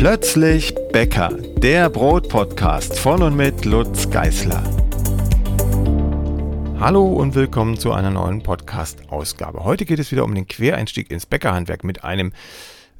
Plötzlich 0.00 0.74
Bäcker, 0.92 1.28
der 1.58 1.90
Brotpodcast 1.90 2.98
von 2.98 3.22
und 3.22 3.36
mit 3.36 3.66
Lutz 3.66 4.08
Geißler. 4.08 4.64
Hallo 6.80 7.04
und 7.04 7.34
willkommen 7.34 7.78
zu 7.78 7.92
einer 7.92 8.08
neuen 8.08 8.42
Podcast-Ausgabe. 8.42 9.62
Heute 9.62 9.84
geht 9.84 9.98
es 9.98 10.10
wieder 10.10 10.24
um 10.24 10.34
den 10.34 10.48
Quereinstieg 10.48 11.10
ins 11.10 11.26
Bäckerhandwerk 11.26 11.84
mit 11.84 12.02
einem 12.02 12.32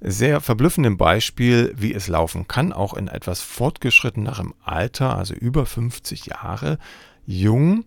sehr 0.03 0.43
verblüffenden 0.43 0.99
Beispiel, 0.99 1.73
wie 1.75 1.95
es 1.95 2.07
laufen 2.07 2.47
kann, 2.47 2.71
auch 2.71 2.93
in 2.93 3.09
etwas 3.09 3.41
fortgeschrittenerem 3.41 4.53
Alter, 4.63 5.17
also 5.17 5.33
über 5.33 5.65
50 5.65 6.27
Jahre 6.27 6.77
jung. 7.25 7.85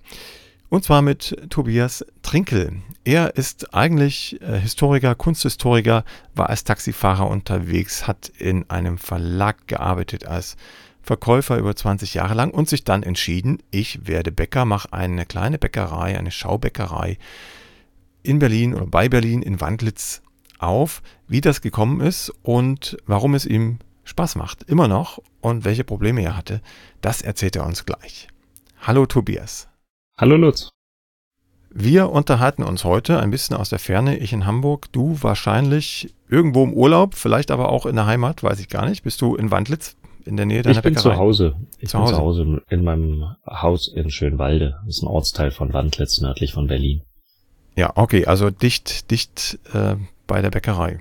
Und 0.73 0.83
zwar 0.83 1.03
mit 1.03 1.37
Tobias 1.51 2.03
Trinkel. 2.23 2.81
Er 3.03 3.35
ist 3.35 3.75
eigentlich 3.75 4.41
äh, 4.41 4.59
Historiker, 4.59 5.13
Kunsthistoriker, 5.13 6.03
war 6.33 6.49
als 6.49 6.63
Taxifahrer 6.63 7.29
unterwegs, 7.29 8.07
hat 8.07 8.29
in 8.39 8.67
einem 8.71 8.97
Verlag 8.97 9.67
gearbeitet 9.67 10.25
als 10.25 10.57
Verkäufer 11.03 11.59
über 11.59 11.75
20 11.75 12.15
Jahre 12.15 12.33
lang 12.33 12.49
und 12.49 12.69
sich 12.69 12.83
dann 12.83 13.03
entschieden, 13.03 13.59
ich 13.69 14.07
werde 14.07 14.31
Bäcker, 14.31 14.65
mache 14.65 14.91
eine 14.91 15.27
kleine 15.27 15.59
Bäckerei, 15.59 16.17
eine 16.17 16.31
Schaubäckerei 16.31 17.19
in 18.23 18.39
Berlin 18.39 18.73
oder 18.73 18.87
bei 18.87 19.09
Berlin 19.09 19.43
in 19.43 19.61
Wandlitz 19.61 20.23
auf, 20.57 21.03
wie 21.27 21.41
das 21.41 21.61
gekommen 21.61 22.01
ist 22.01 22.33
und 22.41 22.97
warum 23.05 23.35
es 23.35 23.45
ihm 23.45 23.77
Spaß 24.05 24.37
macht, 24.37 24.63
immer 24.63 24.87
noch 24.87 25.19
und 25.39 25.65
welche 25.65 25.83
Probleme 25.83 26.23
er 26.23 26.35
hatte, 26.35 26.63
das 27.01 27.21
erzählt 27.21 27.57
er 27.57 27.67
uns 27.67 27.85
gleich. 27.85 28.27
Hallo 28.81 29.05
Tobias. 29.05 29.67
Hallo 30.17 30.35
Lutz. 30.37 30.69
Wir 31.71 32.09
unterhalten 32.11 32.63
uns 32.63 32.83
heute 32.83 33.19
ein 33.19 33.31
bisschen 33.31 33.55
aus 33.57 33.69
der 33.69 33.79
Ferne. 33.79 34.17
Ich 34.17 34.31
in 34.31 34.45
Hamburg, 34.45 34.91
du 34.91 35.17
wahrscheinlich 35.21 36.13
irgendwo 36.29 36.63
im 36.63 36.73
Urlaub, 36.73 37.15
vielleicht 37.15 37.49
aber 37.49 37.69
auch 37.69 37.85
in 37.87 37.95
der 37.95 38.05
Heimat, 38.05 38.43
weiß 38.43 38.59
ich 38.59 38.69
gar 38.69 38.87
nicht. 38.87 39.03
Bist 39.03 39.21
du 39.21 39.35
in 39.35 39.49
Wandlitz 39.49 39.95
in 40.25 40.37
der 40.37 40.45
Nähe 40.45 40.61
deiner 40.61 40.77
ich 40.77 40.83
bin 40.83 40.93
Bäckerei? 40.93 41.15
zu 41.15 41.19
Hause. 41.19 41.55
Ich 41.79 41.89
zu 41.89 41.97
bin 41.97 42.03
Hause. 42.03 42.13
zu 42.13 42.19
Hause 42.21 42.61
in 42.69 42.83
meinem 42.83 43.35
Haus 43.47 43.87
in 43.87 44.11
Schönwalde. 44.11 44.75
Das 44.85 44.97
ist 44.97 45.01
ein 45.03 45.07
Ortsteil 45.07 45.49
von 45.51 45.73
Wandlitz, 45.73 46.21
nördlich 46.21 46.53
von 46.53 46.67
Berlin. 46.67 47.01
Ja, 47.75 47.91
okay, 47.95 48.27
also 48.27 48.51
dicht, 48.51 49.09
dicht 49.09 49.57
äh, 49.73 49.95
bei 50.27 50.43
der 50.43 50.51
Bäckerei. 50.51 50.99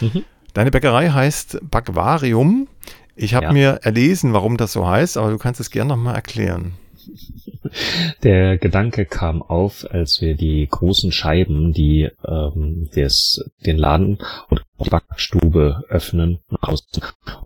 Mhm. 0.00 0.24
Deine 0.52 0.70
Bäckerei 0.70 1.08
heißt 1.08 1.58
Backwarium. 1.70 2.68
Ich 3.16 3.32
habe 3.34 3.46
Ja. 3.46 3.52
mir 3.52 3.68
erlesen, 3.82 4.34
warum 4.34 4.58
das 4.58 4.72
so 4.72 4.86
heißt, 4.86 5.16
aber 5.16 5.30
du 5.30 5.38
kannst 5.38 5.58
es 5.58 5.70
gerne 5.70 5.88
nochmal 5.88 6.14
erklären. 6.14 6.74
Der 8.22 8.58
Gedanke 8.58 9.06
kam 9.06 9.42
auf, 9.42 9.86
als 9.90 10.20
wir 10.20 10.34
die 10.34 10.66
großen 10.70 11.12
Scheiben, 11.12 11.72
die 11.72 12.10
ähm, 12.24 12.88
des, 12.94 13.50
den 13.64 13.78
Laden 13.78 14.18
und 14.48 14.62
die 14.84 14.90
Backstube 14.90 15.84
öffnen, 15.88 16.38
außen, 16.60 17.02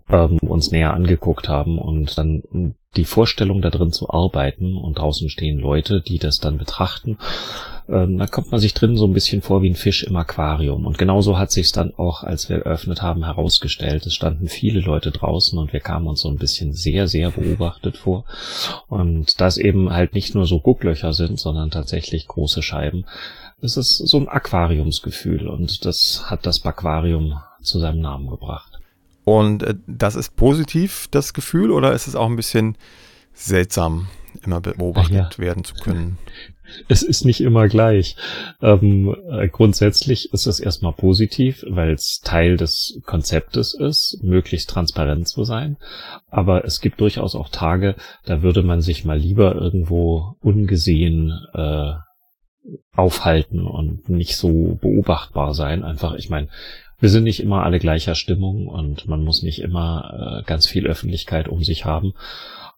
ähm, 0.09 0.37
uns 0.39 0.71
näher 0.71 0.93
angeguckt 0.93 1.49
haben 1.49 1.79
und 1.79 2.17
dann 2.17 2.75
die 2.95 3.05
Vorstellung 3.05 3.61
da 3.61 3.69
drin 3.69 3.91
zu 3.91 4.09
arbeiten 4.09 4.75
und 4.75 4.97
draußen 4.97 5.29
stehen 5.29 5.59
Leute, 5.59 6.01
die 6.01 6.17
das 6.17 6.39
dann 6.39 6.57
betrachten. 6.57 7.17
Ähm, 7.89 8.17
da 8.17 8.27
kommt 8.27 8.51
man 8.51 8.59
sich 8.59 8.73
drin 8.73 8.97
so 8.97 9.05
ein 9.05 9.13
bisschen 9.13 9.41
vor 9.41 9.61
wie 9.61 9.69
ein 9.69 9.75
Fisch 9.75 10.03
im 10.03 10.15
Aquarium. 10.15 10.85
Und 10.85 10.97
genauso 10.97 11.37
hat 11.37 11.51
sich 11.51 11.71
dann 11.71 11.93
auch, 11.95 12.23
als 12.23 12.49
wir 12.49 12.57
eröffnet 12.57 13.01
haben, 13.01 13.23
herausgestellt. 13.23 14.05
Es 14.05 14.13
standen 14.13 14.47
viele 14.47 14.81
Leute 14.81 15.11
draußen 15.11 15.57
und 15.57 15.71
wir 15.73 15.79
kamen 15.79 16.07
uns 16.07 16.21
so 16.21 16.29
ein 16.29 16.37
bisschen 16.37 16.73
sehr, 16.73 17.07
sehr 17.07 17.31
beobachtet 17.31 17.97
vor. 17.97 18.25
Und 18.87 19.39
da 19.39 19.47
es 19.47 19.57
eben 19.57 19.91
halt 19.91 20.13
nicht 20.13 20.35
nur 20.35 20.45
so 20.45 20.59
Gucklöcher 20.59 21.13
sind, 21.13 21.39
sondern 21.39 21.71
tatsächlich 21.71 22.27
große 22.27 22.61
Scheiben, 22.61 23.05
ist 23.61 23.77
es 23.77 23.97
so 23.97 24.17
ein 24.17 24.27
Aquariumsgefühl 24.27 25.47
und 25.47 25.85
das 25.85 26.25
hat 26.29 26.45
das 26.45 26.63
Aquarium 26.65 27.39
zu 27.61 27.79
seinem 27.79 28.01
Namen 28.01 28.29
gebracht. 28.29 28.71
Und 29.23 29.63
äh, 29.63 29.75
das 29.87 30.15
ist 30.15 30.35
positiv, 30.35 31.07
das 31.11 31.33
Gefühl, 31.33 31.71
oder 31.71 31.93
ist 31.93 32.07
es 32.07 32.15
auch 32.15 32.27
ein 32.27 32.35
bisschen 32.35 32.77
seltsam, 33.33 34.07
immer 34.43 34.61
beobachtet 34.61 35.15
Ah, 35.15 35.29
ja. 35.31 35.37
werden 35.37 35.63
zu 35.63 35.73
können? 35.75 36.17
Es 36.87 37.03
ist 37.03 37.25
nicht 37.25 37.41
immer 37.41 37.67
gleich. 37.67 38.15
Ähm, 38.61 39.15
äh, 39.31 39.47
grundsätzlich 39.47 40.33
ist 40.33 40.47
es 40.47 40.59
erstmal 40.59 40.93
positiv, 40.93 41.63
weil 41.67 41.91
es 41.91 42.19
Teil 42.23 42.57
des 42.57 42.99
Konzeptes 43.05 43.73
ist, 43.73 44.19
möglichst 44.21 44.69
transparent 44.69 45.27
zu 45.27 45.43
sein. 45.43 45.77
Aber 46.29 46.65
es 46.65 46.81
gibt 46.81 47.01
durchaus 47.01 47.35
auch 47.35 47.49
Tage, 47.49 47.95
da 48.25 48.41
würde 48.41 48.63
man 48.63 48.81
sich 48.81 49.05
mal 49.05 49.17
lieber 49.17 49.55
irgendwo 49.55 50.35
ungesehen 50.41 51.31
äh, 51.53 51.93
aufhalten 52.95 53.65
und 53.65 54.09
nicht 54.09 54.35
so 54.35 54.77
beobachtbar 54.81 55.53
sein. 55.53 55.83
Einfach, 55.83 56.15
ich 56.15 56.29
meine, 56.29 56.49
wir 56.99 57.09
sind 57.09 57.23
nicht 57.23 57.39
immer 57.39 57.63
alle 57.63 57.79
gleicher 57.79 58.15
Stimmung 58.15 58.67
und 58.67 59.07
man 59.07 59.23
muss 59.23 59.43
nicht 59.43 59.61
immer 59.61 60.41
äh, 60.41 60.43
ganz 60.43 60.67
viel 60.67 60.87
Öffentlichkeit 60.87 61.47
um 61.47 61.63
sich 61.63 61.85
haben. 61.85 62.13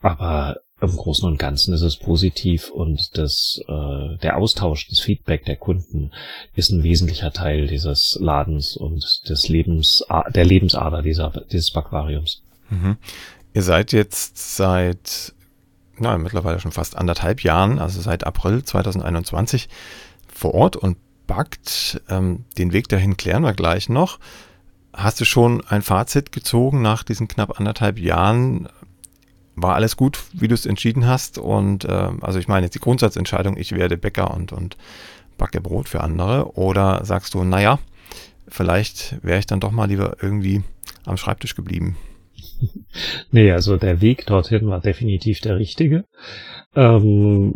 Aber 0.01 0.57
im 0.81 0.95
Großen 0.95 1.27
und 1.27 1.37
Ganzen 1.37 1.73
ist 1.73 1.81
es 1.81 1.97
positiv 1.97 2.69
und 2.69 3.17
das, 3.17 3.61
äh, 3.67 4.17
der 4.17 4.37
Austausch, 4.37 4.87
das 4.87 4.99
Feedback 4.99 5.45
der 5.45 5.57
Kunden 5.57 6.11
ist 6.55 6.69
ein 6.71 6.83
wesentlicher 6.83 7.31
Teil 7.31 7.67
dieses 7.67 8.17
Ladens 8.21 8.77
und 8.77 9.27
des 9.29 9.49
Lebens, 9.49 10.03
der 10.33 10.45
Lebensader 10.45 11.01
dieser, 11.01 11.31
dieses 11.51 11.75
Aquariums. 11.75 12.41
Mhm. 12.69 12.97
Ihr 13.53 13.63
seid 13.63 13.91
jetzt 13.91 14.55
seit, 14.55 15.33
na, 15.97 16.17
mittlerweile 16.17 16.59
schon 16.59 16.71
fast 16.71 16.95
anderthalb 16.95 17.43
Jahren, 17.43 17.79
also 17.79 17.99
seit 17.99 18.25
April 18.25 18.63
2021 18.63 19.69
vor 20.27 20.53
Ort 20.53 20.75
und 20.75 20.97
backt. 21.27 22.01
Ähm, 22.09 22.45
den 22.57 22.73
Weg 22.73 22.87
dahin 22.89 23.17
klären 23.17 23.43
wir 23.43 23.53
gleich 23.53 23.89
noch. 23.89 24.19
Hast 24.93 25.21
du 25.21 25.25
schon 25.25 25.63
ein 25.67 25.81
Fazit 25.81 26.31
gezogen 26.31 26.81
nach 26.81 27.03
diesen 27.03 27.27
knapp 27.27 27.59
anderthalb 27.59 27.99
Jahren? 27.99 28.67
War 29.61 29.75
alles 29.75 29.97
gut, 29.97 30.19
wie 30.33 30.47
du 30.47 30.53
es 30.53 30.65
entschieden 30.65 31.07
hast? 31.07 31.37
Und 31.37 31.85
äh, 31.85 32.11
also 32.21 32.39
ich 32.39 32.47
meine 32.47 32.65
jetzt 32.65 32.75
die 32.75 32.79
Grundsatzentscheidung, 32.79 33.57
ich 33.57 33.73
werde 33.73 33.97
Bäcker 33.97 34.33
und, 34.33 34.51
und 34.51 34.77
backe 35.37 35.61
Brot 35.61 35.89
für 35.89 36.01
andere. 36.01 36.55
Oder 36.57 37.03
sagst 37.03 37.33
du, 37.33 37.43
naja, 37.43 37.79
vielleicht 38.47 39.23
wäre 39.23 39.39
ich 39.39 39.45
dann 39.45 39.59
doch 39.59 39.71
mal 39.71 39.89
lieber 39.89 40.17
irgendwie 40.21 40.63
am 41.05 41.17
Schreibtisch 41.17 41.55
geblieben? 41.55 41.97
Nee, 43.31 43.51
also 43.51 43.77
der 43.77 44.01
Weg 44.01 44.25
dorthin 44.25 44.67
war 44.67 44.81
definitiv 44.81 45.39
der 45.39 45.57
richtige. 45.57 46.05
Ähm, 46.75 47.55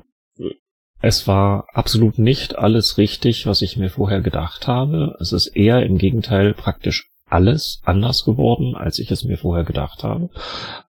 es 1.02 1.28
war 1.28 1.68
absolut 1.74 2.18
nicht 2.18 2.58
alles 2.58 2.98
richtig, 2.98 3.46
was 3.46 3.62
ich 3.62 3.76
mir 3.76 3.90
vorher 3.90 4.22
gedacht 4.22 4.68
habe. 4.68 5.18
Es 5.20 5.34
ist 5.34 5.48
eher 5.48 5.84
im 5.84 5.98
Gegenteil 5.98 6.54
praktisch 6.54 7.10
alles 7.34 7.82
anders 7.84 8.26
geworden, 8.26 8.76
als 8.76 9.00
ich 9.00 9.10
es 9.10 9.24
mir 9.24 9.38
vorher 9.38 9.64
gedacht 9.64 10.04
habe. 10.04 10.30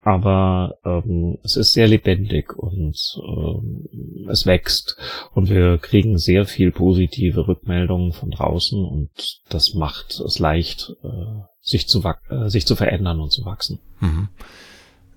Aber 0.01 0.75
ähm, 0.83 1.37
es 1.43 1.55
ist 1.55 1.73
sehr 1.73 1.87
lebendig 1.87 2.57
und 2.57 2.97
ähm, 3.23 4.27
es 4.27 4.47
wächst 4.47 4.97
und 5.35 5.49
wir 5.49 5.77
kriegen 5.77 6.17
sehr 6.17 6.45
viel 6.45 6.71
positive 6.71 7.47
Rückmeldungen 7.47 8.11
von 8.11 8.31
draußen 8.31 8.83
und 8.83 9.11
das 9.49 9.75
macht 9.75 10.19
es 10.19 10.39
leicht, 10.39 10.95
äh, 11.03 11.43
sich 11.61 11.87
zu, 11.87 12.03
äh, 12.29 12.49
sich 12.49 12.65
zu 12.65 12.75
verändern 12.75 13.19
und 13.19 13.31
zu 13.31 13.45
wachsen. 13.45 13.79
Mhm. 13.99 14.29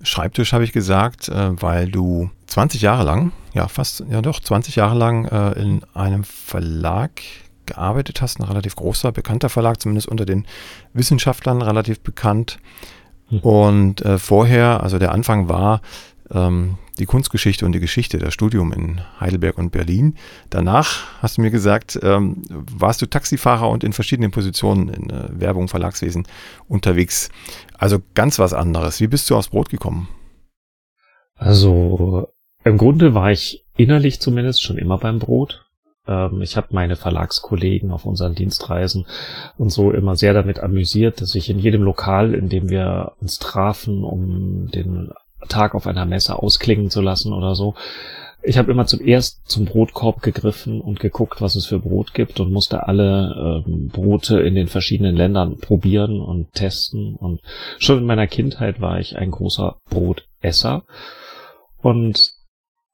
Schreibtisch 0.03 0.53
habe 0.53 0.65
ich 0.65 0.73
gesagt, 0.73 1.31
äh, 1.31 1.63
weil 1.63 1.91
du 1.91 2.31
20 2.49 2.83
Jahre 2.83 3.05
lang, 3.05 3.33
ja 3.55 3.69
fast, 3.69 4.05
ja 4.11 4.21
doch, 4.21 4.41
20 4.41 4.77
Jahre 4.77 4.99
lang 4.99 5.25
äh, 5.25 5.59
in 5.59 5.83
einem 5.95 6.25
Verlag 6.25 7.23
gearbeitet 7.67 8.21
hast, 8.21 8.39
ein 8.39 8.45
relativ 8.45 8.77
großer, 8.77 9.13
bekannter 9.13 9.49
Verlag, 9.49 9.81
zumindest 9.81 10.09
unter 10.09 10.27
den 10.27 10.47
Wissenschaftlern 10.93 11.63
relativ 11.63 12.01
bekannt. 12.01 12.59
Mhm. 13.31 13.39
Und 13.41 14.03
äh, 14.03 14.19
vorher, 14.19 14.83
also 14.83 14.99
der 14.99 15.13
Anfang 15.13 15.49
war 15.49 15.81
ähm, 16.31 16.79
die 16.99 17.07
Kunstgeschichte 17.07 17.67
und 17.67 17.73
die 17.73 17.81
Geschichte, 17.81 18.19
das 18.19 18.35
Studium 18.35 18.73
in 18.73 19.01
Heidelberg 19.19 19.59
und 19.59 19.73
Berlin. 19.73 20.15
Danach 20.51 21.21
hast 21.21 21.37
du 21.37 21.43
mir 21.43 21.51
gesagt, 21.51 21.99
ähm, 22.03 22.43
warst 22.49 23.03
du 23.03 23.07
Taxifahrer 23.07 23.69
und 23.69 23.83
in 23.83 23.93
verschiedenen 23.93 24.31
Positionen 24.31 24.89
in 24.89 25.11
äh, 25.11 25.29
Werbung, 25.33 25.69
Verlagswesen 25.69 26.27
unterwegs. 26.69 27.31
Also 27.77 27.99
ganz 28.15 28.39
was 28.39 28.53
anderes. 28.53 29.01
Wie 29.01 29.09
bist 29.09 29.29
du 29.29 29.37
aufs 29.37 29.49
Brot 29.49 29.69
gekommen? 29.71 30.09
Also 31.35 32.29
im 32.65 32.79
Grunde 32.79 33.15
war 33.15 33.33
ich 33.33 33.67
innerlich 33.77 34.21
zumindest 34.21 34.63
schon 34.63 34.79
immer 34.79 34.99
beim 34.99 35.19
Brot. 35.19 35.64
Ähm, 36.07 36.43
ich 36.43 36.57
habe 36.57 36.69
meine 36.71 36.97
Verlagskollegen 36.97 37.91
auf 37.91 38.05
unseren 38.05 38.35
Dienstreisen 38.35 39.07
und 39.59 39.71
so 39.71 39.91
immer 39.91 40.17
sehr 40.17 40.35
damit 40.35 40.61
amüsiert, 40.61 41.21
dass 41.21 41.35
ich 41.35 41.51
in 41.51 41.59
jedem 41.59 41.83
Lokal, 41.83 42.35
in 42.35 42.49
dem 42.49 42.69
wir 42.69 43.13
uns 43.21 43.39
trafen, 43.39 44.05
um 44.05 44.71
den 44.71 45.13
Tag 45.49 45.75
auf 45.75 45.87
einer 45.87 46.07
Messe 46.07 46.39
ausklingen 46.39 46.91
zu 46.91 47.01
lassen 47.01 47.33
oder 47.33 47.55
so, 47.55 47.75
ich 48.47 48.59
habe 48.59 48.71
immer 48.71 48.87
zuerst 48.87 49.49
zum 49.49 49.65
Brotkorb 49.65 50.21
gegriffen 50.21 50.81
und 50.81 51.01
geguckt, 51.01 51.41
was 51.41 51.55
es 51.55 51.65
für 51.65 51.79
Brot 51.79 52.13
gibt 52.13 52.41
und 52.41 52.53
musste 52.53 52.87
alle 52.87 53.65
ähm, 53.67 53.89
Brote 53.89 54.41
in 54.41 54.55
den 54.55 54.69
verschiedenen 54.69 55.17
Ländern 55.17 55.57
probieren 55.57 56.21
und 56.21 56.53
testen. 56.53 57.17
Und 57.17 57.41
schon 57.79 57.99
in 57.99 58.05
meiner 58.05 58.27
Kindheit 58.27 58.83
war 58.83 59.01
ich 59.01 59.17
ein 59.17 59.31
großer 59.31 59.79
Brotesser. 59.89 60.85
Und 61.81 62.34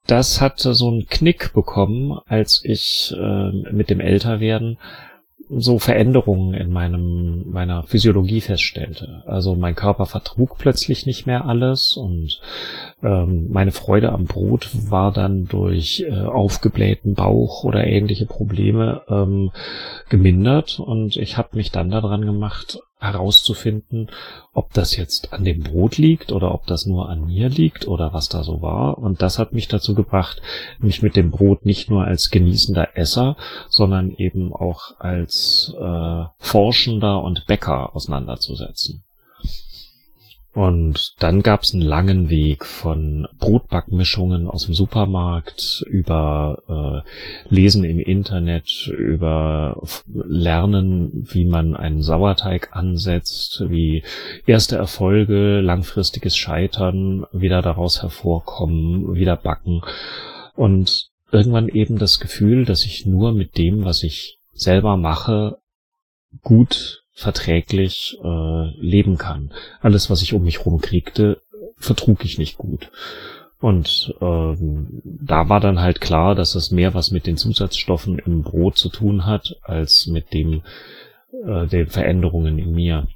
das 0.07 0.41
hatte 0.41 0.73
so 0.73 0.89
einen 0.89 1.07
Knick 1.07 1.53
bekommen, 1.53 2.19
als 2.25 2.61
ich 2.63 3.13
äh, 3.17 3.51
mit 3.71 3.89
dem 3.89 3.99
Älterwerden 3.99 4.77
so 5.53 5.79
Veränderungen 5.79 6.53
in 6.53 6.71
meinem 6.71 7.49
meiner 7.49 7.83
Physiologie 7.83 8.39
feststellte. 8.39 9.23
Also 9.25 9.55
mein 9.55 9.75
Körper 9.75 10.05
vertrug 10.05 10.57
plötzlich 10.57 11.05
nicht 11.05 11.25
mehr 11.25 11.45
alles 11.45 11.97
und 11.97 12.39
ähm, 13.03 13.49
meine 13.51 13.71
Freude 13.71 14.13
am 14.13 14.25
Brot 14.25 14.69
war 14.89 15.11
dann 15.11 15.45
durch 15.45 16.05
äh, 16.07 16.13
aufgeblähten 16.21 17.15
Bauch 17.15 17.65
oder 17.65 17.85
ähnliche 17.85 18.25
Probleme 18.25 19.01
ähm, 19.09 19.51
gemindert 20.09 20.79
und 20.79 21.17
ich 21.17 21.37
habe 21.37 21.57
mich 21.57 21.71
dann 21.71 21.89
daran 21.89 22.25
gemacht, 22.25 22.79
herauszufinden, 23.01 24.09
ob 24.53 24.73
das 24.73 24.95
jetzt 24.95 25.33
an 25.33 25.43
dem 25.43 25.63
Brot 25.63 25.97
liegt 25.97 26.31
oder 26.31 26.53
ob 26.53 26.67
das 26.67 26.85
nur 26.85 27.09
an 27.09 27.25
mir 27.25 27.49
liegt 27.49 27.87
oder 27.87 28.13
was 28.13 28.29
da 28.29 28.43
so 28.43 28.61
war. 28.61 28.97
Und 28.99 29.21
das 29.21 29.39
hat 29.39 29.53
mich 29.53 29.67
dazu 29.67 29.95
gebracht, 29.95 30.41
mich 30.79 31.01
mit 31.01 31.15
dem 31.15 31.31
Brot 31.31 31.65
nicht 31.65 31.89
nur 31.89 32.05
als 32.05 32.29
genießender 32.29 32.95
Esser, 32.95 33.35
sondern 33.69 34.11
eben 34.11 34.53
auch 34.53 34.99
als 34.99 35.73
äh, 35.79 36.23
Forschender 36.37 37.23
und 37.23 37.45
Bäcker 37.47 37.95
auseinanderzusetzen. 37.95 39.03
Und 40.53 41.13
dann 41.19 41.43
gab 41.43 41.63
es 41.63 41.73
einen 41.73 41.81
langen 41.81 42.29
Weg 42.29 42.65
von 42.65 43.25
Brotbackmischungen 43.39 44.49
aus 44.49 44.65
dem 44.65 44.73
Supermarkt 44.73 45.85
über 45.87 47.03
äh, 47.07 47.53
Lesen 47.53 47.85
im 47.85 47.99
Internet, 47.99 48.87
über 48.87 49.81
Lernen, 50.13 51.25
wie 51.31 51.45
man 51.45 51.73
einen 51.77 52.01
Sauerteig 52.01 52.75
ansetzt, 52.75 53.63
wie 53.69 54.03
erste 54.45 54.75
Erfolge, 54.75 55.61
langfristiges 55.61 56.35
Scheitern, 56.35 57.25
wieder 57.31 57.61
daraus 57.61 58.01
hervorkommen, 58.01 59.15
wieder 59.15 59.37
backen. 59.37 59.81
Und 60.57 61.11
irgendwann 61.31 61.69
eben 61.69 61.97
das 61.97 62.19
Gefühl, 62.19 62.65
dass 62.65 62.83
ich 62.83 63.05
nur 63.05 63.31
mit 63.31 63.57
dem, 63.57 63.85
was 63.85 64.03
ich 64.03 64.37
selber 64.53 64.97
mache, 64.97 65.59
gut 66.41 67.00
verträglich 67.21 68.17
äh, 68.23 68.69
leben 68.79 69.17
kann. 69.17 69.53
Alles, 69.79 70.09
was 70.09 70.21
ich 70.21 70.33
um 70.33 70.43
mich 70.43 70.65
rum 70.65 70.81
kriegte, 70.81 71.41
vertrug 71.77 72.25
ich 72.25 72.37
nicht 72.37 72.57
gut. 72.57 72.91
Und 73.59 74.15
ähm, 74.21 75.01
da 75.05 75.47
war 75.47 75.59
dann 75.59 75.79
halt 75.79 76.01
klar, 76.01 76.33
dass 76.33 76.55
es 76.55 76.71
mehr 76.71 76.95
was 76.95 77.11
mit 77.11 77.27
den 77.27 77.37
Zusatzstoffen 77.37 78.17
im 78.17 78.41
Brot 78.41 78.77
zu 78.77 78.89
tun 78.89 79.25
hat, 79.25 79.55
als 79.61 80.07
mit 80.07 80.33
dem 80.33 80.63
äh, 81.45 81.67
den 81.67 81.87
Veränderungen 81.87 82.57
in 82.57 82.73
mir, 82.73 83.07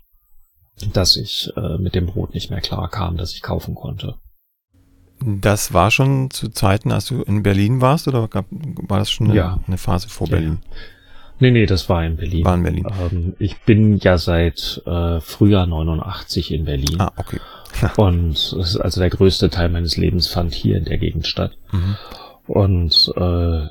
dass 0.93 1.17
ich 1.17 1.51
äh, 1.57 1.79
mit 1.79 1.95
dem 1.95 2.05
Brot 2.05 2.35
nicht 2.35 2.51
mehr 2.51 2.61
klar 2.61 2.89
kam, 2.89 3.17
dass 3.17 3.33
ich 3.33 3.41
kaufen 3.41 3.73
konnte. 3.73 4.15
Das 5.25 5.73
war 5.73 5.89
schon 5.89 6.29
zu 6.29 6.49
Zeiten, 6.49 6.91
als 6.91 7.07
du 7.07 7.23
in 7.23 7.41
Berlin 7.41 7.81
warst, 7.81 8.07
oder 8.07 8.27
gab, 8.27 8.45
war 8.51 8.99
das 8.99 9.09
schon 9.09 9.27
eine, 9.27 9.35
ja. 9.35 9.59
eine 9.65 9.77
Phase 9.77 10.09
vor 10.09 10.27
ja. 10.27 10.57
Nee, 11.39 11.51
nee, 11.51 11.65
das 11.65 11.89
war 11.89 12.05
in 12.05 12.15
Berlin. 12.15 12.45
War 12.45 12.55
in 12.55 12.63
Berlin. 12.63 12.87
Ähm, 13.11 13.35
ich 13.39 13.57
bin 13.61 13.97
ja 13.97 14.17
seit 14.17 14.81
äh, 14.85 15.19
Frühjahr 15.19 15.65
89 15.65 16.51
in 16.51 16.65
Berlin. 16.65 16.99
Ah, 16.99 17.11
okay. 17.17 17.39
und 17.97 18.55
also 18.79 18.99
der 18.99 19.09
größte 19.09 19.49
Teil 19.49 19.69
meines 19.69 19.97
Lebens 19.97 20.27
fand 20.27 20.53
hier 20.53 20.77
in 20.77 20.85
der 20.85 20.97
Gegend 20.97 21.27
statt. 21.27 21.57
Mhm. 21.71 21.97
Und 22.47 23.11
äh, 23.17 23.67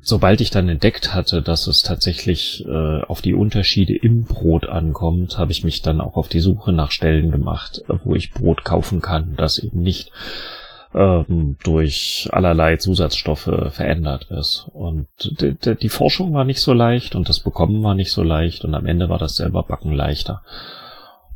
sobald 0.00 0.40
ich 0.40 0.50
dann 0.50 0.68
entdeckt 0.68 1.14
hatte, 1.14 1.42
dass 1.42 1.66
es 1.66 1.82
tatsächlich 1.82 2.64
äh, 2.66 3.02
auf 3.02 3.22
die 3.22 3.34
Unterschiede 3.34 3.94
im 3.94 4.24
Brot 4.24 4.66
ankommt, 4.68 5.38
habe 5.38 5.52
ich 5.52 5.64
mich 5.64 5.82
dann 5.82 6.00
auch 6.00 6.16
auf 6.16 6.28
die 6.28 6.40
Suche 6.40 6.72
nach 6.72 6.90
Stellen 6.90 7.30
gemacht, 7.30 7.82
wo 8.04 8.14
ich 8.14 8.32
Brot 8.32 8.64
kaufen 8.64 9.00
kann, 9.00 9.34
das 9.36 9.58
eben 9.58 9.80
nicht 9.80 10.10
ähm, 10.96 11.56
durch 11.62 12.28
allerlei 12.32 12.78
Zusatzstoffe 12.78 13.50
verändert 13.70 14.28
ist. 14.30 14.66
Und 14.72 15.06
die 15.20 15.88
Forschung 15.90 16.32
war 16.32 16.44
nicht 16.44 16.60
so 16.60 16.72
leicht 16.72 17.14
und 17.14 17.28
das 17.28 17.40
Bekommen 17.40 17.82
war 17.82 17.94
nicht 17.94 18.10
so 18.10 18.22
leicht 18.22 18.64
und 18.64 18.74
am 18.74 18.86
Ende 18.86 19.08
war 19.10 19.18
das 19.18 19.36
selber 19.36 19.62
Backen 19.62 19.92
leichter. 19.92 20.42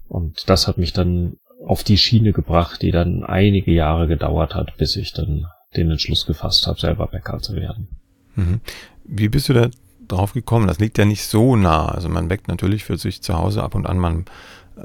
Und 0.08 0.48
das 0.48 0.66
hat 0.66 0.78
mich 0.78 0.94
dann 0.94 1.36
auf 1.66 1.84
die 1.84 1.98
Schiene 1.98 2.32
gebracht, 2.32 2.80
die 2.80 2.90
dann 2.90 3.22
einige 3.22 3.70
Jahre 3.70 4.08
gedauert 4.08 4.54
hat, 4.54 4.78
bis 4.78 4.96
ich 4.96 5.12
dann 5.12 5.46
den 5.76 5.90
Entschluss 5.90 6.24
gefasst 6.24 6.66
habe, 6.66 6.80
selber 6.80 7.06
Bäcker 7.06 7.38
zu 7.40 7.54
werden. 7.54 7.88
Mhm. 8.36 8.60
Wie 9.04 9.28
bist 9.28 9.50
du 9.50 9.52
da 9.52 9.68
drauf 10.08 10.32
gekommen? 10.32 10.68
Das 10.68 10.78
liegt 10.78 10.96
ja 10.96 11.04
nicht 11.04 11.24
so 11.24 11.54
nah. 11.54 11.86
Also 11.86 12.08
man 12.08 12.28
bäckt 12.28 12.48
natürlich 12.48 12.84
für 12.84 12.96
sich 12.96 13.20
zu 13.20 13.36
Hause 13.36 13.62
ab 13.62 13.74
und 13.74 13.86
an 13.86 13.98
mal 13.98 14.24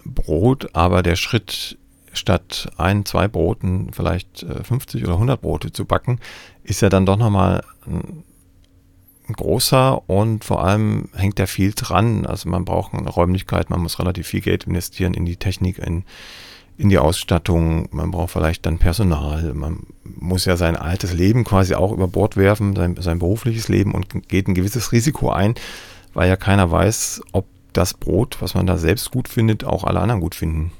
Brot, 0.04 0.68
aber 0.74 1.01
der 1.01 1.16
Schritt 1.16 1.78
statt 2.17 2.71
ein, 2.77 3.06
zwei 3.06 3.27
Broten 3.27 3.91
vielleicht 3.94 4.45
50 4.63 5.01
äh, 5.01 5.06
oder 5.06 5.13
100 5.13 5.41
Brote 5.41 5.71
zu 5.71 5.85
backen, 5.85 6.19
ist 6.63 6.81
ja 6.81 6.89
dann 6.89 7.06
doch 7.06 7.17
nochmal 7.17 7.63
ein 7.85 8.23
großer 9.33 10.07
und 10.09 10.44
vor 10.44 10.63
allem 10.63 11.09
hängt 11.15 11.39
da 11.39 11.45
viel 11.45 11.73
dran. 11.75 12.25
Also 12.25 12.50
man 12.50 12.65
braucht 12.65 12.94
eine 12.94 13.09
Räumlichkeit, 13.09 13.69
man 13.69 13.81
muss 13.81 14.00
relativ 14.00 14.27
viel 14.27 14.41
Geld 14.41 14.65
investieren 14.65 15.13
in 15.13 15.25
die 15.25 15.38
Technik, 15.38 15.79
in, 15.79 16.03
in 16.77 16.89
die 16.89 16.97
Ausstattung, 16.97 17.88
man 17.91 18.12
braucht 18.12 18.31
vielleicht 18.31 18.65
dann 18.65 18.77
Personal, 18.77 19.53
man 19.53 19.88
muss 20.03 20.45
ja 20.45 20.57
sein 20.57 20.75
altes 20.75 21.13
Leben 21.13 21.44
quasi 21.44 21.73
auch 21.73 21.91
über 21.91 22.07
Bord 22.07 22.38
werfen, 22.38 22.75
sein, 22.75 22.95
sein 23.00 23.19
berufliches 23.19 23.68
Leben 23.69 23.94
und 23.94 24.27
geht 24.27 24.47
ein 24.47 24.56
gewisses 24.56 24.91
Risiko 24.91 25.29
ein, 25.29 25.56
weil 26.13 26.29
ja 26.29 26.35
keiner 26.35 26.69
weiß, 26.69 27.21
ob 27.31 27.45
das 27.73 27.94
Brot, 27.94 28.38
was 28.39 28.53
man 28.53 28.68
da 28.68 28.77
selbst 28.77 29.11
gut 29.11 29.27
findet, 29.27 29.63
auch 29.63 29.83
alle 29.83 30.00
anderen 30.00 30.21
gut 30.21 30.35
finden. 30.35 30.71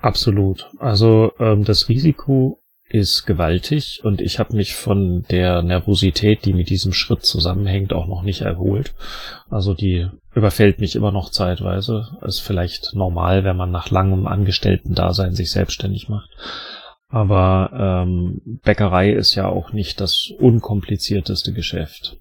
Absolut. 0.00 0.68
Also 0.78 1.32
ähm, 1.38 1.64
das 1.64 1.88
Risiko 1.88 2.60
ist 2.90 3.26
gewaltig 3.26 4.00
und 4.02 4.20
ich 4.20 4.38
habe 4.38 4.56
mich 4.56 4.74
von 4.74 5.24
der 5.30 5.62
Nervosität, 5.62 6.44
die 6.44 6.54
mit 6.54 6.70
diesem 6.70 6.92
Schritt 6.92 7.24
zusammenhängt, 7.24 7.92
auch 7.92 8.06
noch 8.06 8.22
nicht 8.22 8.40
erholt. 8.40 8.94
Also 9.50 9.74
die 9.74 10.08
überfällt 10.34 10.80
mich 10.80 10.96
immer 10.96 11.12
noch 11.12 11.30
zeitweise. 11.30 12.16
Ist 12.22 12.40
vielleicht 12.40 12.94
normal, 12.94 13.44
wenn 13.44 13.56
man 13.56 13.70
nach 13.70 13.90
langem 13.90 14.26
Angestellten-Dasein 14.26 15.34
sich 15.34 15.50
selbstständig 15.50 16.08
macht. 16.08 16.30
Aber 17.10 18.04
ähm, 18.06 18.40
Bäckerei 18.62 19.12
ist 19.12 19.34
ja 19.34 19.48
auch 19.48 19.72
nicht 19.72 20.00
das 20.00 20.30
unkomplizierteste 20.38 21.52
Geschäft. 21.52 22.18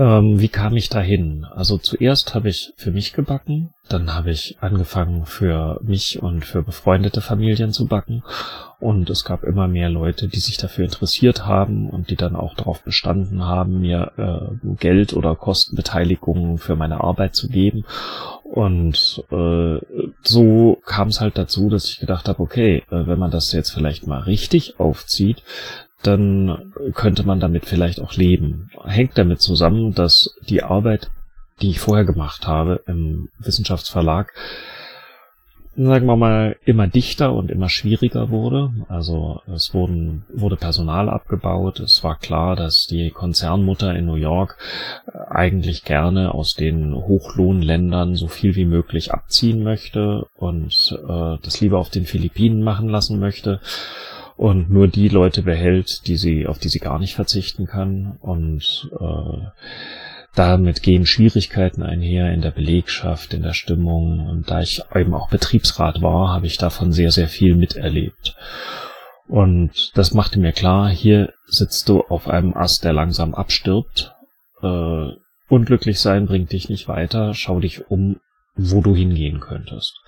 Ähm, 0.00 0.40
wie 0.40 0.48
kam 0.48 0.78
ich 0.78 0.88
dahin? 0.88 1.44
Also 1.44 1.76
zuerst 1.76 2.34
habe 2.34 2.48
ich 2.48 2.72
für 2.78 2.90
mich 2.90 3.12
gebacken, 3.12 3.74
dann 3.86 4.14
habe 4.14 4.30
ich 4.30 4.56
angefangen 4.62 5.26
für 5.26 5.78
mich 5.82 6.22
und 6.22 6.46
für 6.46 6.62
befreundete 6.62 7.20
Familien 7.20 7.70
zu 7.70 7.86
backen 7.86 8.22
und 8.78 9.10
es 9.10 9.26
gab 9.26 9.44
immer 9.44 9.68
mehr 9.68 9.90
Leute, 9.90 10.26
die 10.26 10.40
sich 10.40 10.56
dafür 10.56 10.86
interessiert 10.86 11.44
haben 11.44 11.90
und 11.90 12.08
die 12.08 12.16
dann 12.16 12.34
auch 12.34 12.54
darauf 12.54 12.82
bestanden 12.82 13.44
haben, 13.44 13.82
mir 13.82 14.12
äh, 14.16 14.74
Geld 14.76 15.12
oder 15.12 15.36
Kostenbeteiligungen 15.36 16.56
für 16.56 16.76
meine 16.76 17.04
Arbeit 17.04 17.34
zu 17.34 17.48
geben 17.48 17.84
und 18.50 19.22
äh, 19.30 19.78
so 20.22 20.78
kam 20.86 21.08
es 21.08 21.20
halt 21.20 21.36
dazu, 21.36 21.68
dass 21.68 21.90
ich 21.90 22.00
gedacht 22.00 22.26
habe, 22.26 22.40
okay, 22.42 22.78
äh, 22.90 23.06
wenn 23.06 23.18
man 23.18 23.30
das 23.30 23.52
jetzt 23.52 23.70
vielleicht 23.70 24.06
mal 24.06 24.22
richtig 24.22 24.80
aufzieht, 24.80 25.42
dann 26.02 26.72
könnte 26.94 27.24
man 27.24 27.40
damit 27.40 27.66
vielleicht 27.66 28.00
auch 28.00 28.14
leben. 28.14 28.70
Hängt 28.84 29.18
damit 29.18 29.40
zusammen, 29.40 29.94
dass 29.94 30.34
die 30.48 30.62
Arbeit, 30.62 31.10
die 31.60 31.70
ich 31.70 31.80
vorher 31.80 32.04
gemacht 32.04 32.46
habe 32.46 32.82
im 32.86 33.28
Wissenschaftsverlag, 33.38 34.32
sagen 35.76 36.06
wir 36.06 36.16
mal, 36.16 36.56
immer 36.64 36.86
dichter 36.86 37.32
und 37.32 37.50
immer 37.50 37.68
schwieriger 37.68 38.30
wurde. 38.30 38.70
Also 38.88 39.40
es 39.46 39.72
wurden, 39.72 40.24
wurde 40.32 40.56
Personal 40.56 41.08
abgebaut. 41.08 41.80
Es 41.80 42.02
war 42.02 42.18
klar, 42.18 42.56
dass 42.56 42.86
die 42.86 43.10
Konzernmutter 43.10 43.94
in 43.94 44.06
New 44.06 44.16
York 44.16 44.58
eigentlich 45.28 45.84
gerne 45.84 46.34
aus 46.34 46.54
den 46.54 46.94
Hochlohnländern 46.94 48.14
so 48.14 48.26
viel 48.26 48.56
wie 48.56 48.64
möglich 48.64 49.12
abziehen 49.12 49.62
möchte 49.62 50.26
und 50.34 50.98
äh, 51.08 51.36
das 51.42 51.60
lieber 51.60 51.78
auf 51.78 51.90
den 51.90 52.04
Philippinen 52.04 52.62
machen 52.62 52.88
lassen 52.88 53.20
möchte 53.20 53.60
und 54.40 54.70
nur 54.70 54.88
die 54.88 55.08
Leute 55.08 55.42
behält, 55.42 56.06
die 56.06 56.16
sie, 56.16 56.46
auf 56.46 56.58
die 56.58 56.70
sie 56.70 56.78
gar 56.78 56.98
nicht 56.98 57.14
verzichten 57.14 57.66
kann. 57.66 58.16
Und 58.22 58.88
äh, 58.98 59.48
damit 60.34 60.82
gehen 60.82 61.04
Schwierigkeiten 61.04 61.82
einher 61.82 62.32
in 62.32 62.40
der 62.40 62.50
Belegschaft, 62.50 63.34
in 63.34 63.42
der 63.42 63.52
Stimmung. 63.52 64.26
Und 64.26 64.50
da 64.50 64.62
ich 64.62 64.80
eben 64.94 65.12
auch 65.12 65.28
Betriebsrat 65.28 66.00
war, 66.00 66.32
habe 66.32 66.46
ich 66.46 66.56
davon 66.56 66.90
sehr, 66.90 67.10
sehr 67.10 67.28
viel 67.28 67.54
miterlebt. 67.54 68.34
Und 69.28 69.94
das 69.94 70.14
machte 70.14 70.40
mir 70.40 70.52
klar, 70.52 70.88
hier 70.88 71.34
sitzt 71.46 71.90
du 71.90 72.00
auf 72.00 72.26
einem 72.26 72.56
Ast, 72.56 72.82
der 72.82 72.94
langsam 72.94 73.34
abstirbt. 73.34 74.14
Äh, 74.62 75.08
unglücklich 75.50 76.00
sein 76.00 76.24
bringt 76.24 76.52
dich 76.52 76.70
nicht 76.70 76.88
weiter. 76.88 77.34
Schau 77.34 77.60
dich 77.60 77.90
um, 77.90 78.20
wo 78.56 78.80
du 78.80 78.96
hingehen 78.96 79.40
könntest. 79.40 80.00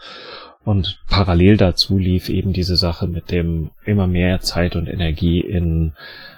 Und 0.64 1.00
parallel 1.08 1.56
dazu 1.56 1.98
lief 1.98 2.28
eben 2.28 2.52
diese 2.52 2.76
Sache 2.76 3.08
mit 3.08 3.30
dem 3.30 3.70
immer 3.84 4.06
mehr 4.06 4.40
Zeit 4.40 4.76
und 4.76 4.86
Energie 4.86 5.40
in 5.40 5.94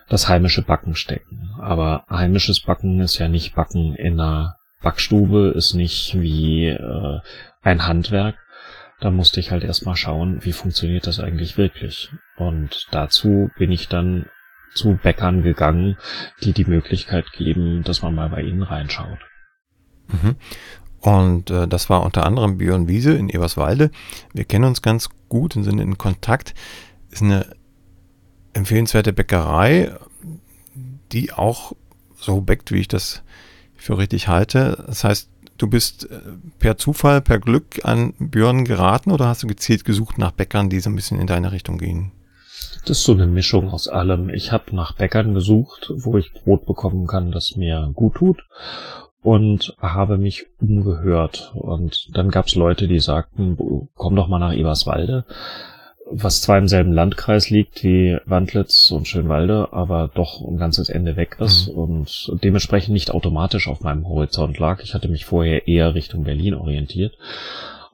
das 0.09 0.29
heimische 0.29 0.63
Backen 0.63 0.95
stecken. 0.95 1.51
Aber 1.61 2.05
heimisches 2.09 2.61
Backen 2.61 3.01
ist 3.01 3.19
ja 3.19 3.29
nicht 3.29 3.55
Backen 3.55 3.95
in 3.95 4.19
einer 4.19 4.57
Backstube, 4.83 5.53
ist 5.55 5.75
nicht 5.75 6.19
wie 6.19 6.69
äh, 6.69 7.21
ein 7.63 7.87
Handwerk. 7.87 8.37
Da 9.01 9.11
musste 9.11 9.41
ich 9.41 9.51
halt 9.51 9.65
erstmal 9.65 9.97
schauen, 9.97 10.45
wie 10.45 10.53
funktioniert 10.53 11.07
das 11.07 11.21
eigentlich 11.21 11.59
wirklich. 11.59 12.11
Und 12.37 12.87
dazu 12.93 13.51
bin 13.59 13.73
ich 13.73 13.89
dann 13.89 14.27
zu 14.75 14.99
Bäckern 15.03 15.43
gegangen, 15.43 15.97
die 16.43 16.53
die 16.53 16.65
Möglichkeit 16.65 17.33
geben, 17.33 17.83
dass 17.83 18.03
man 18.03 18.15
mal 18.15 18.29
bei 18.29 18.43
ihnen 18.43 18.63
reinschaut. 18.63 19.19
Mhm. 20.09 20.37
Und 21.05 21.51
äh, 21.51 21.69
das 21.69 21.91
war 21.91 22.03
unter 22.03 22.25
anderem 22.25 22.57
Björn 22.57 22.89
Wiese 22.89 23.13
in 23.13 23.29
Eberswalde. 23.29 23.91
Wir 24.33 24.45
kennen 24.45 24.65
uns 24.65 24.81
ganz 24.81 25.11
gut 25.29 25.55
und 25.55 25.63
sind 25.63 25.79
in 25.79 25.99
Kontakt. 25.99 26.55
Ist 27.11 27.21
eine 27.21 27.45
empfehlenswerte 28.55 29.13
Bäckerei, 29.13 29.93
die 31.13 31.31
auch 31.31 31.73
so 32.17 32.41
bäckt, 32.41 32.73
wie 32.73 32.79
ich 32.79 32.89
das 32.89 33.23
für 33.77 33.99
richtig 33.99 34.29
halte. 34.29 34.83
Das 34.87 35.05
heißt, 35.05 35.29
du 35.59 35.67
bist 35.67 36.11
äh, 36.11 36.21
per 36.59 36.79
Zufall, 36.79 37.21
per 37.21 37.39
Glück 37.39 37.85
an 37.85 38.15
Björn 38.19 38.65
geraten 38.65 39.13
oder 39.13 39.27
hast 39.27 39.43
du 39.43 39.47
gezielt 39.47 39.85
gesucht 39.85 40.17
nach 40.17 40.33
Bäckern, 40.33 40.71
die 40.71 40.81
so 40.81 40.89
ein 40.89 40.97
bisschen 40.97 41.21
in 41.21 41.27
deine 41.27 41.53
Richtung 41.53 41.77
gehen? 41.77 42.13
Das 42.87 42.99
ist 42.99 43.05
so 43.05 43.13
eine 43.13 43.27
Mischung 43.27 43.69
aus 43.69 43.89
allem. 43.89 44.31
Ich 44.31 44.53
habe 44.53 44.75
nach 44.75 44.93
Bäckern 44.93 45.35
gesucht, 45.35 45.93
wo 45.95 46.17
ich 46.17 46.33
Brot 46.33 46.65
bekommen 46.65 47.07
kann, 47.07 47.31
das 47.31 47.57
mir 47.57 47.91
gut 47.95 48.15
tut 48.15 48.43
und 49.25 49.75
habe 49.81 50.19
mich 50.19 50.47
umgehört. 50.61 51.51
Und 51.55 52.15
dann 52.15 52.31
gab 52.31 52.47
es 52.47 52.55
Leute, 52.55 52.87
die 52.87 53.01
sagten, 53.01 53.57
komm 53.97 54.17
doch 54.17 54.29
mal 54.29 54.39
nach 54.39 54.53
Eberswalde, 54.53 55.25
was 56.11 56.43
zwar 56.43 56.59
im 56.59 56.69
selben 56.69 56.93
Landkreis 56.93 57.49
liegt 57.49 57.83
wie 57.83 58.19
Wandlitz 58.27 58.91
und 58.91 59.09
Schönwalde, 59.09 59.69
aber 59.73 60.11
doch 60.15 60.47
ein 60.47 60.59
ganzes 60.59 60.91
Ende 60.91 61.17
weg 61.17 61.39
ist 61.41 61.69
mhm. 61.69 61.75
und 61.75 62.33
dementsprechend 62.45 62.93
nicht 62.93 63.13
automatisch 63.13 63.67
auf 63.67 63.81
meinem 63.81 64.07
Horizont 64.07 64.59
lag. 64.59 64.83
Ich 64.83 64.93
hatte 64.93 65.09
mich 65.09 65.25
vorher 65.25 65.67
eher 65.67 65.95
Richtung 65.95 66.25
Berlin 66.25 66.55
orientiert. 66.55 67.17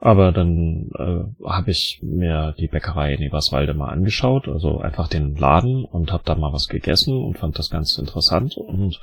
Aber 0.03 0.33
dann 0.33 0.91
äh, 0.99 1.47
habe 1.47 1.71
ich 1.71 2.01
mir 2.03 2.55
die 2.59 2.69
Bäckerei 2.69 3.15
in 3.15 3.23
Eberswalde 3.23 3.75
mal 3.75 3.91
angeschaut, 3.91 4.49
also 4.49 4.79
einfach 4.79 5.09
den 5.09 5.37
Laden 5.37 5.85
und 5.85 6.11
habe 6.11 6.23
da 6.25 6.35
mal 6.35 6.55
was 6.55 6.69
gegessen 6.69 7.23
und 7.23 7.39
fand 7.39 7.59
das 7.59 7.69
ganz 7.69 7.99
interessant. 7.99 8.57
Und 8.57 8.99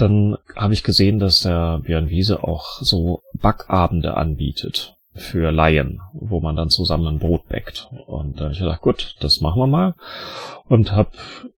dann 0.00 0.36
habe 0.56 0.74
ich 0.74 0.82
gesehen, 0.82 1.18
dass 1.18 1.42
der 1.42 1.80
Björn 1.84 2.10
Wiese 2.10 2.42
auch 2.44 2.80
so 2.80 3.22
Backabende 3.34 4.16
anbietet 4.16 4.96
für 5.12 5.50
Laien, 5.50 6.00
wo 6.12 6.40
man 6.40 6.56
dann 6.56 6.70
zusammen 6.70 7.06
ein 7.06 7.18
Brot 7.18 7.48
bäckt. 7.48 7.88
Und 8.06 8.38
da 8.38 8.44
habe 8.44 8.52
ich 8.52 8.60
gedacht, 8.60 8.80
gut, 8.80 9.16
das 9.20 9.40
machen 9.40 9.60
wir 9.60 9.66
mal. 9.66 9.94
Und 10.68 10.92
habe 10.92 11.10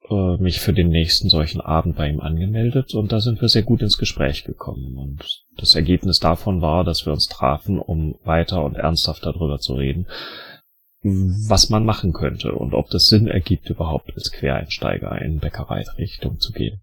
äh, 0.09 0.37
mich 0.39 0.61
für 0.61 0.73
den 0.73 0.89
nächsten 0.89 1.29
solchen 1.29 1.61
Abend 1.61 1.97
bei 1.97 2.09
ihm 2.09 2.21
angemeldet 2.21 2.95
und 2.95 3.13
da 3.13 3.21
sind 3.21 3.41
wir 3.41 3.49
sehr 3.49 3.63
gut 3.63 3.83
ins 3.83 3.99
Gespräch 3.99 4.45
gekommen. 4.45 4.97
Und 4.97 5.45
das 5.57 5.75
Ergebnis 5.75 6.19
davon 6.19 6.63
war, 6.63 6.85
dass 6.85 7.07
wir 7.07 7.13
uns 7.13 7.29
trafen, 7.29 7.79
um 7.79 8.17
weiter 8.25 8.65
und 8.65 8.77
ernsthaft 8.77 9.25
darüber 9.25 9.59
zu 9.59 9.75
reden, 9.75 10.07
was 11.03 11.69
man 11.69 11.85
machen 11.85 12.13
könnte 12.13 12.53
und 12.53 12.75
ob 12.75 12.89
das 12.91 13.07
Sinn 13.07 13.27
ergibt, 13.27 13.69
überhaupt 13.69 14.13
als 14.15 14.31
Quereinsteiger 14.31 15.21
in 15.21 15.41
Bäckereirichtung 15.41 16.39
zu 16.39 16.53
gehen. 16.53 16.81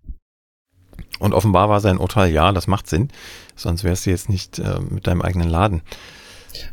Und 1.20 1.34
offenbar 1.34 1.70
war 1.70 1.80
sein 1.80 1.98
Urteil, 1.98 2.32
ja, 2.32 2.52
das 2.52 2.68
macht 2.68 2.88
Sinn, 2.88 3.10
sonst 3.56 3.84
wärst 3.84 4.06
du 4.06 4.10
jetzt 4.10 4.30
nicht 4.30 4.60
äh, 4.60 4.80
mit 4.90 5.08
deinem 5.08 5.22
eigenen 5.22 5.50
Laden. 5.50 5.82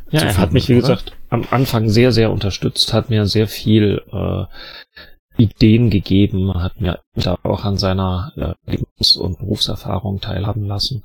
Ja, 0.09 0.21
er 0.21 0.37
hat 0.37 0.53
mich, 0.53 0.69
wie 0.69 0.73
oder? 0.73 0.81
gesagt, 0.81 1.11
am 1.29 1.45
Anfang 1.51 1.89
sehr, 1.89 2.11
sehr 2.11 2.31
unterstützt, 2.31 2.93
hat 2.93 3.09
mir 3.09 3.25
sehr 3.25 3.47
viel 3.47 4.01
äh, 4.11 4.45
Ideen 5.41 5.89
gegeben, 5.89 6.53
hat 6.55 6.81
mir 6.81 6.99
da 7.15 7.37
auch 7.43 7.63
an 7.63 7.77
seiner 7.77 8.31
äh, 8.35 8.71
Lebens- 8.71 9.17
und 9.17 9.37
Berufserfahrung 9.39 10.19
teilhaben 10.19 10.65
lassen. 10.65 11.03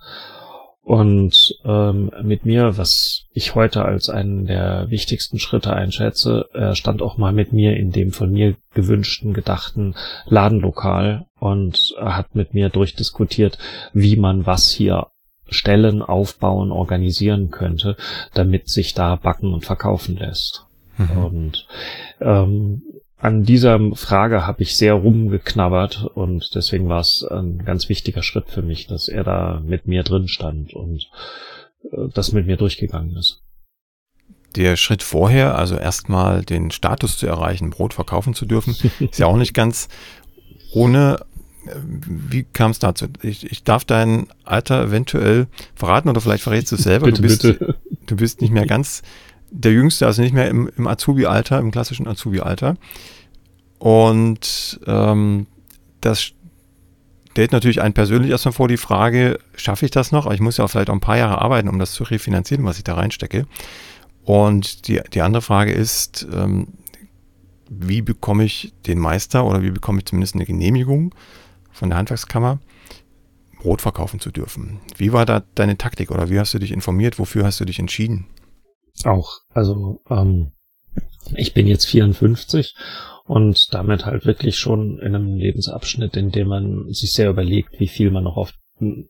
Und 0.84 1.58
ähm, 1.64 2.10
mit 2.22 2.44
mir, 2.44 2.76
was 2.76 3.26
ich 3.32 3.54
heute 3.54 3.84
als 3.84 4.08
einen 4.08 4.46
der 4.46 4.90
wichtigsten 4.90 5.38
Schritte 5.38 5.72
einschätze, 5.72 6.48
er 6.52 6.74
stand 6.74 7.02
auch 7.02 7.16
mal 7.16 7.32
mit 7.32 7.52
mir 7.52 7.76
in 7.76 7.92
dem 7.92 8.10
von 8.10 8.32
mir 8.32 8.56
gewünschten, 8.74 9.32
gedachten 9.32 9.94
Ladenlokal 10.26 11.26
und 11.38 11.94
hat 11.98 12.34
mit 12.34 12.52
mir 12.52 12.68
durchdiskutiert, 12.68 13.58
wie 13.92 14.16
man 14.16 14.44
was 14.44 14.70
hier 14.70 15.06
stellen, 15.48 16.02
aufbauen, 16.02 16.72
organisieren 16.72 17.50
könnte, 17.50 17.96
damit 18.34 18.68
sich 18.68 18.94
da 18.94 19.14
backen 19.16 19.54
und 19.54 19.64
verkaufen 19.64 20.16
lässt. 20.16 20.66
Mhm. 20.98 21.24
Und 21.24 21.66
ähm, 22.20 22.82
an 23.22 23.44
dieser 23.44 23.78
Frage 23.94 24.48
habe 24.48 24.62
ich 24.62 24.76
sehr 24.76 24.94
rumgeknabbert 24.94 26.04
und 26.14 26.56
deswegen 26.56 26.88
war 26.88 27.00
es 27.00 27.24
ein 27.30 27.64
ganz 27.64 27.88
wichtiger 27.88 28.24
Schritt 28.24 28.48
für 28.48 28.62
mich, 28.62 28.88
dass 28.88 29.06
er 29.06 29.22
da 29.22 29.62
mit 29.64 29.86
mir 29.86 30.02
drin 30.02 30.26
stand 30.26 30.74
und 30.74 31.08
äh, 31.84 32.08
das 32.12 32.32
mit 32.32 32.46
mir 32.46 32.56
durchgegangen 32.56 33.16
ist. 33.16 33.40
Der 34.56 34.76
Schritt 34.76 35.04
vorher, 35.04 35.56
also 35.56 35.76
erstmal 35.76 36.42
den 36.42 36.72
Status 36.72 37.16
zu 37.16 37.28
erreichen, 37.28 37.70
Brot 37.70 37.94
verkaufen 37.94 38.34
zu 38.34 38.44
dürfen, 38.44 38.76
ist 38.98 39.20
ja 39.20 39.26
auch 39.26 39.36
nicht 39.36 39.54
ganz 39.54 39.88
ohne. 40.72 41.24
Wie 41.84 42.42
kam 42.42 42.72
es 42.72 42.80
dazu? 42.80 43.06
Ich, 43.22 43.48
ich 43.48 43.62
darf 43.62 43.84
dein 43.84 44.26
Alter 44.42 44.82
eventuell 44.82 45.46
verraten 45.76 46.08
oder 46.08 46.20
vielleicht 46.20 46.42
verrätst 46.42 46.72
du 46.72 46.76
es 46.76 46.82
selber. 46.82 47.06
bitte, 47.06 47.22
du, 47.22 47.28
bist, 47.28 47.42
bitte. 47.42 47.74
du 48.04 48.16
bist 48.16 48.40
nicht 48.40 48.52
mehr 48.52 48.66
ganz 48.66 49.02
der 49.52 49.72
Jüngste, 49.72 50.06
also 50.06 50.22
nicht 50.22 50.34
mehr 50.34 50.48
im, 50.48 50.70
im 50.76 50.86
Azubi-Alter, 50.86 51.58
im 51.58 51.70
klassischen 51.70 52.08
Azubi-Alter. 52.08 52.76
Und 53.78 54.80
ähm, 54.86 55.46
das 56.00 56.32
stellt 57.30 57.52
natürlich 57.52 57.82
einen 57.82 57.94
persönlich 57.94 58.30
erstmal 58.30 58.52
vor 58.52 58.68
die 58.68 58.76
Frage, 58.76 59.38
schaffe 59.54 59.84
ich 59.84 59.90
das 59.90 60.10
noch? 60.10 60.30
Ich 60.30 60.40
muss 60.40 60.56
ja 60.56 60.64
auch 60.64 60.68
vielleicht 60.68 60.90
auch 60.90 60.94
ein 60.94 61.00
paar 61.00 61.18
Jahre 61.18 61.40
arbeiten, 61.40 61.68
um 61.68 61.78
das 61.78 61.92
zu 61.92 62.04
refinanzieren, 62.04 62.64
was 62.64 62.78
ich 62.78 62.84
da 62.84 62.94
reinstecke. 62.94 63.46
Und 64.24 64.88
die, 64.88 65.00
die 65.12 65.20
andere 65.20 65.42
Frage 65.42 65.72
ist, 65.72 66.26
ähm, 66.32 66.68
wie 67.68 68.02
bekomme 68.02 68.44
ich 68.44 68.72
den 68.86 68.98
Meister 68.98 69.44
oder 69.44 69.62
wie 69.62 69.70
bekomme 69.70 69.98
ich 69.98 70.06
zumindest 70.06 70.34
eine 70.34 70.46
Genehmigung 70.46 71.14
von 71.70 71.88
der 71.88 71.98
Handwerkskammer, 71.98 72.58
Brot 73.58 73.82
verkaufen 73.82 74.20
zu 74.20 74.30
dürfen? 74.30 74.80
Wie 74.96 75.12
war 75.12 75.26
da 75.26 75.42
deine 75.54 75.76
Taktik 75.76 76.10
oder 76.10 76.30
wie 76.30 76.38
hast 76.38 76.54
du 76.54 76.58
dich 76.58 76.72
informiert? 76.72 77.18
Wofür 77.18 77.44
hast 77.44 77.60
du 77.60 77.64
dich 77.64 77.78
entschieden? 77.78 78.26
Auch, 79.04 79.40
also 79.50 80.00
ähm, 80.10 80.52
ich 81.36 81.54
bin 81.54 81.66
jetzt 81.66 81.86
54 81.86 82.74
und 83.24 83.72
damit 83.72 84.04
halt 84.04 84.26
wirklich 84.26 84.58
schon 84.58 84.98
in 84.98 85.14
einem 85.14 85.36
Lebensabschnitt, 85.36 86.16
in 86.16 86.30
dem 86.30 86.48
man 86.48 86.92
sich 86.92 87.12
sehr 87.12 87.30
überlegt, 87.30 87.78
wie 87.80 87.88
viel 87.88 88.10
man 88.10 88.24
noch 88.24 88.36
auf, 88.36 88.52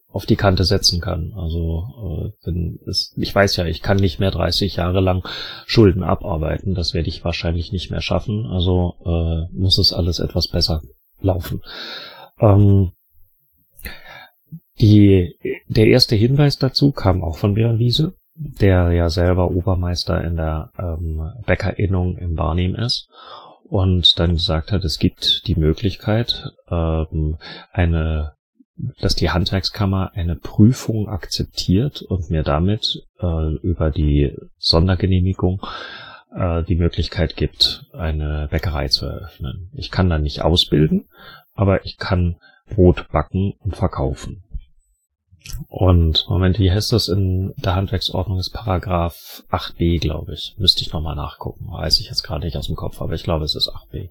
auf 0.09 0.27
die 0.27 0.37
Kante 0.37 0.65
setzen 0.65 1.01
kann. 1.01 1.33
Also 1.35 2.33
äh, 2.47 2.89
es, 2.89 3.15
ich 3.17 3.35
weiß 3.35 3.57
ja, 3.57 3.65
ich 3.65 3.83
kann 3.83 3.97
nicht 3.97 4.21
mehr 4.21 4.31
30 4.31 4.77
Jahre 4.77 5.01
lang 5.01 5.27
Schulden 5.67 6.03
abarbeiten, 6.03 6.75
das 6.75 6.95
werde 6.95 7.09
ich 7.09 7.25
wahrscheinlich 7.25 7.73
nicht 7.73 7.91
mehr 7.91 8.03
schaffen, 8.03 8.47
also 8.47 8.95
äh, 9.05 9.53
muss 9.57 9.79
es 9.79 9.93
alles 9.93 10.19
etwas 10.19 10.49
besser 10.49 10.83
laufen. 11.21 11.63
Ähm, 12.39 12.93
die, 14.81 15.37
der 15.69 15.87
erste 15.87 16.17
Hinweis 16.17 16.59
dazu 16.59 16.93
kam 16.93 17.23
auch 17.23 17.37
von 17.37 17.55
Björn 17.55 17.79
Wiese 17.79 18.15
der 18.61 18.93
ja 18.93 19.09
selber 19.09 19.51
Obermeister 19.51 20.23
in 20.23 20.37
der 20.37 20.71
ähm, 20.79 21.33
Bäckerinnung 21.47 22.17
im 22.19 22.35
Barnim 22.35 22.75
ist 22.75 23.09
und 23.65 24.19
dann 24.19 24.35
gesagt 24.35 24.73
hat, 24.73 24.85
es 24.85 24.99
gibt 24.99 25.47
die 25.47 25.55
Möglichkeit, 25.55 26.53
ähm, 26.71 27.39
eine, 27.73 28.33
dass 29.01 29.15
die 29.15 29.31
Handwerkskammer 29.31 30.13
eine 30.15 30.37
Prüfung 30.37 31.09
akzeptiert 31.09 32.03
und 32.03 32.31
mir 32.31 32.43
damit 32.43 33.03
äh, 33.21 33.55
über 33.63 33.91
die 33.91 34.37
Sondergenehmigung 34.59 35.63
äh, 36.35 36.63
die 36.65 36.77
Möglichkeit 36.77 37.37
gibt, 37.37 37.87
eine 37.93 38.49
Bäckerei 38.51 38.89
zu 38.89 39.07
eröffnen. 39.07 39.71
Ich 39.73 39.91
kann 39.91 40.11
dann 40.11 40.23
nicht 40.23 40.43
ausbilden, 40.43 41.07
aber 41.55 41.85
ich 41.85 41.97
kann 41.97 42.37
Brot 42.69 43.09
backen 43.11 43.55
und 43.59 43.77
verkaufen. 43.77 44.43
Und 45.69 46.27
Moment, 46.29 46.59
wie 46.59 46.71
heißt 46.71 46.93
das 46.93 47.09
in 47.09 47.55
der 47.57 47.75
Handwerksordnung? 47.75 48.39
Ist 48.39 48.51
Paragraph 48.51 49.43
8b, 49.51 50.01
glaube 50.01 50.35
ich. 50.35 50.55
Müsste 50.59 50.83
ich 50.83 50.93
nochmal 50.93 51.17
nachgucken. 51.17 51.71
Weiß 51.71 52.01
ich 52.01 52.07
jetzt 52.07 52.23
gerade 52.23 52.45
nicht 52.45 52.57
aus 52.57 52.67
dem 52.67 52.77
Kopf, 52.77 53.01
aber 53.01 53.15
ich 53.15 53.25
glaube, 53.25 53.45
es 53.45 53.55
ist 53.55 53.71
8b. 53.71 54.11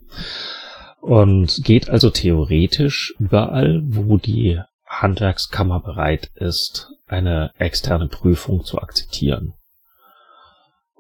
Und 1.02 1.64
geht 1.64 1.90
also 1.90 2.10
theoretisch 2.10 3.14
überall, 3.18 3.82
wo 3.86 4.18
die 4.18 4.60
Handwerkskammer 4.86 5.80
bereit 5.80 6.30
ist, 6.36 6.92
eine 7.08 7.52
externe 7.58 8.08
Prüfung 8.08 8.64
zu 8.64 8.80
akzeptieren. 8.80 9.54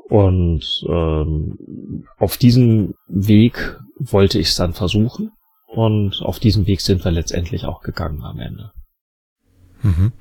Und 0.10 0.84
ähm, 0.90 2.06
auf 2.18 2.38
diesem 2.38 2.96
Weg 3.08 3.80
wollte 3.98 4.40
ich 4.40 4.50
es 4.50 4.56
dann 4.56 4.74
versuchen. 4.74 5.32
Und 5.68 6.22
auf 6.22 6.40
diesem 6.40 6.68
Weg 6.68 6.82
sind 6.82 7.06
wir 7.06 7.12
letztendlich 7.12 7.66
auch 7.66 7.82
gegangen 7.82 8.24
am 8.24 8.40
Ende. 8.40 8.72
Mhm. 9.82 10.12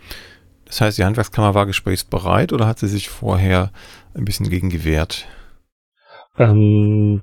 Das 0.64 0.80
heißt, 0.80 0.98
die 0.98 1.04
Handwerkskammer 1.04 1.54
war 1.54 1.66
gesprächsbereit 1.66 2.52
oder 2.52 2.66
hat 2.66 2.78
sie 2.78 2.88
sich 2.88 3.08
vorher 3.08 3.72
ein 4.14 4.24
bisschen 4.24 4.48
gegen 4.48 4.70
gewehrt? 4.70 5.26
Ähm, 6.38 7.22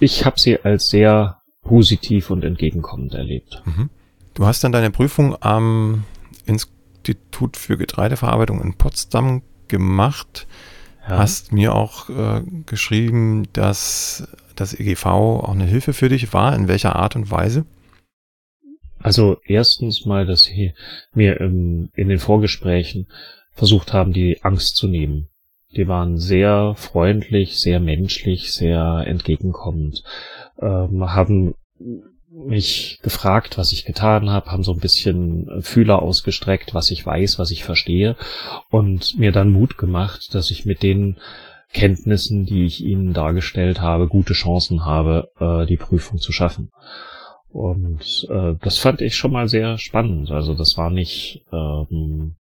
ich 0.00 0.24
habe 0.24 0.40
sie 0.40 0.60
als 0.60 0.88
sehr 0.88 1.38
positiv 1.62 2.30
und 2.30 2.44
entgegenkommend 2.44 3.14
erlebt. 3.14 3.62
Mhm. 3.64 3.90
Du 4.34 4.46
hast 4.46 4.64
dann 4.64 4.72
deine 4.72 4.90
Prüfung 4.90 5.36
am 5.40 6.04
Institut 6.44 7.56
für 7.56 7.76
Getreideverarbeitung 7.76 8.60
in 8.60 8.74
Potsdam 8.74 9.42
gemacht. 9.68 10.46
Ja. 11.08 11.18
Hast 11.18 11.52
mir 11.52 11.74
auch 11.74 12.08
äh, 12.10 12.42
geschrieben, 12.66 13.44
dass 13.52 14.26
das 14.56 14.74
EGV 14.74 15.06
auch 15.06 15.48
eine 15.50 15.64
Hilfe 15.64 15.92
für 15.92 16.08
dich 16.08 16.32
war. 16.32 16.54
In 16.54 16.68
welcher 16.68 16.96
Art 16.96 17.14
und 17.14 17.30
Weise? 17.30 17.66
Also 19.04 19.36
erstens 19.44 20.06
mal, 20.06 20.24
dass 20.24 20.44
sie 20.44 20.72
mir 21.12 21.38
im, 21.38 21.90
in 21.94 22.08
den 22.08 22.18
Vorgesprächen 22.18 23.06
versucht 23.52 23.92
haben, 23.92 24.14
die 24.14 24.42
Angst 24.42 24.76
zu 24.76 24.88
nehmen. 24.88 25.28
Die 25.76 25.86
waren 25.88 26.16
sehr 26.16 26.72
freundlich, 26.74 27.60
sehr 27.60 27.80
menschlich, 27.80 28.54
sehr 28.54 29.04
entgegenkommend, 29.06 30.04
ähm, 30.58 31.12
haben 31.12 31.54
mich 32.30 32.98
gefragt, 33.02 33.58
was 33.58 33.72
ich 33.72 33.84
getan 33.84 34.30
habe, 34.30 34.50
haben 34.50 34.64
so 34.64 34.72
ein 34.72 34.80
bisschen 34.80 35.50
Fühler 35.60 36.00
ausgestreckt, 36.00 36.72
was 36.72 36.90
ich 36.90 37.04
weiß, 37.04 37.38
was 37.38 37.50
ich 37.50 37.62
verstehe 37.62 38.16
und 38.70 39.18
mir 39.18 39.32
dann 39.32 39.52
Mut 39.52 39.76
gemacht, 39.76 40.34
dass 40.34 40.50
ich 40.50 40.64
mit 40.64 40.82
den 40.82 41.18
Kenntnissen, 41.74 42.46
die 42.46 42.64
ich 42.64 42.82
ihnen 42.82 43.12
dargestellt 43.12 43.82
habe, 43.82 44.08
gute 44.08 44.32
Chancen 44.32 44.86
habe, 44.86 45.28
äh, 45.38 45.66
die 45.66 45.76
Prüfung 45.76 46.18
zu 46.18 46.32
schaffen. 46.32 46.70
Und 47.54 48.26
äh, 48.30 48.54
das 48.60 48.78
fand 48.78 49.00
ich 49.00 49.14
schon 49.14 49.30
mal 49.30 49.48
sehr 49.48 49.78
spannend. 49.78 50.32
Also 50.32 50.54
das 50.54 50.76
war 50.76 50.90
nicht 50.90 51.44
ähm, 51.52 52.34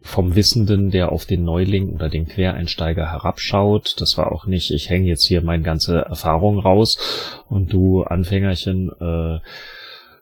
vom 0.00 0.36
Wissenden, 0.36 0.92
der 0.92 1.10
auf 1.10 1.26
den 1.26 1.42
Neuling 1.42 1.92
oder 1.92 2.08
den 2.08 2.28
Quereinsteiger 2.28 3.10
herabschaut. 3.10 4.00
Das 4.00 4.16
war 4.16 4.30
auch 4.30 4.46
nicht, 4.46 4.70
ich 4.70 4.88
hänge 4.88 5.08
jetzt 5.08 5.26
hier 5.26 5.42
meine 5.42 5.64
ganze 5.64 6.02
Erfahrung 6.02 6.60
raus 6.60 7.42
und 7.48 7.72
du 7.72 8.04
Anfängerchen 8.04 8.92
äh, 9.00 9.40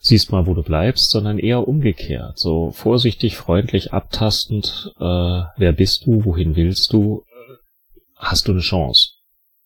siehst 0.00 0.32
mal, 0.32 0.46
wo 0.46 0.54
du 0.54 0.62
bleibst, 0.62 1.10
sondern 1.10 1.38
eher 1.38 1.68
umgekehrt. 1.68 2.38
So 2.38 2.70
vorsichtig, 2.70 3.36
freundlich, 3.36 3.92
abtastend, 3.92 4.94
äh, 4.98 5.42
wer 5.58 5.72
bist 5.72 6.06
du, 6.06 6.24
wohin 6.24 6.56
willst 6.56 6.94
du, 6.94 7.24
hast 8.16 8.48
du 8.48 8.52
eine 8.52 8.62
Chance. 8.62 9.10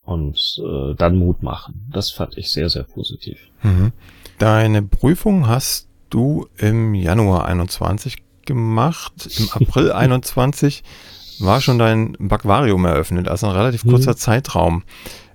Und 0.04 0.40
äh, 0.58 0.96
dann 0.96 1.14
Mut 1.14 1.44
machen. 1.44 1.88
Das 1.92 2.10
fand 2.10 2.36
ich 2.36 2.50
sehr, 2.50 2.68
sehr 2.68 2.82
positiv. 2.82 3.38
Mhm. 3.62 3.92
Deine 4.42 4.82
Prüfung 4.82 5.46
hast 5.46 5.88
du 6.10 6.48
im 6.58 6.94
Januar 6.94 7.44
21 7.44 8.16
gemacht. 8.44 9.12
Im 9.38 9.48
April 9.52 9.92
21 9.92 10.82
war 11.38 11.60
schon 11.60 11.78
dein 11.78 12.16
Backvarium 12.18 12.84
eröffnet, 12.84 13.28
also 13.28 13.46
ein 13.46 13.54
relativ 13.54 13.84
kurzer 13.84 14.10
mhm. 14.10 14.16
Zeitraum. 14.16 14.82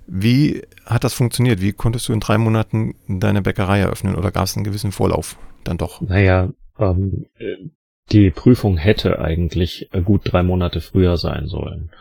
Wie 0.06 0.60
hat 0.84 1.04
das 1.04 1.14
funktioniert? 1.14 1.62
Wie 1.62 1.72
konntest 1.72 2.06
du 2.06 2.12
in 2.12 2.20
drei 2.20 2.36
Monaten 2.36 2.96
deine 3.08 3.40
Bäckerei 3.40 3.80
eröffnen 3.80 4.14
oder 4.14 4.30
gab 4.30 4.44
es 4.44 4.56
einen 4.56 4.64
gewissen 4.64 4.92
Vorlauf 4.92 5.38
dann 5.64 5.78
doch? 5.78 6.02
Naja, 6.02 6.50
ähm, 6.78 7.24
die 8.12 8.30
Prüfung 8.30 8.76
hätte 8.76 9.20
eigentlich 9.20 9.88
gut 10.04 10.20
drei 10.24 10.42
Monate 10.42 10.82
früher 10.82 11.16
sein 11.16 11.46
sollen. 11.46 11.92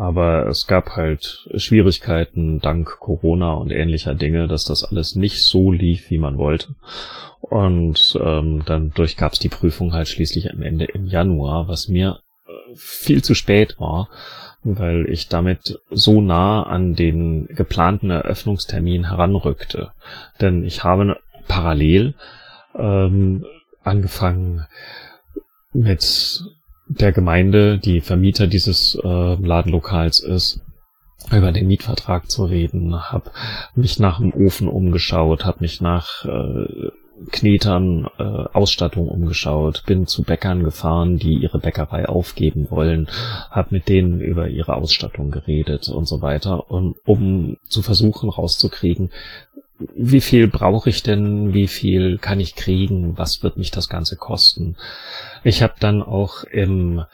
Aber 0.00 0.46
es 0.46 0.66
gab 0.66 0.96
halt 0.96 1.46
Schwierigkeiten 1.56 2.58
dank 2.58 2.88
Corona 3.00 3.52
und 3.52 3.70
ähnlicher 3.70 4.14
Dinge, 4.14 4.48
dass 4.48 4.64
das 4.64 4.82
alles 4.82 5.14
nicht 5.14 5.42
so 5.42 5.70
lief, 5.70 6.08
wie 6.08 6.16
man 6.16 6.38
wollte. 6.38 6.74
Und 7.42 8.18
ähm, 8.18 8.62
dann 8.64 8.92
durch 8.94 9.18
gab 9.18 9.34
es 9.34 9.40
die 9.40 9.50
Prüfung 9.50 9.92
halt 9.92 10.08
schließlich 10.08 10.50
am 10.50 10.62
Ende 10.62 10.86
im 10.86 11.04
Januar, 11.04 11.68
was 11.68 11.88
mir 11.88 12.20
äh, 12.46 12.50
viel 12.76 13.22
zu 13.22 13.34
spät 13.34 13.78
war, 13.78 14.08
weil 14.62 15.04
ich 15.10 15.28
damit 15.28 15.78
so 15.90 16.22
nah 16.22 16.62
an 16.62 16.94
den 16.94 17.48
geplanten 17.48 18.08
Eröffnungstermin 18.08 19.10
heranrückte. 19.10 19.92
Denn 20.40 20.64
ich 20.64 20.82
habe 20.82 21.18
parallel 21.46 22.14
ähm, 22.74 23.44
angefangen 23.84 24.64
mit 25.74 26.42
der 26.90 27.12
Gemeinde, 27.12 27.78
die 27.78 28.00
Vermieter 28.00 28.48
dieses 28.48 28.98
äh, 29.02 29.06
Ladenlokals 29.06 30.20
ist, 30.20 30.60
über 31.30 31.52
den 31.52 31.68
Mietvertrag 31.68 32.30
zu 32.30 32.44
reden, 32.44 33.12
habe 33.12 33.30
mich 33.74 34.00
nach 34.00 34.18
dem 34.18 34.32
Ofen 34.34 34.68
umgeschaut, 34.68 35.44
habe 35.44 35.58
mich 35.60 35.80
nach 35.80 36.24
äh, 36.24 36.90
Knetern 37.30 38.08
äh, 38.18 38.22
Ausstattung 38.22 39.08
umgeschaut, 39.08 39.84
bin 39.86 40.06
zu 40.06 40.22
Bäckern 40.22 40.64
gefahren, 40.64 41.18
die 41.18 41.34
ihre 41.34 41.58
Bäckerei 41.58 42.08
aufgeben 42.08 42.68
wollen, 42.70 43.08
habe 43.50 43.68
mit 43.72 43.88
denen 43.88 44.20
über 44.20 44.48
ihre 44.48 44.74
Ausstattung 44.74 45.30
geredet 45.30 45.88
und 45.90 46.06
so 46.06 46.22
weiter, 46.22 46.70
um, 46.70 46.94
um 47.04 47.56
zu 47.68 47.82
versuchen 47.82 48.30
rauszukriegen, 48.30 49.10
wie 49.94 50.20
viel 50.20 50.48
brauche 50.48 50.90
ich 50.90 51.02
denn, 51.02 51.54
wie 51.54 51.66
viel 51.66 52.18
kann 52.18 52.40
ich 52.40 52.54
kriegen, 52.54 53.16
was 53.16 53.42
wird 53.42 53.56
mich 53.56 53.70
das 53.70 53.88
Ganze 53.88 54.16
kosten. 54.16 54.76
Ich 55.44 55.62
habe 55.62 55.74
dann 55.80 56.02
auch 56.02 56.44
im 56.44 57.04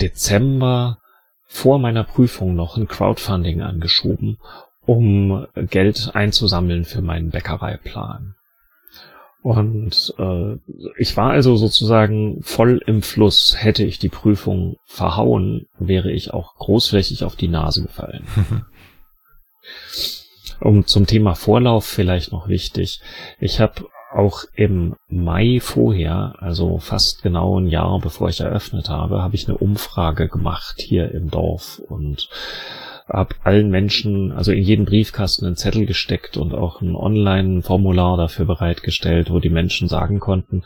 Dezember 0.00 0.98
vor 1.46 1.78
meiner 1.78 2.04
Prüfung 2.04 2.54
noch 2.54 2.76
ein 2.76 2.88
Crowdfunding 2.88 3.62
angeschoben, 3.62 4.38
um 4.86 5.46
Geld 5.54 6.10
einzusammeln 6.14 6.84
für 6.84 7.02
meinen 7.02 7.30
Bäckereiplan. 7.30 8.34
Und 9.42 10.14
äh, 10.18 10.56
ich 10.96 11.16
war 11.18 11.30
also 11.30 11.56
sozusagen 11.56 12.42
voll 12.42 12.82
im 12.86 13.02
Fluss. 13.02 13.62
Hätte 13.62 13.84
ich 13.84 13.98
die 13.98 14.08
Prüfung 14.08 14.76
verhauen, 14.86 15.66
wäre 15.78 16.10
ich 16.10 16.32
auch 16.32 16.54
großflächig 16.56 17.24
auf 17.24 17.36
die 17.36 17.48
Nase 17.48 17.82
gefallen. 17.82 18.24
um 20.60 20.86
zum 20.86 21.06
Thema 21.06 21.34
Vorlauf 21.34 21.84
vielleicht 21.84 22.32
noch 22.32 22.48
wichtig. 22.48 23.00
Ich 23.38 23.60
habe 23.60 23.86
auch 24.14 24.44
im 24.54 24.94
Mai 25.08 25.58
vorher, 25.60 26.36
also 26.38 26.78
fast 26.78 27.22
genau 27.22 27.58
ein 27.58 27.66
Jahr 27.66 27.98
bevor 27.98 28.28
ich 28.28 28.40
eröffnet 28.40 28.88
habe, 28.88 29.22
habe 29.22 29.34
ich 29.34 29.48
eine 29.48 29.58
Umfrage 29.58 30.28
gemacht 30.28 30.76
hier 30.78 31.10
im 31.10 31.30
Dorf 31.30 31.80
und 31.88 32.28
habe 33.06 33.34
allen 33.44 33.70
Menschen, 33.70 34.32
also 34.32 34.50
in 34.50 34.62
jeden 34.62 34.86
Briefkasten 34.86 35.44
einen 35.44 35.56
Zettel 35.56 35.84
gesteckt 35.84 36.38
und 36.38 36.54
auch 36.54 36.80
ein 36.80 36.96
Online-Formular 36.96 38.16
dafür 38.16 38.46
bereitgestellt, 38.46 39.30
wo 39.30 39.40
die 39.40 39.50
Menschen 39.50 39.88
sagen 39.88 40.20
konnten, 40.20 40.62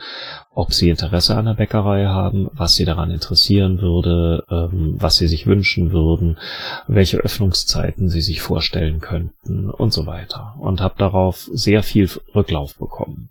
ob 0.55 0.73
sie 0.73 0.89
Interesse 0.89 1.37
an 1.37 1.47
der 1.47 1.55
Bäckerei 1.55 2.07
haben, 2.07 2.49
was 2.53 2.75
sie 2.75 2.85
daran 2.85 3.11
interessieren 3.11 3.81
würde, 3.81 4.45
ähm, 4.51 4.95
was 4.99 5.17
sie 5.17 5.27
sich 5.27 5.47
wünschen 5.47 5.91
würden, 5.91 6.39
welche 6.87 7.19
Öffnungszeiten 7.19 8.09
sie 8.09 8.21
sich 8.21 8.41
vorstellen 8.41 9.01
könnten 9.01 9.69
und 9.69 9.93
so 9.93 10.07
weiter. 10.07 10.55
Und 10.61 10.81
habe 10.81 10.95
darauf 10.97 11.49
sehr 11.53 11.83
viel 11.83 12.09
Rücklauf 12.35 12.77
bekommen 12.77 13.31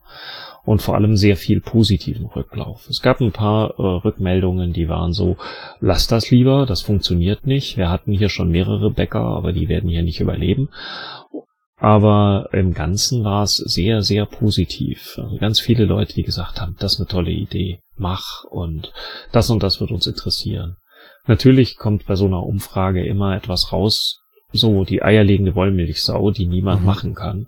und 0.67 0.81
vor 0.81 0.95
allem 0.95 1.15
sehr 1.15 1.37
viel 1.37 1.61
positiven 1.61 2.25
Rücklauf. 2.25 2.89
Es 2.89 3.01
gab 3.01 3.21
ein 3.21 3.31
paar 3.31 3.79
äh, 3.79 3.81
Rückmeldungen, 3.81 4.73
die 4.73 4.89
waren 4.89 5.13
so, 5.13 5.37
lass 5.79 6.07
das 6.07 6.29
lieber, 6.29 6.65
das 6.65 6.81
funktioniert 6.81 7.47
nicht. 7.47 7.77
Wir 7.77 7.89
hatten 7.89 8.11
hier 8.11 8.27
schon 8.27 8.51
mehrere 8.51 8.91
Bäcker, 8.91 9.21
aber 9.21 9.53
die 9.53 9.69
werden 9.69 9.89
hier 9.89 10.03
nicht 10.03 10.19
überleben. 10.19 10.67
Aber 11.77 12.49
im 12.51 12.73
Ganzen 12.73 13.23
war 13.23 13.43
es 13.43 13.55
sehr, 13.55 14.01
sehr 14.01 14.25
positiv. 14.25 15.17
Also 15.17 15.37
ganz 15.37 15.61
viele 15.61 15.85
Leute, 15.85 16.13
die 16.13 16.23
gesagt 16.23 16.59
haben, 16.59 16.75
das 16.79 16.95
ist 16.95 16.99
eine 16.99 17.07
tolle 17.07 17.31
Idee, 17.31 17.79
mach 17.95 18.43
und 18.43 18.91
das 19.31 19.49
und 19.49 19.63
das 19.63 19.79
wird 19.79 19.91
uns 19.91 20.05
interessieren. 20.05 20.75
Natürlich 21.27 21.77
kommt 21.77 22.07
bei 22.07 22.15
so 22.17 22.25
einer 22.25 22.43
Umfrage 22.43 23.05
immer 23.05 23.37
etwas 23.37 23.71
raus, 23.71 24.19
so 24.51 24.83
die 24.83 25.01
eierlegende 25.01 25.55
Wollmilchsau, 25.55 26.31
die 26.31 26.45
niemand 26.45 26.81
mhm. 26.81 26.85
machen 26.87 27.15
kann. 27.15 27.47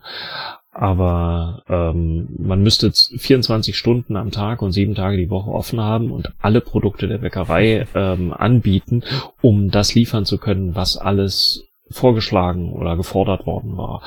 Aber 0.82 1.64
ähm, 1.68 2.30
man 2.38 2.64
müsste 2.64 2.94
24 2.94 3.76
Stunden 3.76 4.16
am 4.16 4.32
Tag 4.32 4.62
und 4.62 4.72
sieben 4.72 4.96
Tage 4.96 5.18
die 5.18 5.30
Woche 5.30 5.52
offen 5.52 5.82
haben 5.82 6.10
und 6.10 6.32
alle 6.40 6.62
Produkte 6.62 7.10
der 7.10 7.18
Bäckerei 7.18 7.86
ähm, 7.96 8.32
anbieten, 8.32 9.04
um 9.42 9.72
das 9.72 9.94
liefern 9.94 10.24
zu 10.24 10.38
können, 10.38 10.76
was 10.76 10.96
alles 10.96 11.66
vorgeschlagen 11.90 12.72
oder 12.72 12.96
gefordert 12.96 13.46
worden 13.46 13.76
war. 13.76 14.02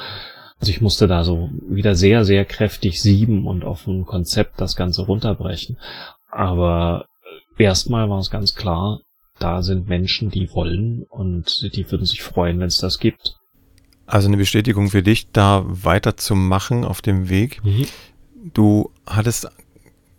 Also 0.60 0.70
ich 0.70 0.80
musste 0.80 1.06
da 1.06 1.24
so 1.24 1.50
wieder 1.68 1.94
sehr, 1.94 2.24
sehr 2.24 2.46
kräftig 2.46 3.02
sieben 3.02 3.46
und 3.46 3.64
auf 3.66 3.86
ein 3.86 4.06
Konzept 4.06 4.58
das 4.58 4.74
Ganze 4.74 5.02
runterbrechen. 5.02 5.76
Aber 6.30 7.04
erstmal 7.58 8.08
war 8.08 8.20
es 8.20 8.30
ganz 8.30 8.54
klar, 8.54 9.00
da 9.38 9.60
sind 9.60 9.90
Menschen, 9.90 10.30
die 10.30 10.50
wollen 10.54 11.04
und 11.10 11.76
die 11.76 11.90
würden 11.90 12.06
sich 12.06 12.22
freuen, 12.22 12.60
wenn 12.60 12.68
es 12.68 12.78
das 12.78 12.98
gibt. 12.98 13.41
Also 14.12 14.28
eine 14.28 14.36
Bestätigung 14.36 14.90
für 14.90 15.02
dich, 15.02 15.30
da 15.32 15.64
weiterzumachen 15.66 16.84
auf 16.84 17.00
dem 17.00 17.30
Weg. 17.30 17.64
Mhm. 17.64 17.86
Du 18.52 18.90
hattest, 19.06 19.48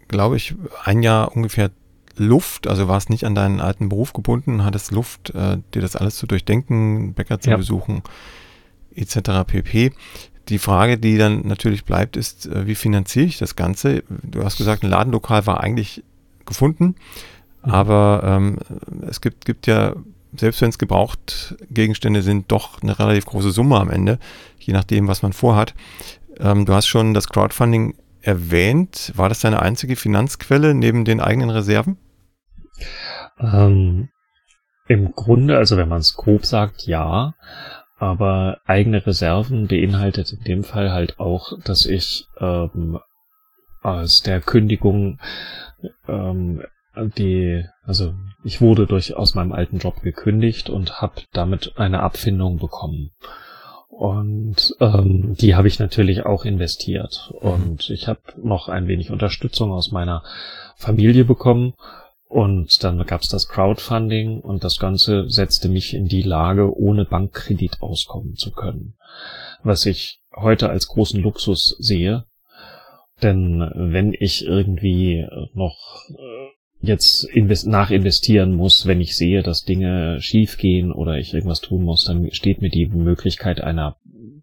glaube 0.08 0.36
ich, 0.36 0.56
ein 0.84 1.04
Jahr 1.04 1.36
ungefähr 1.36 1.70
Luft, 2.18 2.66
also 2.66 2.88
warst 2.88 3.12
nicht 3.12 3.24
an 3.24 3.36
deinen 3.36 3.60
alten 3.60 3.90
Beruf 3.90 4.14
gebunden, 4.14 4.66
hattest 4.66 4.90
Luft, 4.90 5.30
äh, 5.36 5.60
dir 5.76 5.84
das 5.84 5.96
alles 5.96 6.16
zu 6.16 6.26
durchdenken, 6.26 7.14
Bäcker 7.14 7.40
zu 7.40 7.52
ja. 7.52 7.58
besuchen, 7.58 8.02
etc. 8.96 9.46
pp. 9.46 9.92
Die 10.50 10.58
Frage, 10.58 10.98
die 10.98 11.20
dann 11.20 11.46
natürlich 11.46 11.86
bleibt, 11.86 12.18
ist, 12.18 12.48
äh, 12.48 12.66
wie 12.66 12.74
finanziere 12.74 13.26
ich 13.26 13.38
das 13.38 13.56
Ganze? 13.56 14.04
Du 14.24 14.44
hast 14.44 14.58
gesagt, 14.58 14.82
ein 14.82 14.90
Ladenlokal 14.90 15.46
war 15.46 15.62
eigentlich 15.62 16.04
gefunden, 16.48 16.96
mhm. 17.64 17.72
aber 17.72 18.24
ähm, 18.26 18.58
es 19.08 19.22
gibt, 19.22 19.46
gibt 19.46 19.68
ja 19.68 19.94
selbst 20.36 20.62
wenn 20.62 20.70
es 20.70 20.78
gebraucht 20.78 21.56
Gegenstände 21.70 22.22
sind, 22.22 22.52
doch 22.52 22.82
eine 22.82 22.98
relativ 22.98 23.26
große 23.26 23.52
Summe 23.52 23.80
am 23.80 23.90
Ende, 23.90 24.20
je 24.60 24.74
nachdem, 24.74 25.08
was 25.08 25.22
man 25.22 25.34
vorhat. 25.34 25.74
Ähm, 26.40 26.66
du 26.66 26.74
hast 26.74 26.88
schon 26.88 27.14
das 27.14 27.30
Crowdfunding 27.30 27.96
erwähnt. 28.22 29.12
War 29.16 29.30
das 29.30 29.42
deine 29.42 29.62
einzige 29.62 29.96
Finanzquelle 29.96 30.74
neben 30.74 31.06
den 31.06 31.20
eigenen 31.20 31.50
Reserven? 31.50 31.98
Ähm, 33.40 34.10
Im 34.88 35.12
Grunde, 35.12 35.58
also 35.58 35.78
wenn 35.78 35.90
man 35.90 36.00
es 36.00 36.16
grob 36.16 36.46
sagt, 36.46 36.88
ja. 36.88 37.34
Aber 37.98 38.58
eigene 38.66 39.06
Reserven 39.06 39.68
beinhaltet 39.68 40.34
in 40.34 40.44
dem 40.44 40.64
Fall 40.64 40.92
halt 40.92 41.20
auch, 41.20 41.54
dass 41.64 41.86
ich 41.86 42.26
ähm, 42.40 43.00
aus 43.82 44.22
der 44.22 44.42
Kündigung, 44.42 45.20
ähm, 46.08 46.64
die, 46.96 47.66
also 47.84 48.14
ich 48.44 48.62
wurde 48.62 48.88
durch 48.88 49.16
aus 49.16 49.36
meinem 49.36 49.52
alten 49.52 49.80
Job 49.80 50.02
gekündigt 50.02 50.70
und 50.70 51.02
habe 51.02 51.22
damit 51.32 51.74
eine 51.78 52.02
Abfindung 52.02 52.58
bekommen. 52.58 53.12
Und 53.88 54.76
ähm, 54.80 55.36
die 55.40 55.56
habe 55.56 55.68
ich 55.68 55.80
natürlich 55.80 56.26
auch 56.26 56.46
investiert. 56.46 57.32
Und 57.40 57.90
ich 57.90 58.08
habe 58.08 58.22
noch 58.42 58.68
ein 58.68 58.88
wenig 58.88 59.12
Unterstützung 59.12 59.72
aus 59.72 59.92
meiner 59.92 60.24
Familie 60.76 61.26
bekommen. 61.26 61.74
Und 62.28 62.84
dann 62.84 63.06
gab 63.06 63.22
es 63.22 63.30
das 63.30 63.48
Crowdfunding 63.48 64.40
und 64.40 64.64
das 64.64 64.80
Ganze 64.80 65.30
setzte 65.30 65.70
mich 65.70 65.94
in 65.94 66.08
die 66.08 66.24
Lage, 66.24 66.76
ohne 66.76 67.06
Bankkredit 67.06 67.82
auskommen 67.82 68.36
zu 68.36 68.52
können. 68.52 68.96
Was 69.62 69.86
ich 69.86 70.20
heute 70.36 70.70
als 70.70 70.88
großen 70.88 71.22
Luxus 71.22 71.76
sehe. 71.80 72.26
Denn 73.22 73.72
wenn 73.76 74.14
ich 74.14 74.44
irgendwie 74.44 75.28
noch 75.54 75.78
äh, 76.10 76.50
jetzt 76.84 77.24
invest 77.24 77.66
nachinvestieren 77.66 78.56
muss, 78.56 78.86
wenn 78.86 79.02
ich 79.02 79.16
sehe, 79.16 79.42
dass 79.42 79.64
Dinge 79.64 80.22
schiefgehen 80.22 80.92
oder 80.92 81.18
ich 81.18 81.34
irgendwas 81.34 81.62
tun 81.62 81.84
muss, 81.84 82.06
dann 82.06 82.32
steht 82.32 82.62
mir 82.62 82.70
die 82.70 82.88
Möglichkeit 82.88 83.62
einer 83.62 83.96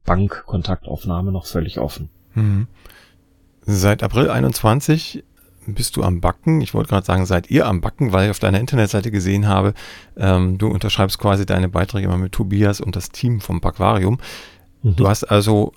Bankkontaktaufnahme 0.05 1.33
noch 1.33 1.46
völlig 1.46 1.79
offen. 1.79 2.09
Mhm. 2.35 2.66
Seit 3.62 4.03
April 4.03 4.31
21 4.31 5.22
bist 5.66 5.96
du 5.96 6.03
am 6.03 6.22
Backen. 6.22 6.62
Ich 6.62 6.72
wollte 6.72 6.88
gerade 6.88 7.07
sagen, 7.07 7.26
seid 7.26 7.50
ihr 7.50 7.66
am 7.66 7.83
Backen, 7.83 8.12
weil 8.12 8.24
ich 8.24 8.31
auf 8.31 8.38
deiner 8.38 8.59
Internetseite 8.59 9.11
gesehen 9.11 9.46
habe, 9.46 9.74
ähm, 10.16 10.57
du 10.57 10.68
unterschreibst 10.68 11.18
quasi 11.18 11.44
deine 11.44 11.68
Beiträge 11.68 12.07
immer 12.07 12.16
mit 12.16 12.33
Tobias 12.33 12.81
und 12.81 12.96
das 12.96 13.11
Team 13.11 13.40
vom 13.40 13.61
Backwarium. 13.61 14.18
Mhm. 14.83 14.96
Du 14.96 15.09
hast 15.09 15.24
also 15.24 15.74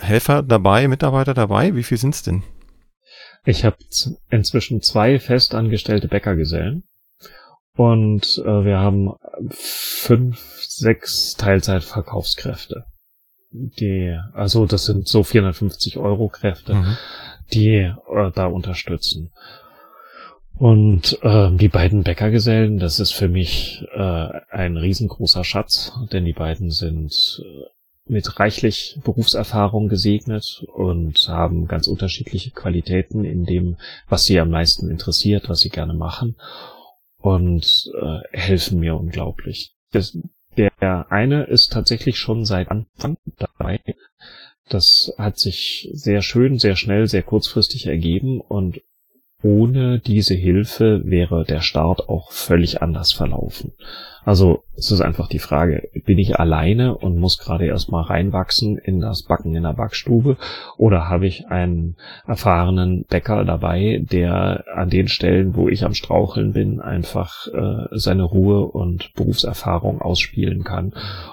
Helfer 0.00 0.42
dabei, 0.42 0.88
Mitarbeiter 0.88 1.34
dabei. 1.34 1.74
Wie 1.74 1.82
viel 1.82 1.98
sind's 1.98 2.22
denn? 2.22 2.42
Ich 3.48 3.64
habe 3.64 3.78
inzwischen 4.28 4.82
zwei 4.82 5.18
festangestellte 5.18 6.06
Bäckergesellen 6.06 6.82
und 7.74 8.42
äh, 8.44 8.64
wir 8.66 8.78
haben 8.78 9.14
fünf, 9.48 10.38
sechs 10.68 11.32
Teilzeitverkaufskräfte. 11.32 12.84
Die, 13.50 14.14
also 14.34 14.66
das 14.66 14.84
sind 14.84 15.08
so 15.08 15.22
450 15.22 15.96
Euro 15.96 16.28
Kräfte, 16.28 16.74
mhm. 16.74 16.96
die 17.54 17.76
äh, 17.76 18.30
da 18.34 18.44
unterstützen. 18.48 19.32
Und 20.58 21.18
äh, 21.22 21.50
die 21.52 21.68
beiden 21.68 22.02
Bäckergesellen, 22.02 22.78
das 22.78 23.00
ist 23.00 23.12
für 23.12 23.28
mich 23.28 23.82
äh, 23.94 24.28
ein 24.50 24.76
riesengroßer 24.76 25.44
Schatz, 25.44 25.92
denn 26.12 26.26
die 26.26 26.34
beiden 26.34 26.70
sind 26.70 27.42
äh, 27.42 27.77
mit 28.10 28.38
reichlich 28.38 28.98
Berufserfahrung 29.04 29.88
gesegnet 29.88 30.64
und 30.74 31.28
haben 31.28 31.66
ganz 31.66 31.86
unterschiedliche 31.86 32.50
Qualitäten 32.50 33.24
in 33.24 33.44
dem, 33.44 33.76
was 34.08 34.24
sie 34.24 34.38
am 34.40 34.50
meisten 34.50 34.90
interessiert, 34.90 35.48
was 35.48 35.60
sie 35.60 35.70
gerne 35.70 35.94
machen 35.94 36.36
und 37.18 37.90
äh, 38.00 38.20
helfen 38.36 38.80
mir 38.80 38.96
unglaublich. 38.96 39.74
Das, 39.92 40.16
der 40.56 41.12
eine 41.12 41.44
ist 41.44 41.72
tatsächlich 41.72 42.18
schon 42.18 42.44
seit 42.44 42.70
Anfang 42.70 43.16
dabei. 43.38 43.80
Das 44.68 45.12
hat 45.16 45.38
sich 45.38 45.88
sehr 45.92 46.22
schön, 46.22 46.58
sehr 46.58 46.76
schnell, 46.76 47.06
sehr 47.06 47.22
kurzfristig 47.22 47.86
ergeben 47.86 48.40
und 48.40 48.80
ohne 49.42 50.00
diese 50.00 50.34
Hilfe 50.34 51.02
wäre 51.04 51.44
der 51.44 51.60
Start 51.60 52.08
auch 52.08 52.32
völlig 52.32 52.82
anders 52.82 53.12
verlaufen. 53.12 53.72
Also 54.28 54.64
es 54.76 54.90
ist 54.90 55.00
einfach 55.00 55.26
die 55.26 55.38
Frage, 55.38 55.88
bin 56.04 56.18
ich 56.18 56.38
alleine 56.38 56.94
und 56.94 57.16
muss 57.16 57.38
gerade 57.38 57.64
erstmal 57.64 58.02
reinwachsen 58.02 58.76
in 58.76 59.00
das 59.00 59.22
Backen 59.22 59.54
in 59.54 59.62
der 59.62 59.72
Backstube? 59.72 60.36
Oder 60.76 61.08
habe 61.08 61.26
ich 61.26 61.46
einen 61.46 61.96
erfahrenen 62.26 63.06
Bäcker 63.08 63.46
dabei, 63.46 64.04
der 64.04 64.64
an 64.74 64.90
den 64.90 65.08
Stellen, 65.08 65.56
wo 65.56 65.70
ich 65.70 65.82
am 65.82 65.94
Straucheln 65.94 66.52
bin, 66.52 66.78
einfach 66.78 67.46
äh, 67.46 67.86
seine 67.92 68.24
Ruhe 68.24 68.66
und 68.66 69.14
Berufserfahrung 69.14 70.02
ausspielen 70.02 70.62
kann 70.62 70.92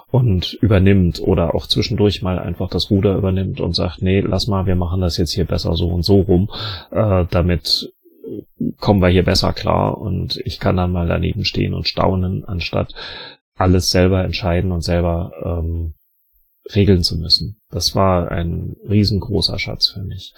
und 0.10 0.54
übernimmt 0.54 1.20
oder 1.22 1.54
auch 1.54 1.68
zwischendurch 1.68 2.22
mal 2.22 2.40
einfach 2.40 2.70
das 2.70 2.90
Ruder 2.90 3.18
übernimmt 3.18 3.60
und 3.60 3.76
sagt, 3.76 4.02
nee, 4.04 4.22
lass 4.22 4.48
mal, 4.48 4.68
wir 4.68 4.78
machen 4.78 5.02
das 5.02 5.18
jetzt 5.18 5.34
hier 5.34 5.44
besser 5.44 5.76
so 5.76 5.90
und 5.90 6.04
so 6.04 6.22
rum, 6.22 6.50
äh, 6.92 7.26
damit 7.30 7.94
kommen 8.80 9.02
wir 9.02 9.10
hier 9.10 9.24
besser 9.24 9.54
klar 9.54 9.98
und 9.98 10.38
ich 10.46 10.60
kann 10.60 10.78
dann 10.78 10.92
mal 10.92 11.08
daneben 11.08 11.46
stehen 11.46 11.74
und 11.74 11.88
staunen, 11.88 12.46
anstatt 12.46 12.94
alles 13.56 13.90
selber 13.90 14.24
entscheiden 14.24 14.72
und 14.72 14.82
selber 14.82 15.32
ähm, 15.44 15.94
regeln 16.74 17.04
zu 17.04 17.18
müssen. 17.18 17.62
Das 17.70 17.96
war 17.96 18.32
ein 18.32 18.76
riesengroßer 18.88 19.60
Schatz 19.60 19.88
für 19.88 20.02
mich. 20.02 20.34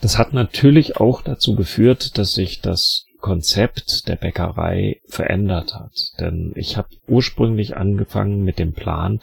Das 0.00 0.18
hat 0.18 0.32
natürlich 0.32 0.96
auch 0.96 1.22
dazu 1.22 1.54
geführt, 1.54 2.18
dass 2.18 2.32
sich 2.32 2.60
das 2.60 3.06
Konzept 3.20 4.08
der 4.08 4.16
Bäckerei 4.16 5.00
verändert 5.06 5.74
hat. 5.74 5.92
Denn 6.18 6.52
ich 6.56 6.76
habe 6.76 6.88
ursprünglich 7.06 7.76
angefangen 7.76 8.42
mit 8.42 8.58
dem 8.58 8.72
Plan, 8.72 9.20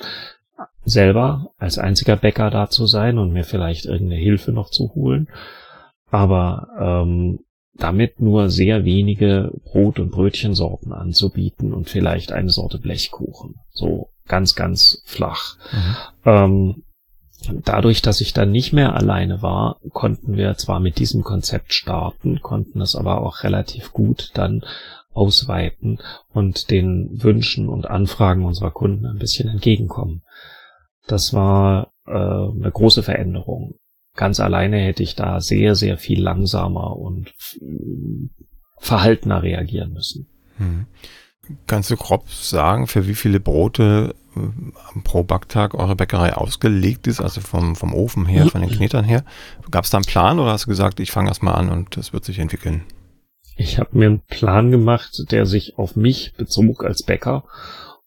selber 0.85 1.51
als 1.57 1.77
einziger 1.77 2.15
Bäcker 2.15 2.49
da 2.49 2.69
zu 2.69 2.87
sein 2.87 3.17
und 3.17 3.33
mir 3.33 3.43
vielleicht 3.43 3.85
irgendeine 3.85 4.21
Hilfe 4.21 4.51
noch 4.51 4.69
zu 4.69 4.95
holen. 4.95 5.27
Aber 6.09 6.67
ähm, 6.79 7.39
damit 7.73 8.19
nur 8.19 8.49
sehr 8.49 8.85
wenige 8.85 9.51
Brot- 9.63 9.99
und 9.99 10.11
Brötchensorten 10.11 10.91
anzubieten 10.91 11.73
und 11.73 11.89
vielleicht 11.89 12.31
eine 12.31 12.49
Sorte 12.49 12.77
Blechkuchen. 12.77 13.55
So 13.71 14.09
ganz, 14.27 14.55
ganz 14.55 15.01
flach. 15.05 15.55
Mhm. 15.71 15.95
Ähm, 16.25 16.83
dadurch, 17.63 18.01
dass 18.01 18.21
ich 18.21 18.33
dann 18.33 18.51
nicht 18.51 18.73
mehr 18.73 18.95
alleine 18.95 19.41
war, 19.41 19.79
konnten 19.91 20.35
wir 20.35 20.55
zwar 20.57 20.79
mit 20.79 20.99
diesem 20.99 21.23
Konzept 21.23 21.73
starten, 21.73 22.41
konnten 22.41 22.81
es 22.81 22.95
aber 22.95 23.21
auch 23.21 23.43
relativ 23.43 23.91
gut 23.93 24.31
dann 24.33 24.61
ausweiten 25.11 25.99
und 26.29 26.69
den 26.69 27.23
Wünschen 27.23 27.67
und 27.67 27.89
Anfragen 27.89 28.45
unserer 28.45 28.71
Kunden 28.71 29.05
ein 29.05 29.17
bisschen 29.17 29.49
entgegenkommen. 29.49 30.21
Das 31.07 31.33
war 31.33 31.91
äh, 32.05 32.11
eine 32.11 32.71
große 32.71 33.03
Veränderung 33.03 33.79
ganz 34.15 34.39
alleine 34.39 34.77
hätte 34.77 35.03
ich 35.03 35.15
da 35.15 35.39
sehr, 35.39 35.75
sehr 35.75 35.97
viel 35.97 36.21
langsamer 36.21 36.95
und 36.97 37.33
verhaltener 38.79 39.43
reagieren 39.43 39.93
müssen. 39.93 40.27
Hm. 40.57 40.85
Kannst 41.65 41.89
du 41.89 41.97
grob 41.97 42.29
sagen, 42.29 42.85
für 42.87 43.07
wie 43.07 43.15
viele 43.15 43.39
Brote 43.39 44.13
äh, 44.35 44.99
pro 45.03 45.23
Backtag 45.23 45.73
eure 45.73 45.95
Bäckerei 45.95 46.33
ausgelegt 46.33 47.07
ist, 47.07 47.21
also 47.21 47.41
vom, 47.41 47.75
vom 47.75 47.93
Ofen 47.93 48.25
her, 48.25 48.45
von 48.47 48.61
den 48.61 48.69
Knetern 48.69 49.03
her? 49.03 49.23
Gab 49.71 49.85
es 49.85 49.89
da 49.89 49.97
einen 49.97 50.05
Plan 50.05 50.39
oder 50.39 50.51
hast 50.51 50.65
du 50.65 50.69
gesagt, 50.69 50.99
ich 50.99 51.11
fange 51.11 51.29
erst 51.29 51.41
mal 51.41 51.53
an 51.53 51.69
und 51.69 51.97
das 51.97 52.13
wird 52.13 52.23
sich 52.23 52.39
entwickeln? 52.39 52.83
Ich 53.55 53.79
habe 53.79 53.97
mir 53.97 54.05
einen 54.05 54.21
Plan 54.21 54.71
gemacht, 54.71 55.25
der 55.31 55.45
sich 55.45 55.77
auf 55.77 55.95
mich 55.95 56.33
bezog 56.37 56.85
als 56.85 57.03
Bäcker 57.03 57.45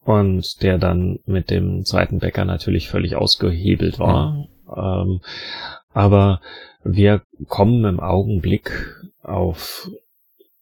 und 0.00 0.62
der 0.62 0.78
dann 0.78 1.18
mit 1.26 1.50
dem 1.50 1.84
zweiten 1.84 2.20
Bäcker 2.20 2.44
natürlich 2.44 2.88
völlig 2.88 3.16
ausgehebelt 3.16 3.98
war. 3.98 4.32
Mhm. 4.32 4.46
Ähm, 4.74 5.20
aber 5.94 6.40
wir 6.84 7.22
kommen 7.48 7.84
im 7.84 8.00
Augenblick 8.00 8.70
auf 9.22 9.88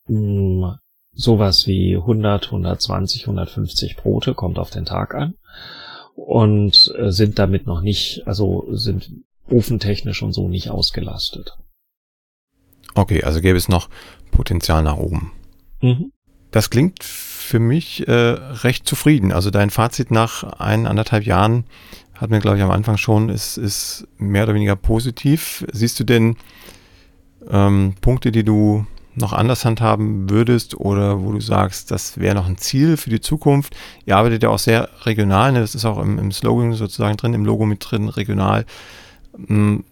mh, 0.06 0.72
hm, 0.72 0.78
sowas 1.12 1.66
wie 1.66 1.96
100, 1.96 2.46
120, 2.46 3.22
150 3.22 3.96
Brote, 3.96 4.34
kommt 4.34 4.58
auf 4.58 4.70
den 4.70 4.84
Tag 4.84 5.14
an 5.14 5.34
und 6.14 6.92
äh, 6.96 7.10
sind 7.10 7.38
damit 7.38 7.66
noch 7.66 7.82
nicht, 7.82 8.22
also 8.26 8.66
sind 8.70 9.10
ofentechnisch 9.48 10.22
und 10.22 10.32
so 10.32 10.48
nicht 10.48 10.70
ausgelastet. 10.70 11.56
Okay, 12.94 13.22
also 13.22 13.40
gäbe 13.40 13.58
es 13.58 13.68
noch 13.68 13.88
Potenzial 14.30 14.82
nach 14.82 14.96
oben. 14.96 15.32
Mhm. 15.80 16.12
Das 16.50 16.70
klingt 16.70 17.04
für 17.04 17.60
mich 17.60 18.06
äh, 18.08 18.12
recht 18.12 18.86
zufrieden. 18.86 19.32
Also 19.32 19.50
dein 19.50 19.70
Fazit 19.70 20.10
nach 20.10 20.44
ein, 20.58 20.86
anderthalb 20.86 21.24
Jahren 21.24 21.64
hat 22.20 22.28
mir, 22.28 22.38
glaube 22.38 22.58
ich, 22.58 22.62
am 22.62 22.70
Anfang 22.70 22.98
schon, 22.98 23.30
ist, 23.30 23.56
ist 23.56 24.06
mehr 24.18 24.44
oder 24.44 24.54
weniger 24.54 24.76
positiv. 24.76 25.64
Siehst 25.72 25.98
du 25.98 26.04
denn 26.04 26.36
ähm, 27.48 27.94
Punkte, 28.02 28.30
die 28.30 28.44
du 28.44 28.84
noch 29.14 29.32
anders 29.32 29.64
handhaben 29.64 30.28
würdest 30.28 30.74
oder 30.78 31.22
wo 31.22 31.32
du 31.32 31.40
sagst, 31.40 31.90
das 31.90 32.18
wäre 32.18 32.34
noch 32.34 32.46
ein 32.46 32.58
Ziel 32.58 32.98
für 32.98 33.08
die 33.08 33.20
Zukunft? 33.20 33.74
Ihr 34.04 34.18
arbeitet 34.18 34.42
ja 34.42 34.50
auch 34.50 34.58
sehr 34.58 34.90
regional, 35.04 35.52
ne? 35.52 35.60
das 35.60 35.74
ist 35.74 35.86
auch 35.86 35.98
im, 35.98 36.18
im 36.18 36.30
Slogan 36.30 36.74
sozusagen 36.74 37.16
drin, 37.16 37.32
im 37.32 37.46
Logo 37.46 37.64
mit 37.64 37.84
drin, 37.90 38.10
regional. 38.10 38.66
Hm, 39.34 39.82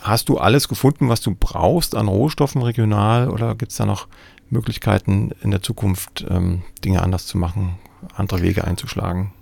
hast 0.00 0.28
du 0.28 0.38
alles 0.38 0.68
gefunden, 0.68 1.08
was 1.08 1.20
du 1.20 1.34
brauchst 1.38 1.96
an 1.96 2.06
Rohstoffen 2.06 2.62
regional 2.62 3.28
oder 3.28 3.56
gibt 3.56 3.72
es 3.72 3.78
da 3.78 3.84
noch 3.84 4.06
Möglichkeiten 4.48 5.32
in 5.42 5.50
der 5.50 5.60
Zukunft, 5.60 6.24
ähm, 6.30 6.62
Dinge 6.84 7.02
anders 7.02 7.26
zu 7.26 7.36
machen, 7.36 7.80
andere 8.14 8.42
Wege 8.42 8.62
einzuschlagen? 8.64 9.32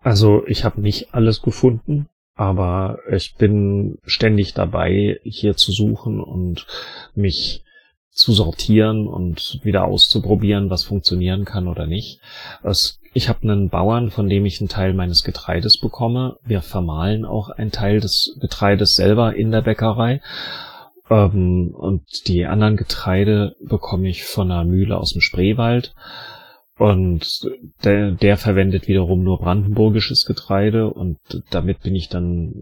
Also 0.00 0.46
ich 0.46 0.64
habe 0.64 0.80
nicht 0.80 1.14
alles 1.14 1.42
gefunden, 1.42 2.08
aber 2.34 2.98
ich 3.10 3.34
bin 3.34 3.98
ständig 4.04 4.54
dabei, 4.54 5.20
hier 5.24 5.56
zu 5.56 5.72
suchen 5.72 6.20
und 6.20 6.66
mich 7.14 7.64
zu 8.10 8.32
sortieren 8.32 9.06
und 9.06 9.60
wieder 9.62 9.84
auszuprobieren, 9.84 10.70
was 10.70 10.84
funktionieren 10.84 11.44
kann 11.44 11.68
oder 11.68 11.86
nicht. 11.86 12.20
Es, 12.62 13.00
ich 13.12 13.28
habe 13.28 13.42
einen 13.42 13.68
Bauern, 13.68 14.10
von 14.10 14.28
dem 14.28 14.46
ich 14.46 14.60
einen 14.60 14.68
Teil 14.68 14.94
meines 14.94 15.22
Getreides 15.22 15.78
bekomme. 15.78 16.36
Wir 16.42 16.62
vermahlen 16.62 17.24
auch 17.24 17.50
einen 17.50 17.70
Teil 17.70 18.00
des 18.00 18.36
Getreides 18.40 18.94
selber 18.94 19.34
in 19.34 19.50
der 19.50 19.62
Bäckerei. 19.62 20.20
Ähm, 21.10 21.74
und 21.74 22.28
die 22.28 22.46
anderen 22.46 22.76
Getreide 22.76 23.56
bekomme 23.60 24.08
ich 24.08 24.24
von 24.24 24.50
einer 24.50 24.64
Mühle 24.64 24.96
aus 24.96 25.12
dem 25.12 25.20
Spreewald. 25.20 25.94
Und 26.80 27.46
der, 27.84 28.12
der 28.12 28.38
verwendet 28.38 28.88
wiederum 28.88 29.22
nur 29.22 29.38
brandenburgisches 29.38 30.24
Getreide 30.24 30.88
und 30.88 31.18
damit 31.50 31.82
bin 31.82 31.94
ich 31.94 32.08
dann 32.08 32.54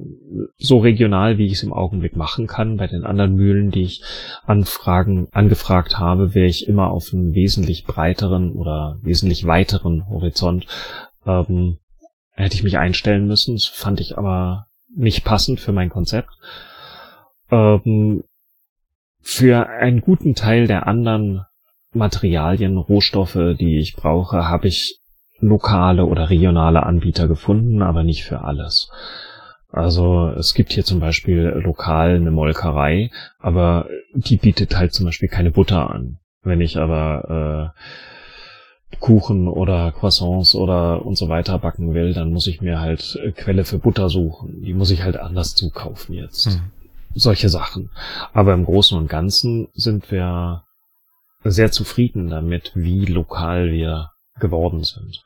so 0.56 0.78
regional, 0.78 1.38
wie 1.38 1.46
ich 1.46 1.52
es 1.52 1.62
im 1.62 1.72
Augenblick 1.72 2.16
machen 2.16 2.48
kann. 2.48 2.78
Bei 2.78 2.88
den 2.88 3.04
anderen 3.04 3.36
Mühlen, 3.36 3.70
die 3.70 3.82
ich 3.82 4.02
anfragen, 4.44 5.28
angefragt 5.30 6.00
habe, 6.00 6.34
wäre 6.34 6.48
ich 6.48 6.66
immer 6.66 6.90
auf 6.90 7.10
einen 7.12 7.32
wesentlich 7.36 7.84
breiteren 7.84 8.54
oder 8.54 8.98
wesentlich 9.02 9.46
weiteren 9.46 10.08
Horizont. 10.08 10.66
Ähm, 11.24 11.78
hätte 12.32 12.56
ich 12.56 12.64
mich 12.64 12.76
einstellen 12.76 13.28
müssen. 13.28 13.54
Das 13.54 13.66
fand 13.66 14.00
ich 14.00 14.18
aber 14.18 14.66
nicht 14.96 15.22
passend 15.22 15.60
für 15.60 15.70
mein 15.70 15.90
Konzept. 15.90 16.30
Ähm, 17.52 18.24
für 19.20 19.68
einen 19.68 20.00
guten 20.00 20.34
Teil 20.34 20.66
der 20.66 20.88
anderen 20.88 21.44
Materialien, 21.92 22.76
Rohstoffe, 22.76 23.38
die 23.58 23.78
ich 23.78 23.96
brauche, 23.96 24.48
habe 24.48 24.68
ich 24.68 25.00
lokale 25.40 26.04
oder 26.04 26.30
regionale 26.30 26.82
Anbieter 26.82 27.28
gefunden, 27.28 27.82
aber 27.82 28.02
nicht 28.02 28.24
für 28.24 28.42
alles. 28.42 28.90
Also 29.70 30.28
es 30.28 30.54
gibt 30.54 30.72
hier 30.72 30.84
zum 30.84 30.98
Beispiel 30.98 31.60
lokal 31.62 32.16
eine 32.16 32.30
Molkerei, 32.30 33.10
aber 33.38 33.88
die 34.14 34.38
bietet 34.38 34.76
halt 34.76 34.94
zum 34.94 35.06
Beispiel 35.06 35.28
keine 35.28 35.50
Butter 35.50 35.90
an. 35.90 36.18
Wenn 36.42 36.60
ich 36.60 36.78
aber 36.78 37.74
äh, 38.92 38.96
Kuchen 39.00 39.46
oder 39.46 39.92
Croissants 39.92 40.54
oder 40.54 41.04
und 41.04 41.16
so 41.16 41.28
weiter 41.28 41.58
backen 41.58 41.92
will, 41.92 42.14
dann 42.14 42.32
muss 42.32 42.46
ich 42.46 42.62
mir 42.62 42.80
halt 42.80 43.18
Quelle 43.36 43.64
für 43.64 43.78
Butter 43.78 44.08
suchen. 44.08 44.62
Die 44.62 44.72
muss 44.72 44.90
ich 44.90 45.02
halt 45.02 45.18
anders 45.18 45.54
zukaufen 45.54 46.14
jetzt. 46.14 46.46
Hm. 46.46 46.60
Solche 47.14 47.48
Sachen. 47.48 47.90
Aber 48.32 48.54
im 48.54 48.64
Großen 48.64 48.96
und 48.96 49.08
Ganzen 49.08 49.68
sind 49.74 50.10
wir 50.10 50.64
sehr 51.44 51.70
zufrieden 51.70 52.28
damit, 52.28 52.72
wie 52.74 53.06
lokal 53.06 53.70
wir 53.70 54.10
geworden 54.38 54.84
sind. 54.84 55.22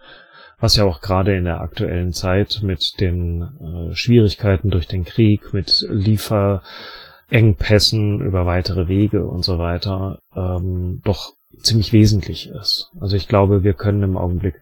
Was 0.58 0.76
ja 0.76 0.84
auch 0.84 1.00
gerade 1.00 1.36
in 1.36 1.44
der 1.44 1.60
aktuellen 1.60 2.12
Zeit 2.12 2.60
mit 2.62 3.00
den 3.00 3.42
äh, 3.42 3.92
Schwierigkeiten 3.94 4.70
durch 4.70 4.86
den 4.86 5.04
Krieg, 5.04 5.52
mit 5.52 5.84
Lieferengpässen 5.88 8.20
über 8.20 8.46
weitere 8.46 8.86
Wege 8.86 9.26
und 9.26 9.44
so 9.44 9.58
weiter, 9.58 10.20
ähm, 10.36 11.00
doch 11.04 11.32
ziemlich 11.60 11.92
wesentlich 11.92 12.48
ist. 12.48 12.92
Also 13.00 13.16
ich 13.16 13.26
glaube, 13.28 13.64
wir 13.64 13.74
können 13.74 14.02
im 14.02 14.16
Augenblick 14.16 14.60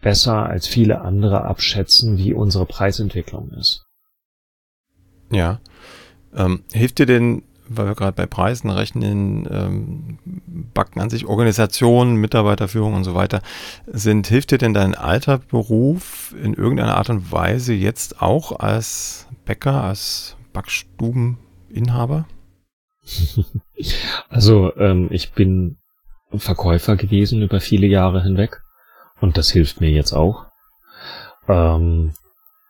besser 0.00 0.46
als 0.46 0.66
viele 0.66 1.00
andere 1.00 1.44
abschätzen, 1.44 2.18
wie 2.18 2.34
unsere 2.34 2.66
Preisentwicklung 2.66 3.50
ist. 3.52 3.84
Ja. 5.30 5.60
Ähm, 6.34 6.64
hilft 6.72 6.98
dir 6.98 7.06
denn 7.06 7.42
weil 7.68 7.86
wir 7.86 7.94
gerade 7.94 8.12
bei 8.12 8.26
Preisen 8.26 8.70
rechnen, 8.70 9.46
ähm, 9.50 10.18
Backen 10.74 11.00
an 11.00 11.10
sich, 11.10 11.26
Organisation, 11.26 12.16
Mitarbeiterführung 12.16 12.94
und 12.94 13.04
so 13.04 13.14
weiter 13.14 13.42
sind. 13.86 14.26
Hilft 14.26 14.50
dir 14.50 14.58
denn 14.58 14.74
dein 14.74 14.94
alter 14.94 15.38
Beruf 15.38 16.34
in 16.42 16.54
irgendeiner 16.54 16.96
Art 16.96 17.10
und 17.10 17.30
Weise 17.32 17.74
jetzt 17.74 18.22
auch 18.22 18.58
als 18.58 19.26
Bäcker, 19.44 19.82
als 19.84 20.36
Backstubeninhaber? 20.52 22.26
Also 24.28 24.76
ähm, 24.76 25.06
ich 25.10 25.32
bin 25.32 25.78
Verkäufer 26.34 26.96
gewesen 26.96 27.42
über 27.42 27.60
viele 27.60 27.86
Jahre 27.86 28.22
hinweg 28.22 28.60
und 29.20 29.38
das 29.38 29.50
hilft 29.50 29.80
mir 29.80 29.90
jetzt 29.90 30.12
auch. 30.12 30.46
Ähm, 31.48 32.12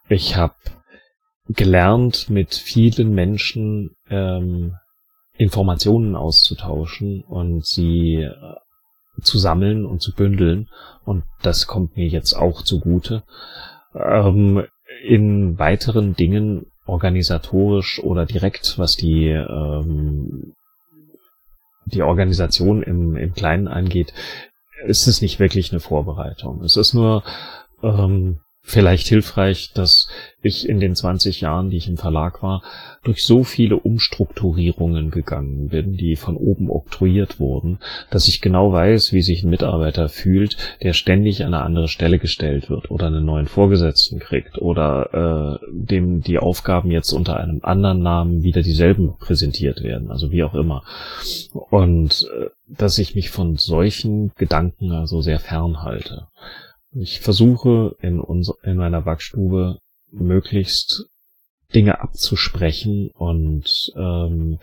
ich 0.09 0.37
habe 0.37 0.55
gelernt, 1.49 2.29
mit 2.29 2.55
vielen 2.55 3.15
Menschen 3.15 3.97
ähm, 4.11 4.77
Informationen 5.39 6.17
auszutauschen 6.17 7.23
und 7.23 7.65
sie 7.65 8.17
äh, 8.17 9.23
zu 9.23 9.39
sammeln 9.39 9.87
und 9.87 10.03
zu 10.03 10.13
bündeln. 10.13 10.69
Und 11.05 11.25
das 11.43 11.67
kommt 11.67 11.97
mir 11.97 12.09
jetzt 12.09 12.35
auch 12.35 12.63
zugute. 12.63 13.23
Ähm, 13.95 14.65
in 15.05 15.59
weiteren 15.59 16.15
Dingen 16.15 16.67
organisatorisch 16.87 18.03
oder 18.03 18.27
direkt, 18.27 18.79
was 18.79 18.97
die, 18.97 19.29
ähm, 19.29 20.55
die 21.87 22.03
Organisation 22.03 22.83
im, 22.83 23.17
im 23.17 23.33
Kleinen 23.33 23.69
angeht, 23.69 24.13
ist 24.87 25.07
es 25.07 25.23
nicht 25.23 25.39
wirklich 25.39 25.71
eine 25.71 25.81
Vorbereitung. 25.81 26.63
Es 26.63 26.77
ist 26.77 26.95
nur 26.95 27.23
ähm, 27.83 28.41
vielleicht 28.69 29.09
hilfreich, 29.09 29.73
dass 29.73 30.09
ich 30.43 30.69
in 30.69 30.79
den 30.79 30.95
20 30.95 31.41
Jahren, 31.41 31.71
die 31.71 31.79
ich 31.79 31.89
im 31.89 31.97
Verlag 31.97 32.43
war, 32.43 32.63
durch 33.03 33.25
so 33.25 33.43
viele 33.43 33.77
Umstrukturierungen 33.77 35.11
gegangen 35.11 35.69
bin, 35.69 35.95
die 35.95 36.17
von 36.17 36.37
oben 36.37 36.71
oktroyiert 36.71 37.41
wurden, 37.41 37.79
dass 38.11 38.29
ich 38.29 38.41
genau 38.41 38.73
weiß, 38.73 39.13
wie 39.13 39.23
sich 39.23 39.43
ein 39.43 39.51
Mitarbeiter 39.51 40.09
fühlt, 40.09 40.57
der 40.83 40.93
ständig 40.93 41.45
an 41.45 41.55
eine 41.55 41.65
andere 41.65 41.89
Stelle 41.89 42.19
gestellt 42.19 42.69
wird 42.69 42.91
oder 42.91 43.07
einen 43.07 43.25
neuen 43.25 43.47
Vorgesetzten 43.47 44.19
kriegt 44.19 44.59
oder 44.59 45.59
äh, 45.63 45.67
dem 45.73 46.21
die 46.21 46.39
Aufgaben 46.39 46.91
jetzt 46.91 47.13
unter 47.13 47.39
einem 47.39 47.61
anderen 47.63 48.03
Namen 48.03 48.43
wieder 48.43 48.63
dieselben 48.63 49.17
präsentiert 49.19 49.83
werden, 49.83 50.11
also 50.11 50.31
wie 50.31 50.45
auch 50.45 50.55
immer. 50.55 50.85
Und 51.71 52.29
äh, 52.39 52.51
dass 52.69 52.99
ich 52.99 53.15
mich 53.15 53.31
von 53.31 53.57
solchen 53.57 54.33
Gedanken 54.37 54.93
also 54.93 55.23
sehr 55.23 55.41
fernhalte. 55.41 56.29
Ich 56.93 57.21
versuche 57.21 57.97
in, 58.01 58.19
unser, 58.21 58.55
in 58.63 58.77
meiner 58.77 59.03
Backstube 59.03 59.79
möglichst 60.11 61.07
Dinge 61.75 62.01
abzusprechen 62.01 63.11
und 63.11 63.93
ähm, 63.95 64.59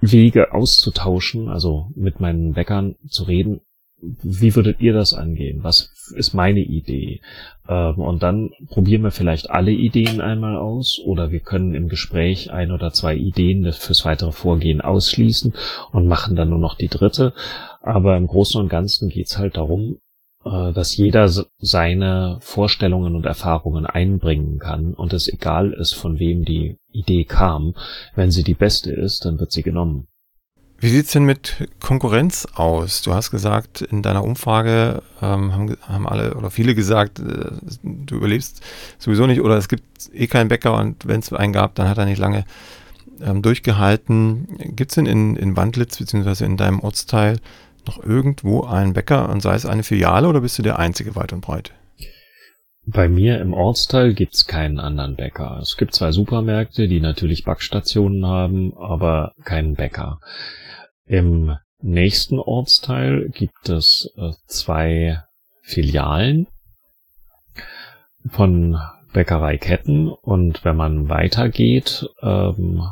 Wege 0.00 0.54
auszutauschen, 0.54 1.48
also 1.48 1.90
mit 1.94 2.20
meinen 2.20 2.54
Bäckern 2.54 2.96
zu 3.08 3.24
reden. 3.24 3.60
Wie 4.00 4.54
würdet 4.54 4.80
ihr 4.80 4.92
das 4.92 5.12
angehen? 5.12 5.64
Was 5.64 6.12
ist 6.14 6.32
meine 6.32 6.60
Idee? 6.60 7.20
Ähm, 7.68 7.98
und 7.98 8.22
dann 8.22 8.50
probieren 8.68 9.02
wir 9.02 9.10
vielleicht 9.10 9.50
alle 9.50 9.72
Ideen 9.72 10.20
einmal 10.20 10.56
aus 10.56 11.00
oder 11.04 11.32
wir 11.32 11.40
können 11.40 11.74
im 11.74 11.88
Gespräch 11.88 12.52
ein 12.52 12.70
oder 12.70 12.92
zwei 12.92 13.16
Ideen 13.16 13.70
fürs 13.72 14.04
weitere 14.04 14.32
Vorgehen 14.32 14.80
ausschließen 14.80 15.52
und 15.90 16.06
machen 16.06 16.36
dann 16.36 16.50
nur 16.50 16.60
noch 16.60 16.76
die 16.76 16.88
dritte. 16.88 17.34
Aber 17.82 18.16
im 18.16 18.28
Großen 18.28 18.60
und 18.60 18.68
Ganzen 18.68 19.08
geht's 19.08 19.36
halt 19.36 19.56
darum, 19.56 19.98
dass 20.44 20.96
jeder 20.96 21.28
seine 21.58 22.38
Vorstellungen 22.40 23.16
und 23.16 23.26
Erfahrungen 23.26 23.86
einbringen 23.86 24.58
kann 24.58 24.94
und 24.94 25.12
es 25.12 25.28
egal 25.28 25.72
ist, 25.72 25.94
von 25.94 26.18
wem 26.18 26.44
die 26.44 26.76
Idee 26.92 27.24
kam. 27.24 27.74
Wenn 28.14 28.30
sie 28.30 28.44
die 28.44 28.54
beste 28.54 28.92
ist, 28.92 29.24
dann 29.24 29.38
wird 29.40 29.52
sie 29.52 29.62
genommen. 29.62 30.06
Wie 30.80 30.90
sieht's 30.90 31.10
denn 31.10 31.24
mit 31.24 31.68
Konkurrenz 31.80 32.46
aus? 32.54 33.02
Du 33.02 33.12
hast 33.12 33.32
gesagt, 33.32 33.82
in 33.82 34.02
deiner 34.02 34.22
Umfrage 34.22 35.02
ähm, 35.20 35.52
haben, 35.52 35.76
haben 35.82 36.06
alle 36.06 36.34
oder 36.34 36.52
viele 36.52 36.76
gesagt, 36.76 37.18
äh, 37.18 37.50
du 37.82 38.14
überlebst 38.14 38.62
sowieso 38.96 39.26
nicht 39.26 39.40
oder 39.40 39.56
es 39.56 39.68
gibt 39.68 39.82
eh 40.12 40.28
keinen 40.28 40.46
Bäcker 40.46 40.78
und 40.78 41.08
wenn 41.08 41.18
es 41.18 41.32
einen 41.32 41.52
gab, 41.52 41.74
dann 41.74 41.88
hat 41.88 41.98
er 41.98 42.04
nicht 42.04 42.20
lange 42.20 42.44
ähm, 43.20 43.42
durchgehalten. 43.42 44.46
Gibt's 44.76 44.94
denn 44.94 45.06
in, 45.06 45.34
in 45.34 45.56
Wandlitz 45.56 45.98
beziehungsweise 45.98 46.44
in 46.44 46.56
deinem 46.56 46.78
Ortsteil 46.78 47.40
noch 47.88 48.04
irgendwo 48.04 48.62
einen 48.62 48.92
Bäcker 48.92 49.28
und 49.28 49.40
sei 49.42 49.54
es 49.54 49.66
eine 49.66 49.82
Filiale 49.82 50.28
oder 50.28 50.40
bist 50.40 50.58
du 50.58 50.62
der 50.62 50.78
einzige 50.78 51.16
weit 51.16 51.32
und 51.32 51.40
breit? 51.40 51.72
Bei 52.86 53.08
mir 53.08 53.40
im 53.40 53.52
Ortsteil 53.52 54.14
gibt's 54.14 54.46
keinen 54.46 54.78
anderen 54.78 55.16
Bäcker. 55.16 55.58
Es 55.60 55.76
gibt 55.76 55.94
zwei 55.94 56.10
Supermärkte, 56.10 56.88
die 56.88 57.00
natürlich 57.00 57.44
Backstationen 57.44 58.24
haben, 58.24 58.72
aber 58.78 59.32
keinen 59.44 59.74
Bäcker. 59.74 60.20
Im 61.04 61.56
nächsten 61.80 62.38
Ortsteil 62.38 63.28
gibt 63.28 63.68
es 63.68 64.10
äh, 64.16 64.30
zwei 64.46 65.22
Filialen 65.60 66.46
von 68.30 68.78
Bäckereiketten 69.12 70.08
und 70.08 70.64
wenn 70.64 70.76
man 70.76 71.08
weitergeht 71.08 72.08
ähm, 72.22 72.82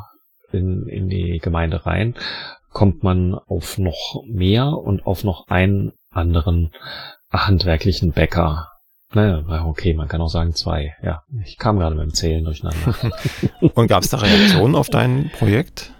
in, 0.51 0.87
in 0.87 1.09
die 1.09 1.39
Gemeinde 1.39 1.85
rein, 1.85 2.15
kommt 2.77 3.01
man 3.01 3.33
auf 3.33 3.79
noch 3.79 4.21
mehr 4.27 4.67
und 4.67 5.07
auf 5.07 5.23
noch 5.23 5.47
einen 5.47 5.93
anderen 6.11 6.69
handwerklichen 7.31 8.11
Bäcker. 8.11 8.67
Naja, 9.15 9.65
okay, 9.65 9.95
man 9.95 10.07
kann 10.07 10.21
auch 10.21 10.29
sagen 10.29 10.53
zwei. 10.53 10.93
Ja, 11.01 11.23
ich 11.43 11.57
kam 11.57 11.79
gerade 11.79 11.95
mit 11.95 12.03
dem 12.05 12.13
Zählen 12.13 12.45
durcheinander. 12.45 12.93
und 13.73 13.87
gab 13.87 14.03
es 14.03 14.09
da 14.09 14.17
Reaktionen 14.17 14.75
auf 14.75 14.91
dein 14.91 15.31
Projekt? 15.31 15.91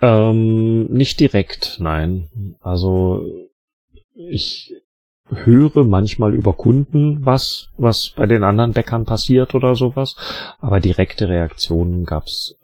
Ähm, 0.00 0.86
nicht 0.86 1.20
direkt, 1.20 1.76
nein. 1.78 2.30
Also 2.62 3.26
ich 4.14 4.72
höre 5.30 5.84
manchmal 5.84 6.34
über 6.34 6.52
Kunden 6.52 7.24
was, 7.24 7.68
was 7.76 8.12
bei 8.16 8.26
den 8.26 8.44
anderen 8.44 8.72
Bäckern 8.72 9.04
passiert 9.04 9.54
oder 9.54 9.74
sowas, 9.74 10.16
aber 10.60 10.80
direkte 10.80 11.28
Reaktionen 11.28 12.04
gab's 12.04 12.56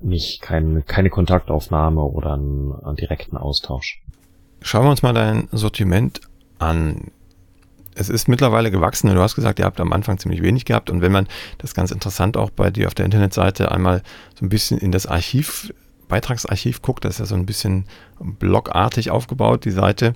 nicht, 0.00 0.42
keine, 0.42 0.82
keine 0.82 1.10
Kontaktaufnahme 1.10 2.02
oder 2.02 2.34
einen, 2.34 2.72
einen 2.84 2.96
direkten 2.96 3.36
Austausch. 3.36 4.02
Schauen 4.62 4.84
wir 4.84 4.90
uns 4.90 5.02
mal 5.02 5.14
dein 5.14 5.48
Sortiment 5.52 6.20
an. 6.58 7.12
Es 7.94 8.08
ist 8.08 8.28
mittlerweile 8.28 8.70
gewachsen. 8.70 9.12
Du 9.12 9.20
hast 9.20 9.34
gesagt, 9.34 9.58
ihr 9.58 9.64
habt 9.64 9.80
am 9.80 9.92
Anfang 9.92 10.18
ziemlich 10.18 10.42
wenig 10.42 10.64
gehabt. 10.64 10.90
Und 10.90 11.02
wenn 11.02 11.12
man 11.12 11.26
das 11.58 11.74
ganz 11.74 11.90
interessant 11.90 12.36
auch 12.36 12.50
bei 12.50 12.70
dir 12.70 12.86
auf 12.86 12.94
der 12.94 13.04
Internetseite 13.04 13.72
einmal 13.72 14.02
so 14.38 14.44
ein 14.44 14.48
bisschen 14.48 14.78
in 14.78 14.92
das 14.92 15.06
Archiv 15.06 15.72
Beitragsarchiv 16.10 16.82
guckt, 16.82 17.06
das 17.06 17.14
ist 17.14 17.18
ja 17.20 17.26
so 17.26 17.36
ein 17.36 17.46
bisschen 17.46 17.86
blogartig 18.18 19.10
aufgebaut, 19.10 19.64
die 19.64 19.70
Seite, 19.70 20.14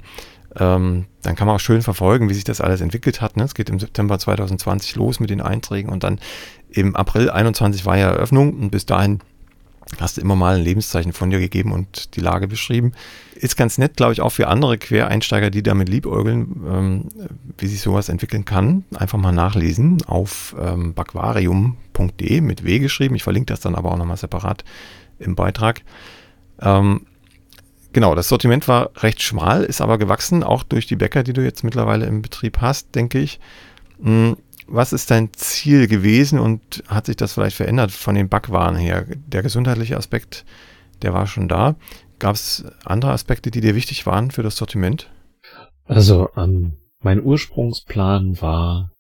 ähm, 0.59 1.07
dann 1.23 1.37
kann 1.37 1.47
man 1.47 1.57
auch 1.57 1.61
schön 1.61 1.83
verfolgen, 1.83 2.29
wie 2.29 2.35
sich 2.35 2.45
das 2.45 2.61
alles 2.61 2.81
entwickelt 2.81 3.21
hat. 3.21 3.37
Ne? 3.37 3.45
Es 3.45 3.55
geht 3.55 3.71
im 3.71 3.81
September 3.81 4.19
2020 4.19 4.97
los 4.97 5.21
mit 5.21 5.31
den 5.31 5.41
Einträgen 5.41 5.91
und 5.91 6.05
dann 6.05 6.21
im 6.71 6.95
April 6.97 7.31
21 7.31 7.87
war 7.87 7.97
ja 7.97 8.11
Eröffnung 8.11 8.55
und 8.55 8.71
bis 8.71 8.87
dahin 8.87 9.21
hast 10.01 10.17
du 10.17 10.21
immer 10.21 10.37
mal 10.37 10.57
ein 10.57 10.63
Lebenszeichen 10.63 11.13
von 11.13 11.31
dir 11.31 11.41
gegeben 11.41 11.73
und 11.73 12.17
die 12.17 12.21
Lage 12.21 12.49
beschrieben. 12.49 12.93
Ist 13.35 13.57
ganz 13.57 13.79
nett, 13.79 13.97
glaube 13.97 14.13
ich, 14.13 14.21
auch 14.21 14.31
für 14.31 14.49
andere 14.49 14.79
Quereinsteiger, 14.79 15.51
die 15.51 15.63
damit 15.63 15.89
liebäugeln, 15.89 16.65
ähm, 16.67 17.09
wie 17.59 17.67
sich 17.67 17.81
sowas 17.81 18.09
entwickeln 18.09 18.45
kann. 18.45 18.85
Einfach 18.95 19.19
mal 19.19 19.33
nachlesen 19.33 20.03
auf 20.07 20.57
ähm, 20.59 20.95
baquarium.de 20.95 22.41
mit 22.41 22.65
W 22.65 22.79
geschrieben. 22.79 23.15
Ich 23.15 23.23
verlinke 23.23 23.53
das 23.53 23.61
dann 23.61 23.75
aber 23.75 23.93
auch 23.93 23.99
nochmal 23.99 24.17
separat 24.17 24.65
im 25.19 25.35
Beitrag. 25.35 25.83
Ähm, 26.61 27.07
genau, 27.95 28.15
das 28.15 28.29
Sortiment 28.29 28.69
war 28.69 28.91
recht 29.03 29.23
schmal, 29.23 29.65
ist 29.65 29.81
aber 29.81 29.97
gewachsen, 29.97 30.43
auch 30.43 30.63
durch 30.63 30.87
die 30.87 30.97
Bäcker, 30.97 31.23
die 31.23 31.33
du 31.33 31.43
jetzt 31.43 31.65
mittlerweile 31.65 32.05
im 32.05 32.21
Betrieb 32.21 32.61
hast, 32.61 32.95
denke 32.95 33.19
ich. 33.19 33.41
Hm, 34.03 34.37
was 34.67 34.93
ist 34.93 35.11
dein 35.11 35.33
Ziel 35.33 35.87
gewesen 35.89 36.39
und 36.39 36.85
hat 36.89 37.07
sich 37.07 37.17
das 37.17 37.35
vielleicht 37.35 37.57
verändert 37.57 37.91
von 37.91 38.15
den 38.15 38.29
Backwaren 38.29 38.77
her? 38.77 39.07
Der 39.27 39.43
gesundheitliche 39.43 39.97
Aspekt, 39.97 40.45
der 41.03 41.15
war 41.15 41.27
schon 41.27 41.49
da. 41.49 41.77
Gab 42.19 42.35
es 42.35 42.65
andere 42.85 43.13
Aspekte, 43.13 43.51
die 43.51 43.61
dir 43.61 43.75
wichtig 43.75 44.07
waren 44.07 44.31
für 44.31 44.43
das 44.43 44.57
Sortiment? 44.57 45.11
Also 45.87 46.31
ähm, 46.37 46.79
mein 47.01 47.23
Ursprungsplan 47.23 48.41
war 48.41 48.91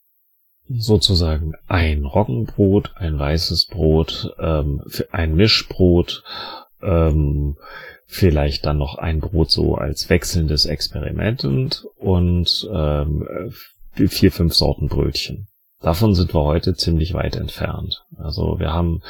sozusagen 0.68 1.54
ein 1.66 2.04
Roggenbrot, 2.04 2.92
ein 2.96 3.18
weißes 3.18 3.66
Brot, 3.66 4.34
ähm, 4.38 4.82
ein 5.10 5.34
Mischbrot, 5.34 6.22
ähm, 6.82 7.56
vielleicht 8.14 8.64
dann 8.64 8.78
noch 8.78 8.94
ein 8.96 9.18
Brot 9.18 9.50
so 9.50 9.74
als 9.74 10.08
wechselndes 10.08 10.66
Experiment 10.66 11.44
und, 11.44 12.68
ähm, 12.72 13.26
vier, 13.92 14.30
fünf 14.30 14.54
Sorten 14.54 14.86
Brötchen. 14.88 15.48
Davon 15.80 16.14
sind 16.14 16.32
wir 16.32 16.44
heute 16.44 16.74
ziemlich 16.74 17.12
weit 17.12 17.34
entfernt. 17.34 18.04
Also 18.16 18.60
wir 18.60 18.72
haben 18.72 19.02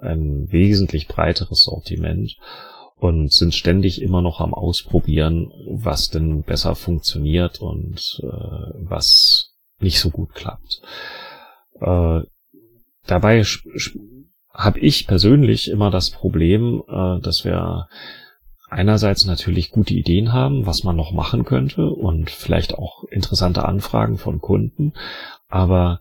ein 0.00 0.50
wesentlich 0.50 1.08
breiteres 1.08 1.64
Sortiment 1.64 2.36
und 2.96 3.30
sind 3.30 3.54
ständig 3.54 4.00
immer 4.00 4.22
noch 4.22 4.40
am 4.40 4.54
Ausprobieren, 4.54 5.52
was 5.68 6.08
denn 6.08 6.42
besser 6.42 6.74
funktioniert 6.74 7.60
und 7.60 8.18
äh, 8.22 8.72
was 8.88 9.52
nicht 9.78 10.00
so 10.00 10.08
gut 10.08 10.32
klappt. 10.34 10.80
Äh, 11.80 12.22
dabei 13.06 13.44
habe 14.54 14.80
ich 14.80 15.06
persönlich 15.06 15.70
immer 15.70 15.90
das 15.90 16.08
Problem, 16.10 16.82
äh, 16.88 17.20
dass 17.20 17.44
wir 17.44 17.88
einerseits 18.70 19.24
natürlich 19.24 19.70
gute 19.70 19.94
Ideen 19.94 20.32
haben, 20.32 20.66
was 20.66 20.84
man 20.84 20.96
noch 20.96 21.12
machen 21.12 21.44
könnte 21.44 21.90
und 21.90 22.30
vielleicht 22.30 22.74
auch 22.74 23.04
interessante 23.04 23.64
Anfragen 23.64 24.18
von 24.18 24.40
Kunden, 24.40 24.92
aber 25.48 26.00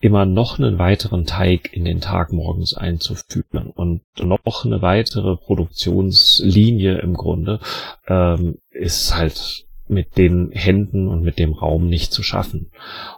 immer 0.00 0.24
noch 0.24 0.58
einen 0.58 0.78
weiteren 0.78 1.26
Teig 1.26 1.72
in 1.72 1.84
den 1.84 2.00
Tag 2.00 2.32
morgens 2.32 2.74
einzuführen 2.74 3.70
und 3.74 4.02
noch 4.20 4.64
eine 4.64 4.80
weitere 4.80 5.36
Produktionslinie 5.36 6.98
im 6.98 7.14
Grunde 7.14 7.60
ähm, 8.06 8.58
ist 8.70 9.16
halt 9.16 9.66
mit 9.88 10.16
den 10.16 10.50
Händen 10.52 11.08
und 11.08 11.22
mit 11.22 11.38
dem 11.38 11.52
Raum 11.54 11.88
nicht 11.88 12.12
zu 12.12 12.22
schaffen. 12.22 12.70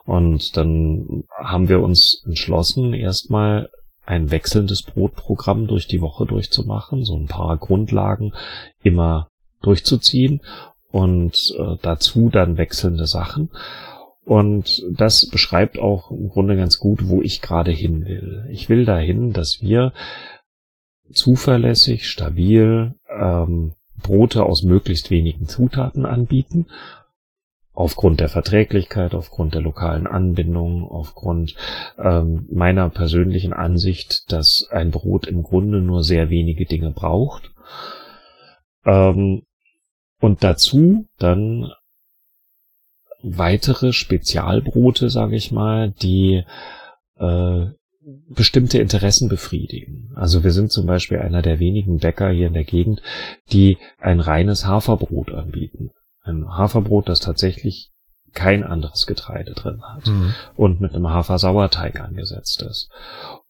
Und 0.05 0.57
dann 0.57 1.25
haben 1.37 1.69
wir 1.69 1.81
uns 1.81 2.23
entschlossen, 2.25 2.95
erstmal 2.95 3.71
ein 4.05 4.31
wechselndes 4.31 4.83
Brotprogramm 4.83 5.67
durch 5.67 5.87
die 5.87 6.01
Woche 6.01 6.27
durchzumachen, 6.27 7.05
so 7.05 7.17
ein 7.17 7.27
paar 7.27 7.57
Grundlagen 7.59 8.33
immer 8.83 9.29
durchzuziehen 9.63 10.41
und 10.91 11.55
äh, 11.59 11.77
dazu 11.83 12.29
dann 12.31 12.57
wechselnde 12.57 13.07
Sachen. 13.07 13.51
Und 14.25 14.85
das 14.91 15.29
beschreibt 15.29 15.79
auch 15.79 16.11
im 16.11 16.29
Grunde 16.29 16.57
ganz 16.57 16.79
gut, 16.79 17.09
wo 17.09 17.23
ich 17.23 17.41
gerade 17.41 17.71
hin 17.71 18.05
will. 18.05 18.47
Ich 18.51 18.69
will 18.69 18.85
dahin, 18.85 19.33
dass 19.33 19.61
wir 19.61 19.93
zuverlässig, 21.13 22.09
stabil 22.09 22.95
ähm, 23.09 23.75
Brote 24.03 24.45
aus 24.45 24.63
möglichst 24.63 25.11
wenigen 25.11 25.47
Zutaten 25.47 26.07
anbieten. 26.07 26.67
Aufgrund 27.81 28.21
der 28.21 28.29
Verträglichkeit, 28.29 29.15
aufgrund 29.15 29.55
der 29.55 29.63
lokalen 29.63 30.07
Anbindung, 30.07 30.87
aufgrund 30.87 31.55
ähm, 31.97 32.47
meiner 32.53 32.91
persönlichen 32.91 33.55
Ansicht, 33.55 34.31
dass 34.31 34.69
ein 34.71 34.91
Brot 34.91 35.27
im 35.27 35.43
Grunde 35.43 35.81
nur 35.81 36.05
sehr 36.05 36.29
wenige 36.29 36.67
Dinge 36.67 36.91
braucht. 36.91 37.53
Ähm, 38.85 39.45
und 40.21 40.45
dazu 40.45 41.07
dann 41.17 41.73
weitere 43.23 43.95
Spezialbrote, 43.95 45.09
sage 45.09 45.37
ich 45.37 45.51
mal, 45.51 45.91
die 45.91 46.45
äh, 47.19 47.65
bestimmte 48.29 48.79
Interessen 48.79 49.31
befriedigen. 49.31 50.13
Also 50.17 50.45
wir 50.45 50.51
sind 50.51 50.71
zum 50.71 50.85
Beispiel 50.85 51.21
einer 51.21 51.41
der 51.41 51.59
wenigen 51.61 51.97
Bäcker 51.97 52.29
hier 52.29 52.49
in 52.49 52.53
der 52.53 52.65
Gegend, 52.65 53.01
die 53.53 53.79
ein 53.99 54.21
reines 54.21 54.67
Haferbrot 54.67 55.33
anbieten. 55.33 55.93
Ein 56.23 56.49
Haferbrot, 56.49 57.09
das 57.09 57.21
tatsächlich 57.21 57.93
kein 58.33 58.65
anderes 58.65 59.07
Getreide 59.07 59.53
drin 59.53 59.83
hat 59.83 60.07
mhm. 60.07 60.35
und 60.57 60.81
mit 60.81 60.95
einem 60.95 61.09
Hafer-Sauerteig 61.09 62.01
angesetzt 62.01 62.63
ist. 62.63 62.91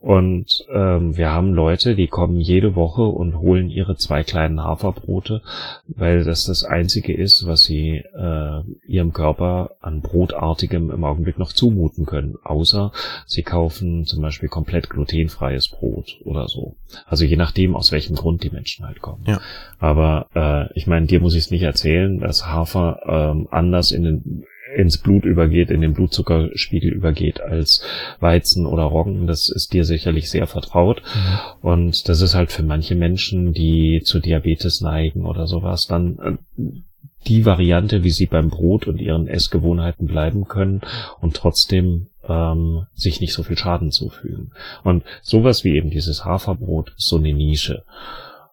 Und 0.00 0.64
ähm, 0.72 1.18
wir 1.18 1.30
haben 1.30 1.52
Leute, 1.52 1.94
die 1.94 2.06
kommen 2.06 2.40
jede 2.40 2.74
Woche 2.74 3.02
und 3.02 3.38
holen 3.38 3.68
ihre 3.68 3.96
zwei 3.96 4.22
kleinen 4.22 4.62
Haferbrote, 4.62 5.42
weil 5.88 6.24
das 6.24 6.46
das 6.46 6.64
einzige 6.64 7.12
ist, 7.12 7.46
was 7.46 7.64
sie 7.64 7.96
äh, 7.98 8.62
ihrem 8.86 9.12
Körper 9.12 9.72
an 9.82 10.00
Brotartigem 10.00 10.90
im 10.90 11.04
Augenblick 11.04 11.38
noch 11.38 11.52
zumuten 11.52 12.06
können. 12.06 12.36
Außer 12.42 12.92
sie 13.26 13.42
kaufen 13.42 14.06
zum 14.06 14.22
Beispiel 14.22 14.48
komplett 14.48 14.88
glutenfreies 14.88 15.68
Brot 15.68 16.18
oder 16.24 16.48
so. 16.48 16.76
Also 17.04 17.26
je 17.26 17.36
nachdem, 17.36 17.76
aus 17.76 17.92
welchem 17.92 18.16
Grund 18.16 18.42
die 18.42 18.50
Menschen 18.50 18.86
halt 18.86 19.02
kommen. 19.02 19.24
Ja. 19.26 19.38
Aber 19.78 20.28
äh, 20.34 20.72
ich 20.78 20.86
meine, 20.86 21.06
dir 21.06 21.20
muss 21.20 21.34
ich 21.34 21.44
es 21.44 21.50
nicht 21.50 21.62
erzählen, 21.62 22.20
dass 22.20 22.46
Hafer 22.46 23.00
ähm, 23.06 23.48
anders 23.50 23.90
in 23.90 24.04
den 24.04 24.44
ins 24.76 24.98
Blut 24.98 25.24
übergeht, 25.24 25.70
in 25.70 25.80
den 25.80 25.94
Blutzuckerspiegel 25.94 26.92
übergeht 26.92 27.40
als 27.40 27.82
Weizen 28.20 28.66
oder 28.66 28.84
Roggen. 28.84 29.26
Das 29.26 29.48
ist 29.48 29.72
dir 29.72 29.84
sicherlich 29.84 30.30
sehr 30.30 30.46
vertraut. 30.46 31.02
Mhm. 31.02 31.68
Und 31.68 32.08
das 32.08 32.20
ist 32.20 32.34
halt 32.34 32.52
für 32.52 32.62
manche 32.62 32.94
Menschen, 32.94 33.52
die 33.52 34.02
zu 34.04 34.20
Diabetes 34.20 34.80
neigen 34.80 35.24
oder 35.24 35.46
sowas, 35.46 35.86
dann 35.86 36.18
äh, 36.18 36.62
die 37.26 37.44
Variante, 37.44 38.02
wie 38.02 38.10
sie 38.10 38.26
beim 38.26 38.48
Brot 38.48 38.86
und 38.86 38.98
ihren 38.98 39.28
Essgewohnheiten 39.28 40.06
bleiben 40.06 40.46
können 40.46 40.80
und 41.20 41.36
trotzdem 41.36 42.08
ähm, 42.26 42.86
sich 42.94 43.20
nicht 43.20 43.34
so 43.34 43.42
viel 43.42 43.58
Schaden 43.58 43.90
zufügen. 43.90 44.52
Und 44.84 45.04
sowas 45.22 45.64
wie 45.64 45.76
eben 45.76 45.90
dieses 45.90 46.24
Haferbrot 46.24 46.94
ist 46.96 47.08
so 47.08 47.16
eine 47.16 47.32
Nische. 47.34 47.84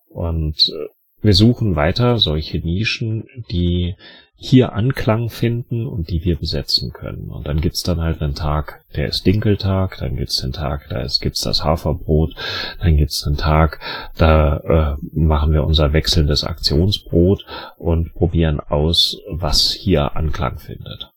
Und 0.10 0.69
äh, 0.69 0.88
wir 1.21 1.34
suchen 1.34 1.75
weiter 1.75 2.19
solche 2.19 2.60
Nischen, 2.60 3.25
die 3.49 3.95
hier 4.39 4.73
Anklang 4.73 5.30
finden 5.30 5.88
und 5.88 6.12
die 6.12 6.23
wir 6.23 6.38
besetzen 6.38 6.93
können. 6.93 7.30
Und 7.32 7.47
dann 7.47 7.60
gibt's 7.60 7.82
dann 7.82 8.00
halt 8.00 8.21
einen 8.21 8.36
Tag, 8.36 8.84
der 8.95 9.08
ist 9.08 9.26
Dinkeltag, 9.26 9.97
dann 9.97 10.15
gibt's 10.15 10.41
den 10.41 10.54
Tag, 10.54 10.88
da 10.89 11.02
ist, 11.02 11.21
gibt's 11.21 11.41
das 11.41 11.63
Haferbrot, 11.63 12.36
dann 12.80 12.97
gibt's 12.97 13.26
einen 13.26 13.38
Tag, 13.38 13.80
da 14.15 14.58
äh, 14.58 14.95
machen 15.12 15.54
wir 15.54 15.63
unser 15.63 15.91
wechselndes 15.91 16.43
Aktionsbrot 16.43 17.45
und 17.78 18.13
probieren 18.13 18.60
aus, 18.60 19.17
was 19.28 19.71
hier 19.71 20.15
Anklang 20.15 20.60
findet. 20.60 21.12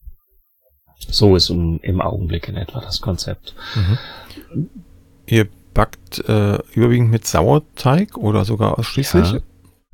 So 1.11 1.37
ist 1.37 1.51
um, 1.51 1.79
im 1.83 2.01
Augenblick 2.01 2.49
in 2.49 2.57
etwa 2.57 2.81
das 2.81 3.03
Konzept. 3.03 3.55
Mhm. 3.75 4.69
Ihr 5.27 5.47
backt 5.75 6.27
äh, 6.27 6.59
überwiegend 6.73 7.11
mit 7.11 7.27
Sauerteig 7.27 8.17
oder 8.17 8.47
sogar 8.47 8.79
ausschließlich? 8.79 9.33
Ja, 9.33 9.41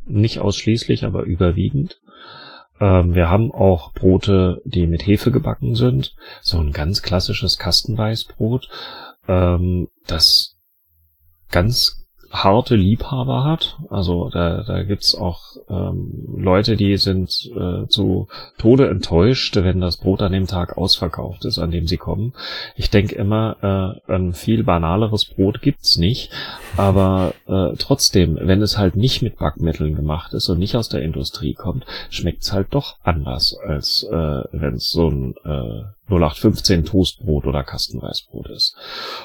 nicht 0.07 0.39
ausschließlich, 0.39 1.05
aber 1.05 1.25
überwiegend. 1.25 2.01
Ähm, 2.81 3.15
wir 3.15 3.31
haben 3.31 3.53
auch 3.53 3.93
Brote, 3.93 4.61
die 4.65 4.87
mit 4.87 5.07
Hefe 5.07 5.31
gebacken 5.31 5.75
sind. 5.75 6.15
So 6.43 6.59
ein 6.59 6.73
ganz 6.73 7.03
klassisches 7.03 7.59
Kastenweißbrot, 7.59 8.69
ähm, 9.29 9.89
das 10.07 10.57
ganz 11.51 12.06
harte 12.31 12.77
Liebhaber 12.77 13.45
hat. 13.45 13.79
Also 13.91 14.31
da, 14.31 14.63
da 14.63 14.83
gibt's 14.83 15.15
auch 15.15 15.57
ähm, 15.69 16.37
Leute, 16.37 16.77
die 16.77 16.97
sind 16.97 17.51
äh, 17.57 17.87
zu 17.89 18.29
Tode 18.59 18.89
enttäuscht, 18.89 19.57
wenn 19.57 19.81
das 19.81 19.97
Brot 19.97 20.23
an 20.23 20.33
dem 20.33 20.47
Tag 20.47 20.77
ausverkauft 20.77 21.45
ist, 21.45 21.59
an 21.59 21.71
dem 21.71 21.87
sie 21.87 21.97
kommen. 21.97 22.33
Ich 22.77 22.91
denke 22.91 23.15
immer, 23.15 24.01
äh, 24.09 24.13
ein 24.13 24.33
viel 24.33 24.65
banaleres 24.65 25.25
Brot 25.25 25.63
gibt's 25.63 25.97
nicht. 25.97 26.31
Aber 26.77 27.35
äh, 27.47 27.77
trotzdem, 27.79 28.39
wenn 28.41 28.63
es 28.63 28.79
halt 28.79 28.97
nicht 28.97 29.23
mit 29.23 29.39
Backmitteln 29.39 29.95
gemacht 29.95 30.35
ist 30.35 30.49
und 30.49 30.59
nicht 30.59 30.77
aus 30.77 30.89
der 30.89 31.03
Industrie 31.03 31.55
kommt, 31.55 31.85
schmeckt 32.11 32.43
es 32.43 32.53
halt 32.53 32.69
doch 32.71 32.97
anders, 33.03 33.57
als 33.67 34.03
äh, 34.11 34.43
wenn 34.53 34.75
es 34.75 34.91
so 34.91 35.09
ein 35.09 35.35
äh, 35.45 35.96
0815 36.09 36.85
Toastbrot 36.85 37.47
oder 37.47 37.65
Kastenweißbrot 37.65 38.51
ist. 38.51 38.77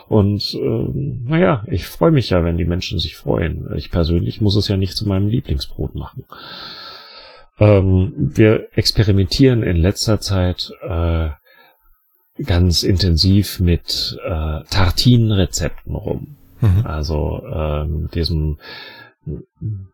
Und 0.07 0.53
äh, 0.55 1.29
naja, 1.29 1.63
ich 1.67 1.85
freue 1.85 2.11
mich 2.11 2.31
ja, 2.31 2.43
wenn 2.43 2.57
die 2.57 2.65
Menschen 2.65 2.99
sich 2.99 3.15
freuen. 3.15 3.67
Ich 3.75 3.91
persönlich 3.91 4.41
muss 4.41 4.55
es 4.55 4.67
ja 4.67 4.77
nicht 4.77 4.95
zu 4.95 5.07
meinem 5.07 5.27
Lieblingsbrot 5.27 5.95
machen. 5.95 6.25
Ähm, 7.59 8.13
wir 8.15 8.69
experimentieren 8.73 9.61
in 9.61 9.77
letzter 9.77 10.19
Zeit 10.19 10.71
äh, 10.81 11.29
ganz 12.43 12.81
intensiv 12.83 13.59
mit 13.59 14.17
äh, 14.23 14.63
Tartinrezepten 14.69 15.93
rum. 15.93 16.37
Mhm. 16.61 16.85
Also 16.85 17.43
ähm, 17.45 18.09
diesem 18.13 18.57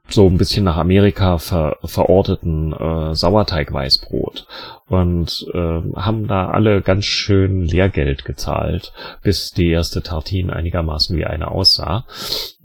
so 0.07 0.27
ein 0.27 0.37
bisschen 0.37 0.63
nach 0.63 0.77
Amerika 0.77 1.37
ver, 1.37 1.77
verorteten 1.83 2.71
äh, 2.71 3.13
Sauerteigweißbrot 3.13 4.47
und 4.87 5.45
äh, 5.53 5.81
haben 5.95 6.27
da 6.27 6.49
alle 6.49 6.81
ganz 6.81 7.05
schön 7.05 7.61
Lehrgeld 7.61 8.25
gezahlt, 8.25 8.93
bis 9.21 9.51
die 9.51 9.69
erste 9.69 10.01
Tartine 10.01 10.53
einigermaßen 10.53 11.17
wie 11.17 11.25
eine 11.25 11.51
aussah. 11.51 12.05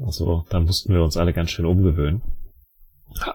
Also 0.04 0.44
da 0.48 0.60
mussten 0.60 0.94
wir 0.94 1.02
uns 1.02 1.16
alle 1.16 1.32
ganz 1.32 1.50
schön 1.50 1.66
umgewöhnen. 1.66 2.22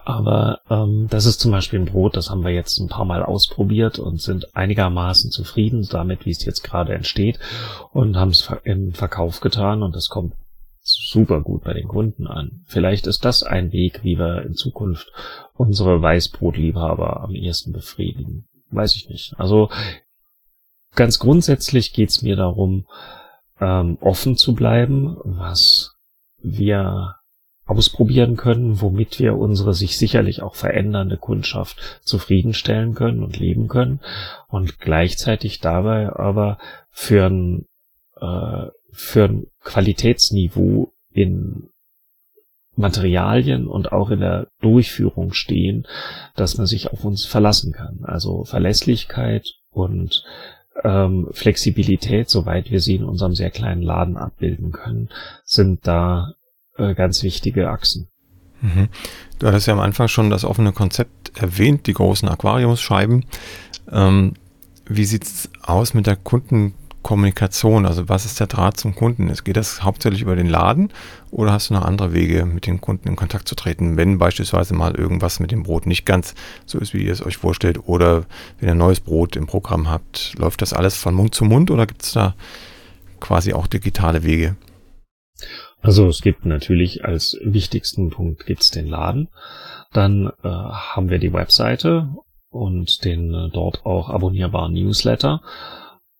Aber 0.04 0.60
ähm, 0.70 1.06
das 1.10 1.26
ist 1.26 1.40
zum 1.40 1.52
Beispiel 1.52 1.78
ein 1.78 1.84
Brot, 1.84 2.16
das 2.16 2.30
haben 2.30 2.44
wir 2.44 2.50
jetzt 2.50 2.78
ein 2.78 2.88
paar 2.88 3.04
Mal 3.04 3.22
ausprobiert 3.22 3.98
und 3.98 4.20
sind 4.20 4.56
einigermaßen 4.56 5.30
zufrieden 5.30 5.86
damit, 5.90 6.26
wie 6.26 6.30
es 6.30 6.44
jetzt 6.44 6.62
gerade 6.62 6.94
entsteht 6.94 7.38
und 7.92 8.16
haben 8.16 8.30
es 8.30 8.50
im 8.64 8.92
Verkauf 8.92 9.40
getan 9.40 9.82
und 9.82 9.94
das 9.94 10.08
kommt 10.08 10.34
super 10.80 11.42
gut 11.42 11.64
bei 11.64 11.74
den 11.74 11.86
Kunden 11.86 12.26
an. 12.26 12.62
Vielleicht 12.64 13.06
ist 13.06 13.24
das 13.24 13.42
ein 13.42 13.72
Weg, 13.72 14.02
wie 14.02 14.18
wir 14.18 14.42
in 14.42 14.54
Zukunft 14.54 15.12
unsere 15.54 16.00
Weißbrotliebhaber 16.00 17.20
am 17.20 17.34
ehesten 17.34 17.72
befriedigen. 17.72 18.47
Weiß 18.70 18.94
ich 18.96 19.08
nicht. 19.08 19.34
Also 19.38 19.70
ganz 20.94 21.18
grundsätzlich 21.18 21.92
geht's 21.92 22.22
mir 22.22 22.36
darum, 22.36 22.86
ähm, 23.60 23.98
offen 24.00 24.36
zu 24.36 24.54
bleiben, 24.54 25.16
was 25.24 25.94
wir 26.38 27.16
ausprobieren 27.68 28.36
können, 28.36 28.80
womit 28.80 29.18
wir 29.18 29.36
unsere 29.36 29.74
sich 29.74 29.98
sicherlich 29.98 30.42
auch 30.42 30.54
verändernde 30.54 31.18
Kundschaft 31.18 32.00
zufriedenstellen 32.02 32.94
können 32.94 33.22
und 33.22 33.38
leben 33.38 33.68
können 33.68 34.00
und 34.48 34.78
gleichzeitig 34.78 35.60
dabei 35.60 36.10
aber 36.10 36.58
für 36.90 37.26
ein, 37.26 37.66
äh, 38.20 38.68
für 38.90 39.24
ein 39.24 39.46
Qualitätsniveau 39.62 40.92
in 41.12 41.68
Materialien 42.78 43.66
und 43.66 43.92
auch 43.92 44.10
in 44.10 44.20
der 44.20 44.48
Durchführung 44.60 45.32
stehen, 45.32 45.86
dass 46.36 46.56
man 46.56 46.66
sich 46.66 46.92
auf 46.92 47.04
uns 47.04 47.24
verlassen 47.24 47.72
kann. 47.72 47.98
Also 48.02 48.44
Verlässlichkeit 48.44 49.46
und 49.70 50.24
ähm, 50.84 51.28
Flexibilität, 51.32 52.30
soweit 52.30 52.70
wir 52.70 52.80
sie 52.80 52.94
in 52.94 53.04
unserem 53.04 53.34
sehr 53.34 53.50
kleinen 53.50 53.82
Laden 53.82 54.16
abbilden 54.16 54.70
können, 54.70 55.08
sind 55.44 55.86
da 55.86 56.34
äh, 56.76 56.94
ganz 56.94 57.22
wichtige 57.22 57.68
Achsen. 57.68 58.08
Mhm. 58.60 58.88
Du 59.38 59.48
hattest 59.48 59.66
ja 59.66 59.72
am 59.72 59.80
Anfang 59.80 60.08
schon 60.08 60.30
das 60.30 60.44
offene 60.44 60.72
Konzept 60.72 61.36
erwähnt, 61.36 61.86
die 61.86 61.94
großen 61.94 62.28
Aquariumsscheiben. 62.28 63.24
Ähm, 63.90 64.34
wie 64.86 65.04
sieht's 65.04 65.50
aus 65.62 65.94
mit 65.94 66.06
der 66.06 66.16
Kundenkommunikation? 67.08 67.86
Also 67.86 68.08
was 68.10 68.26
ist 68.26 68.38
der 68.38 68.48
Draht 68.48 68.76
zum 68.76 68.94
Kunden? 68.94 69.32
Geht 69.42 69.56
das 69.56 69.82
hauptsächlich 69.82 70.20
über 70.20 70.36
den 70.36 70.46
Laden 70.46 70.92
oder 71.30 71.52
hast 71.52 71.70
du 71.70 71.74
noch 71.74 71.84
andere 71.84 72.12
Wege, 72.12 72.44
mit 72.44 72.66
den 72.66 72.82
Kunden 72.82 73.08
in 73.08 73.16
Kontakt 73.16 73.48
zu 73.48 73.54
treten, 73.54 73.96
wenn 73.96 74.18
beispielsweise 74.18 74.74
mal 74.74 74.94
irgendwas 74.94 75.40
mit 75.40 75.50
dem 75.50 75.62
Brot 75.62 75.86
nicht 75.86 76.04
ganz 76.04 76.34
so 76.66 76.78
ist, 76.78 76.92
wie 76.92 77.04
ihr 77.04 77.12
es 77.12 77.24
euch 77.24 77.38
vorstellt, 77.38 77.88
oder 77.88 78.26
wenn 78.60 78.68
ihr 78.68 78.74
neues 78.74 79.00
Brot 79.00 79.36
im 79.36 79.46
Programm 79.46 79.88
habt, 79.88 80.34
läuft 80.38 80.60
das 80.60 80.74
alles 80.74 80.98
von 80.98 81.14
Mund 81.14 81.34
zu 81.34 81.44
Mund 81.44 81.70
oder 81.70 81.86
gibt 81.86 82.02
es 82.02 82.12
da 82.12 82.34
quasi 83.20 83.54
auch 83.54 83.66
digitale 83.66 84.22
Wege? 84.22 84.56
Also 85.80 86.08
es 86.08 86.20
gibt 86.20 86.44
natürlich 86.44 87.04
als 87.04 87.38
wichtigsten 87.42 88.10
Punkt 88.10 88.44
gibt's 88.44 88.70
den 88.70 88.86
Laden. 88.86 89.28
Dann 89.92 90.30
äh, 90.42 90.48
haben 90.48 91.08
wir 91.08 91.18
die 91.18 91.32
Webseite 91.32 92.10
und 92.50 93.04
den 93.04 93.32
äh, 93.32 93.48
dort 93.50 93.86
auch 93.86 94.10
abonnierbaren 94.10 94.74
Newsletter. 94.74 95.40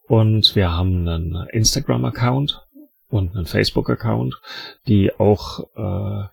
Und 0.09 0.56
wir 0.56 0.72
haben 0.72 1.06
einen 1.06 1.46
Instagram-Account 1.52 2.66
und 3.11 3.36
einen 3.36 3.46
Facebook-Account, 3.46 4.34
die 4.86 5.12
auch 5.18 5.61
äh, 5.76 6.28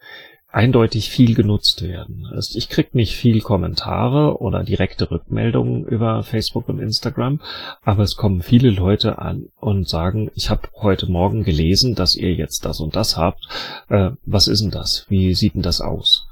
eindeutig 0.55 1.09
viel 1.09 1.35
genutzt 1.35 1.81
werden. 1.81 2.29
Also 2.31 2.57
ich 2.57 2.69
krieg 2.69 2.95
nicht 2.95 3.17
viel 3.17 3.41
Kommentare 3.41 4.39
oder 4.39 4.63
direkte 4.63 5.11
Rückmeldungen 5.11 5.83
über 5.83 6.23
Facebook 6.23 6.69
und 6.69 6.79
Instagram, 6.79 7.41
aber 7.83 8.03
es 8.03 8.15
kommen 8.15 8.41
viele 8.41 8.69
Leute 8.69 9.19
an 9.19 9.49
und 9.59 9.89
sagen, 9.89 10.31
ich 10.33 10.49
habe 10.49 10.69
heute 10.77 11.11
Morgen 11.11 11.43
gelesen, 11.43 11.93
dass 11.93 12.15
ihr 12.15 12.33
jetzt 12.33 12.63
das 12.63 12.79
und 12.79 12.95
das 12.95 13.17
habt. 13.17 13.45
Äh, 13.89 14.11
was 14.25 14.47
ist 14.47 14.61
denn 14.61 14.71
das? 14.71 15.05
Wie 15.09 15.33
sieht 15.33 15.55
denn 15.55 15.61
das 15.61 15.81
aus? 15.81 16.25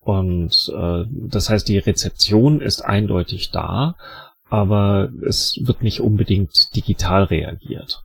Und 0.00 0.72
äh, 0.74 1.04
das 1.08 1.48
heißt, 1.48 1.68
die 1.68 1.78
Rezeption 1.78 2.60
ist 2.60 2.84
eindeutig 2.84 3.52
da, 3.52 3.94
aber 4.50 5.10
es 5.26 5.58
wird 5.62 5.82
nicht 5.82 6.00
unbedingt 6.00 6.74
digital 6.76 7.24
reagiert. 7.24 8.02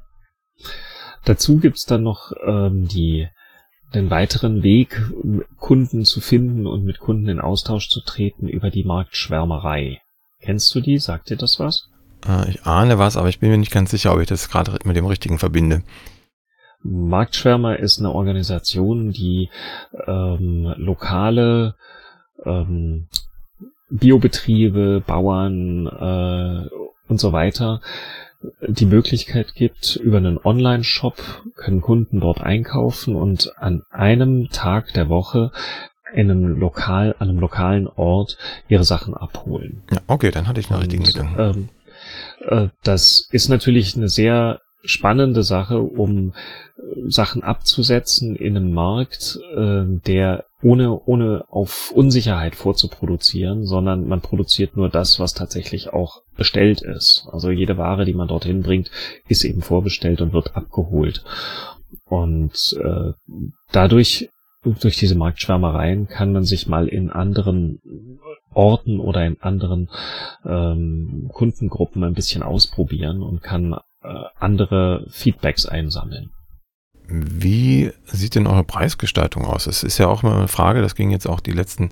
Dazu 1.25 1.57
gibt's 1.57 1.85
dann 1.85 2.03
noch 2.03 2.31
ähm, 2.45 2.87
die 2.87 3.27
den 3.93 4.09
weiteren 4.09 4.61
Weg, 4.61 5.01
Kunden 5.57 6.05
zu 6.05 6.19
finden 6.19 6.67
und 6.67 6.83
mit 6.83 6.99
Kunden 6.99 7.29
in 7.29 7.39
Austausch 7.39 7.89
zu 7.89 8.01
treten 8.01 8.47
über 8.47 8.69
die 8.69 8.83
Marktschwärmerei. 8.83 10.01
Kennst 10.41 10.75
du 10.75 10.81
die? 10.81 10.97
Sagt 10.97 11.29
dir 11.29 11.37
das 11.37 11.59
was? 11.59 11.89
Äh, 12.27 12.49
ich 12.49 12.65
ahne 12.65 12.99
was, 12.99 13.17
aber 13.17 13.29
ich 13.29 13.39
bin 13.39 13.49
mir 13.49 13.57
nicht 13.57 13.71
ganz 13.71 13.91
sicher, 13.91 14.13
ob 14.13 14.19
ich 14.19 14.27
das 14.27 14.49
gerade 14.49 14.77
mit 14.83 14.95
dem 14.95 15.05
richtigen 15.05 15.39
verbinde. 15.39 15.83
Marktschwärmer 16.83 17.79
ist 17.79 17.99
eine 17.99 18.11
Organisation, 18.11 19.11
die 19.11 19.49
ähm, 20.05 20.73
lokale 20.77 21.75
ähm, 22.43 23.07
Biobetriebe, 23.89 25.03
Bauern 25.05 25.87
äh, 25.87 26.69
und 27.07 27.19
so 27.19 27.31
weiter 27.31 27.81
die 28.67 28.85
Möglichkeit 28.85 29.55
gibt, 29.55 29.95
über 29.95 30.17
einen 30.17 30.37
Online-Shop 30.37 31.43
können 31.55 31.81
Kunden 31.81 32.19
dort 32.19 32.41
einkaufen 32.41 33.15
und 33.15 33.53
an 33.57 33.83
einem 33.91 34.49
Tag 34.49 34.93
der 34.93 35.09
Woche 35.09 35.51
in 36.13 36.31
einem 36.31 36.57
lokal, 36.59 37.15
an 37.19 37.29
einem 37.29 37.39
lokalen 37.39 37.87
Ort 37.87 38.37
ihre 38.67 38.83
Sachen 38.83 39.13
abholen. 39.13 39.83
Ja, 39.91 39.99
okay, 40.07 40.31
dann 40.31 40.47
hatte 40.47 40.59
ich 40.59 40.69
einen 40.69 40.79
richtigen 40.79 41.03
Gedanken. 41.03 41.39
Ähm, 41.39 41.69
äh, 42.47 42.69
das 42.83 43.27
ist 43.31 43.49
natürlich 43.49 43.95
eine 43.95 44.07
sehr 44.07 44.61
spannende 44.85 45.43
Sache, 45.43 45.79
um 45.79 46.33
äh, 46.77 47.09
Sachen 47.09 47.43
abzusetzen 47.43 48.35
in 48.35 48.55
einem 48.55 48.73
Markt, 48.73 49.39
äh, 49.55 49.83
der 50.05 50.45
ohne, 50.61 50.99
ohne 51.05 51.45
auf 51.49 51.91
Unsicherheit 51.91 52.55
vorzuproduzieren, 52.55 53.65
sondern 53.65 54.07
man 54.07 54.21
produziert 54.21 54.75
nur 54.75 54.89
das, 54.89 55.19
was 55.19 55.33
tatsächlich 55.33 55.93
auch 55.93 56.21
bestellt 56.35 56.81
ist. 56.81 57.27
Also 57.31 57.51
jede 57.51 57.77
Ware, 57.77 58.05
die 58.05 58.13
man 58.13 58.27
dorthin 58.27 58.63
bringt, 58.63 58.89
ist 59.27 59.43
eben 59.43 59.61
vorbestellt 59.61 60.21
und 60.21 60.33
wird 60.33 60.55
abgeholt. 60.55 61.23
Und 62.05 62.77
äh, 62.81 63.13
dadurch, 63.71 64.29
durch 64.63 64.97
diese 64.97 65.15
Marktschwärmereien, 65.15 66.07
kann 66.07 66.33
man 66.33 66.43
sich 66.43 66.67
mal 66.67 66.87
in 66.87 67.11
anderen 67.11 67.79
Orten 68.53 68.99
oder 68.99 69.25
in 69.25 69.39
anderen 69.41 69.89
ähm, 70.45 71.29
Kundengruppen 71.31 72.03
ein 72.03 72.13
bisschen 72.13 72.41
ausprobieren 72.41 73.21
und 73.21 73.43
kann 73.43 73.75
andere 74.37 75.05
Feedbacks 75.09 75.65
einsammeln. 75.65 76.31
Wie 77.07 77.91
sieht 78.05 78.35
denn 78.35 78.47
eure 78.47 78.63
Preisgestaltung 78.63 79.45
aus? 79.45 79.67
Es 79.67 79.83
ist 79.83 79.97
ja 79.97 80.07
auch 80.07 80.23
immer 80.23 80.35
eine 80.35 80.47
Frage, 80.47 80.81
das 80.81 80.95
ging 80.95 81.11
jetzt 81.11 81.27
auch 81.27 81.39
die 81.39 81.51
letzten 81.51 81.91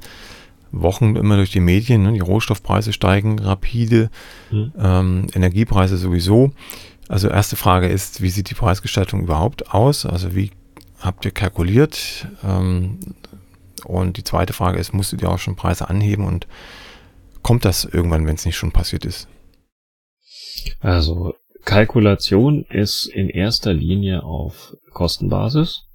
Wochen 0.71 1.15
immer 1.15 1.37
durch 1.37 1.51
die 1.51 1.59
Medien. 1.59 2.03
Ne? 2.03 2.13
Die 2.13 2.19
Rohstoffpreise 2.19 2.93
steigen 2.93 3.39
rapide, 3.39 4.09
mhm. 4.51 4.73
ähm, 4.77 5.27
Energiepreise 5.33 5.97
sowieso. 5.97 6.51
Also 7.07 7.27
erste 7.27 7.55
Frage 7.55 7.87
ist, 7.87 8.21
wie 8.21 8.29
sieht 8.29 8.49
die 8.49 8.55
Preisgestaltung 8.55 9.21
überhaupt 9.21 9.71
aus? 9.71 10.05
Also 10.05 10.35
wie 10.35 10.51
habt 10.99 11.25
ihr 11.25 11.31
kalkuliert? 11.31 12.27
Ähm, 12.43 12.99
und 13.85 14.17
die 14.17 14.23
zweite 14.23 14.53
Frage 14.53 14.79
ist, 14.79 14.93
musstet 14.93 15.21
ihr 15.21 15.29
auch 15.29 15.39
schon 15.39 15.55
Preise 15.55 15.89
anheben 15.89 16.25
und 16.25 16.47
kommt 17.43 17.65
das 17.65 17.85
irgendwann, 17.85 18.25
wenn 18.25 18.35
es 18.35 18.45
nicht 18.45 18.57
schon 18.57 18.71
passiert 18.71 19.05
ist? 19.05 19.27
Also 20.79 21.35
Kalkulation 21.65 22.65
ist 22.69 23.05
in 23.05 23.29
erster 23.29 23.73
Linie 23.73 24.23
auf 24.23 24.75
Kostenbasis. 24.91 25.85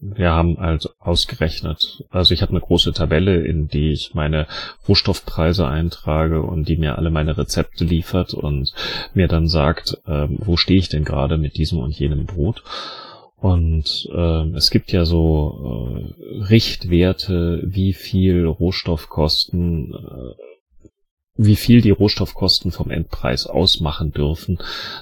Wir 0.00 0.30
haben 0.30 0.58
also 0.58 0.90
ausgerechnet, 1.00 2.04
also 2.10 2.32
ich 2.32 2.42
habe 2.42 2.50
eine 2.52 2.60
große 2.60 2.92
Tabelle, 2.92 3.44
in 3.44 3.66
die 3.66 3.90
ich 3.90 4.14
meine 4.14 4.46
Rohstoffpreise 4.86 5.66
eintrage 5.66 6.42
und 6.42 6.68
die 6.68 6.76
mir 6.76 6.96
alle 6.98 7.10
meine 7.10 7.36
Rezepte 7.36 7.84
liefert 7.84 8.32
und 8.32 8.72
mir 9.14 9.26
dann 9.26 9.48
sagt, 9.48 9.98
äh, 10.06 10.28
wo 10.30 10.56
stehe 10.56 10.78
ich 10.78 10.88
denn 10.88 11.04
gerade 11.04 11.36
mit 11.36 11.56
diesem 11.56 11.80
und 11.80 11.98
jenem 11.98 12.26
Brot. 12.26 12.62
Und 13.40 14.08
äh, 14.12 14.56
es 14.56 14.70
gibt 14.70 14.92
ja 14.92 15.04
so 15.04 15.94
äh, 15.96 16.44
Richtwerte, 16.44 17.62
wie 17.64 17.92
viel 17.92 18.46
Rohstoffkosten, 18.46 19.94
äh, 19.94 20.47
wie 21.38 21.56
viel 21.56 21.80
die 21.80 21.92
Rohstoffkosten 21.92 22.72
vom 22.72 22.90
Endpreis 22.90 23.46
ausmachen 23.46 24.12
dürfen, 24.12 24.58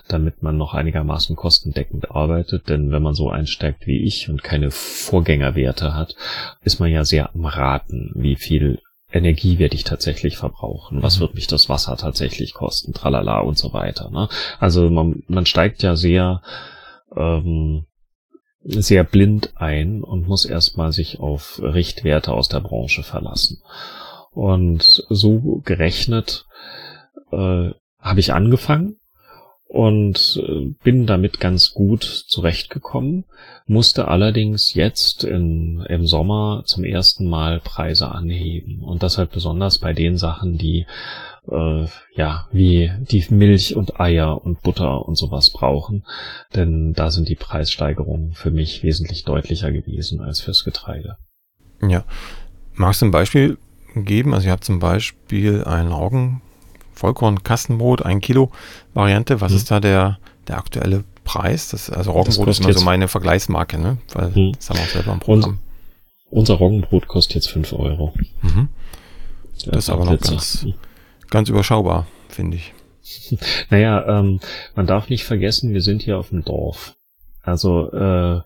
damit 0.07 0.43
man 0.43 0.59
noch 0.59 0.75
einigermaßen 0.75 1.35
kostendeckend 1.35 2.11
arbeitet. 2.11 2.69
Denn 2.69 2.93
wenn 2.93 3.03
man 3.03 3.15
so 3.15 3.31
einsteigt 3.31 3.87
wie 3.87 4.05
ich 4.05 4.29
und 4.29 4.45
keine 4.45 4.71
Vorgängerwerte 4.71 5.95
hat, 5.95 6.15
ist 6.61 6.79
man 6.79 6.91
ja 6.91 7.05
sehr 7.05 7.35
am 7.35 7.47
Raten, 7.47 8.13
wie 8.15 8.37
viel 8.37 8.81
Energie 9.11 9.59
werde 9.59 9.77
ich 9.77 9.85
tatsächlich 9.85 10.37
verbrauchen? 10.37 11.03
Was 11.03 11.17
mhm. 11.17 11.21
wird 11.23 11.35
mich 11.37 11.47
das 11.47 11.71
Wasser 11.71 11.97
tatsächlich 11.97 12.53
kosten? 12.53 12.93
Tralala 12.93 13.41
und 13.41 13.57
so 13.57 13.73
weiter. 13.73 14.11
Ne? 14.11 14.29
Also 14.61 14.91
man, 14.91 15.23
man 15.29 15.47
steigt 15.47 15.83
ja 15.83 15.97
sehr 15.97 16.43
ähm, 17.17 17.87
sehr 18.69 19.05
blind 19.05 19.53
ein 19.57 20.03
und 20.03 20.27
muss 20.27 20.45
erstmal 20.45 20.93
sich 20.93 21.21
auf 21.21 21.61
Richtwerte 21.63 22.33
aus 22.33 22.49
der 22.49 22.61
Branche 22.61 23.03
verlassen. 23.03 23.63
Und 24.37 25.03
so 25.09 25.63
gerechnet 25.65 26.45
äh, 27.33 27.71
habe 27.99 28.21
ich 28.21 28.35
angefangen 28.35 28.97
und 29.67 30.39
äh, 30.47 30.75
bin 30.85 31.07
damit 31.07 31.41
ganz 31.41 31.73
gut 31.73 32.05
zurechtgekommen, 32.05 33.25
musste 33.65 34.09
allerdings 34.09 34.75
jetzt 34.75 35.25
in, 35.25 35.81
im 35.89 36.07
Sommer 36.07 36.65
zum 36.67 36.85
ersten 36.85 37.31
Mal 37.31 37.61
Preise 37.61 38.11
anheben. 38.11 38.83
Und 38.83 39.03
das 39.03 39.17
halt 39.17 39.31
besonders 39.31 39.79
bei 39.79 39.95
den 39.95 40.19
Sachen, 40.19 40.59
die 40.59 40.85
äh, 41.51 41.87
ja 42.15 42.47
wie 42.53 42.93
die 43.11 43.25
Milch 43.31 43.75
und 43.75 43.99
Eier 43.99 44.45
und 44.45 44.61
Butter 44.61 45.09
und 45.09 45.17
sowas 45.17 45.51
brauchen, 45.51 46.05
denn 46.55 46.93
da 46.93 47.11
sind 47.11 47.31
die 47.31 47.37
Preissteigerungen 47.37 48.35
für 48.35 48.51
mich 48.51 48.83
wesentlich 48.83 49.25
deutlicher 49.25 49.73
gewesen 49.73 50.21
als 50.21 50.43
fürs 50.43 50.63
Getreide. 50.63 51.17
Ja, 51.81 52.05
magst 52.75 53.01
du 53.01 53.07
ein 53.07 53.11
Beispiel 53.13 53.57
geben? 54.05 54.35
Also 54.35 54.47
ihr 54.47 54.53
habt 54.53 54.65
zum 54.65 54.79
Beispiel 54.79 55.65
einen 55.65 55.93
Roggen 55.93 56.41
Vollkorn-Kastenbrot, 56.95 58.03
ein 58.03 58.21
Kilo 58.21 58.51
Variante. 58.95 59.41
Was 59.41 59.53
hm. 59.53 59.57
ist 59.57 59.71
da 59.71 59.81
der, 59.81 60.19
der 60.49 60.59
aktuelle 60.59 61.05
Preis? 61.25 61.69
Das, 61.69 61.91
also 61.91 62.13
Roggenbrot 62.13 62.49
das 62.49 62.59
ist 62.59 62.65
immer 62.65 62.75
so 62.75 62.85
meine 62.85 63.09
Vergleichsmarke, 63.09 63.79
ne? 63.79 63.99
Weil 64.13 64.35
hm. 64.35 64.53
das 64.57 64.71
haben 64.71 64.79
wir 64.79 64.85
auch 64.85 64.89
selber 64.89 65.13
im 65.13 65.21
Programm. 65.21 65.51
Unser, 65.51 65.59
unser 66.31 66.55
Roggenbrot 66.55 67.09
kostet 67.09 67.37
jetzt 67.37 67.51
fünf 67.51 67.73
Euro. 67.73 68.15
Mhm. 68.43 68.69
Das, 69.55 69.65
das 69.65 69.77
ist 69.85 69.91
aber 69.91 70.05
noch 70.05 70.21
ganz, 70.21 70.67
ganz 71.31 71.49
überschaubar, 71.49 72.07
finde 72.29 72.57
ich. 72.57 72.75
naja, 73.71 74.21
ähm, 74.21 74.41
man 74.75 74.87
darf 74.87 75.09
nicht 75.09 75.25
vergessen, 75.25 75.73
wir 75.73 75.83
sind 75.83 76.03
hier 76.03 76.19
auf 76.19 76.31
dem 76.31 76.45
Dorf. 76.45 76.97
Also 77.43 77.93
äh, 77.93 78.41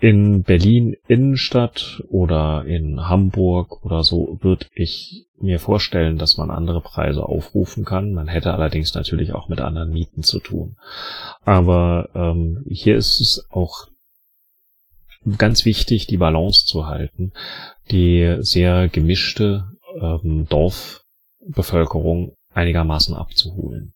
in 0.00 0.42
Berlin 0.42 0.96
Innenstadt 1.08 2.02
oder 2.08 2.64
in 2.64 3.08
Hamburg 3.08 3.84
oder 3.84 4.02
so 4.02 4.38
würde 4.40 4.66
ich 4.74 5.26
mir 5.40 5.58
vorstellen, 5.58 6.18
dass 6.18 6.36
man 6.36 6.50
andere 6.50 6.80
Preise 6.80 7.24
aufrufen 7.24 7.84
kann. 7.84 8.12
Man 8.12 8.28
hätte 8.28 8.54
allerdings 8.54 8.94
natürlich 8.94 9.32
auch 9.32 9.48
mit 9.48 9.60
anderen 9.60 9.90
Mieten 9.90 10.22
zu 10.22 10.38
tun. 10.38 10.76
Aber 11.44 12.08
ähm, 12.14 12.64
hier 12.68 12.96
ist 12.96 13.20
es 13.20 13.46
auch 13.50 13.88
ganz 15.38 15.64
wichtig, 15.64 16.06
die 16.06 16.16
Balance 16.16 16.66
zu 16.66 16.86
halten. 16.86 17.32
Die 17.90 18.36
sehr 18.40 18.88
gemischte 18.88 19.64
ähm, 20.00 20.46
Dorfbevölkerung 20.48 22.36
einigermaßen 22.54 23.14
abzuholen. 23.14 23.94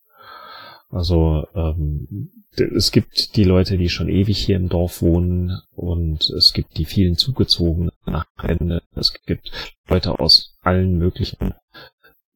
Also 0.89 1.45
ähm, 1.53 2.29
es 2.55 2.91
gibt 2.91 3.35
die 3.35 3.43
Leute, 3.43 3.77
die 3.77 3.89
schon 3.89 4.09
ewig 4.09 4.37
hier 4.37 4.55
im 4.55 4.69
Dorf 4.69 5.01
wohnen 5.01 5.61
und 5.75 6.29
es 6.31 6.53
gibt 6.53 6.77
die 6.77 6.85
vielen 6.85 7.15
zugezogenen 7.15 7.91
Nachrende. 8.05 8.81
Es 8.95 9.13
gibt 9.25 9.51
Leute 9.87 10.19
aus 10.19 10.55
allen 10.61 10.97
möglichen 10.97 11.53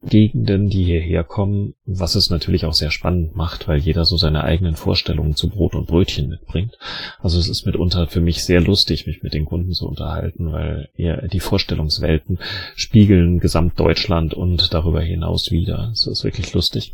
Gegenden, 0.03 0.69
die 0.69 0.83
hierher 0.83 1.23
kommen, 1.23 1.75
was 1.85 2.15
es 2.15 2.31
natürlich 2.31 2.65
auch 2.65 2.73
sehr 2.73 2.89
spannend 2.89 3.35
macht, 3.35 3.67
weil 3.67 3.77
jeder 3.77 4.03
so 4.03 4.17
seine 4.17 4.43
eigenen 4.43 4.75
Vorstellungen 4.75 5.35
zu 5.35 5.47
Brot 5.47 5.75
und 5.75 5.85
Brötchen 5.85 6.27
mitbringt. 6.27 6.75
Also 7.19 7.39
es 7.39 7.47
ist 7.47 7.67
mitunter 7.67 8.07
für 8.07 8.19
mich 8.19 8.43
sehr 8.43 8.61
lustig, 8.61 9.05
mich 9.05 9.21
mit 9.21 9.35
den 9.35 9.45
Kunden 9.45 9.73
zu 9.73 9.87
unterhalten, 9.87 10.51
weil 10.51 10.89
die 10.97 11.39
Vorstellungswelten 11.39 12.39
spiegeln 12.75 13.39
Gesamtdeutschland 13.39 14.33
und 14.33 14.73
darüber 14.73 15.01
hinaus 15.01 15.51
wieder. 15.51 15.89
Es 15.91 16.07
ist 16.07 16.23
wirklich 16.23 16.51
lustig. 16.53 16.93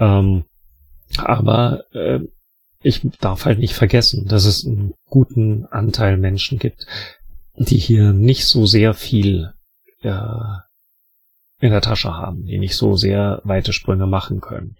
Ähm, 0.00 0.44
aber 1.18 1.84
äh, 1.92 2.20
ich 2.82 3.02
darf 3.20 3.44
halt 3.44 3.58
nicht 3.58 3.74
vergessen, 3.74 4.26
dass 4.26 4.44
es 4.44 4.66
einen 4.66 4.94
guten 5.08 5.66
Anteil 5.66 6.16
Menschen 6.16 6.58
gibt, 6.58 6.86
die 7.56 7.78
hier 7.78 8.12
nicht 8.12 8.46
so 8.46 8.66
sehr 8.66 8.94
viel 8.94 9.52
äh, 10.02 10.10
in 11.60 11.70
der 11.70 11.80
Tasche 11.80 12.14
haben, 12.14 12.44
die 12.44 12.58
nicht 12.58 12.76
so 12.76 12.96
sehr 12.96 13.40
weite 13.44 13.72
Sprünge 13.72 14.06
machen 14.06 14.40
können. 14.40 14.76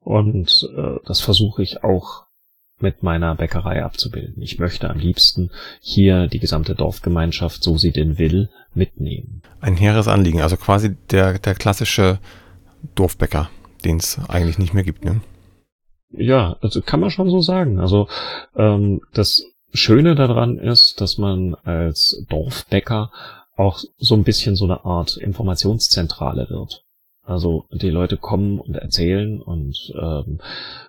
Und 0.00 0.68
äh, 0.76 0.96
das 1.06 1.20
versuche 1.20 1.62
ich 1.62 1.82
auch 1.84 2.26
mit 2.80 3.02
meiner 3.02 3.34
Bäckerei 3.34 3.82
abzubilden. 3.82 4.42
Ich 4.42 4.58
möchte 4.58 4.88
am 4.88 4.98
liebsten 4.98 5.50
hier 5.80 6.28
die 6.28 6.38
gesamte 6.38 6.74
Dorfgemeinschaft, 6.74 7.62
so 7.62 7.76
sie 7.76 7.92
denn 7.92 8.18
will, 8.18 8.50
mitnehmen. 8.74 9.42
Ein 9.60 9.76
hehres 9.76 10.06
Anliegen, 10.06 10.42
also 10.42 10.56
quasi 10.56 10.96
der, 11.10 11.38
der 11.38 11.54
klassische 11.54 12.20
Dorfbäcker, 12.94 13.50
den 13.84 13.96
es 13.96 14.20
eigentlich 14.28 14.58
nicht 14.58 14.74
mehr 14.74 14.84
gibt, 14.84 15.04
ne? 15.04 15.20
Ja, 16.10 16.56
also 16.60 16.80
kann 16.80 17.00
man 17.00 17.10
schon 17.10 17.30
so 17.30 17.40
sagen. 17.40 17.80
Also 17.80 18.08
ähm, 18.56 19.00
das 19.12 19.44
Schöne 19.72 20.14
daran 20.14 20.58
ist, 20.58 21.00
dass 21.00 21.18
man 21.18 21.54
als 21.54 22.24
Dorfbäcker 22.28 23.10
auch 23.56 23.80
so 23.98 24.14
ein 24.14 24.24
bisschen 24.24 24.56
so 24.56 24.64
eine 24.64 24.84
Art 24.84 25.16
Informationszentrale 25.16 26.48
wird. 26.48 26.84
Also 27.28 27.66
die 27.70 27.90
Leute 27.90 28.16
kommen 28.16 28.58
und 28.58 28.74
erzählen 28.74 29.42
und 29.42 29.92
ähm, 30.00 30.38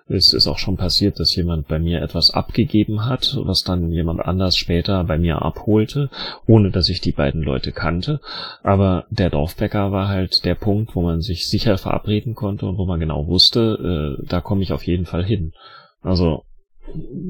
es 0.08 0.32
ist 0.32 0.46
auch 0.46 0.56
schon 0.56 0.78
passiert, 0.78 1.20
dass 1.20 1.36
jemand 1.36 1.68
bei 1.68 1.78
mir 1.78 2.00
etwas 2.00 2.30
abgegeben 2.30 3.04
hat, 3.04 3.36
was 3.42 3.62
dann 3.62 3.92
jemand 3.92 4.20
anders 4.20 4.56
später 4.56 5.04
bei 5.04 5.18
mir 5.18 5.42
abholte, 5.42 6.08
ohne 6.46 6.70
dass 6.70 6.88
ich 6.88 7.02
die 7.02 7.12
beiden 7.12 7.42
Leute 7.42 7.72
kannte. 7.72 8.20
Aber 8.62 9.04
der 9.10 9.28
Dorfbäcker 9.28 9.92
war 9.92 10.08
halt 10.08 10.46
der 10.46 10.54
Punkt, 10.54 10.96
wo 10.96 11.02
man 11.02 11.20
sich 11.20 11.46
sicher 11.46 11.76
verabreden 11.76 12.34
konnte 12.34 12.64
und 12.64 12.78
wo 12.78 12.86
man 12.86 13.00
genau 13.00 13.26
wusste, 13.26 14.16
äh, 14.18 14.26
da 14.26 14.40
komme 14.40 14.62
ich 14.62 14.72
auf 14.72 14.86
jeden 14.86 15.04
Fall 15.04 15.24
hin. 15.24 15.52
Also 16.00 16.44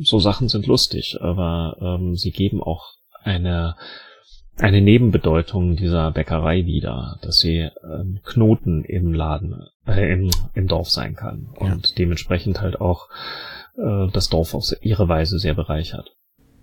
so 0.02 0.20
Sachen 0.20 0.48
sind 0.48 0.68
lustig, 0.68 1.18
aber 1.20 1.76
ähm, 1.80 2.14
sie 2.14 2.30
geben 2.30 2.62
auch 2.62 2.92
eine 3.24 3.74
eine 4.61 4.80
Nebenbedeutung 4.80 5.76
dieser 5.76 6.11
Bäckerei 6.11 6.66
wieder, 6.66 7.18
dass 7.22 7.38
sie 7.38 7.68
ähm, 7.84 8.20
Knoten 8.24 8.84
im 8.84 9.12
Laden, 9.12 9.66
äh, 9.86 10.12
im, 10.12 10.30
im 10.54 10.68
Dorf 10.68 10.90
sein 10.90 11.14
kann 11.14 11.48
und 11.56 11.88
ja. 11.88 11.94
dementsprechend 11.98 12.61
halt 12.61 12.80
auch 12.80 13.08
äh, 13.76 14.08
das 14.12 14.28
Dorf 14.28 14.54
auf 14.54 14.66
ihre 14.80 15.08
Weise 15.08 15.38
sehr 15.38 15.54
bereichert. 15.54 16.14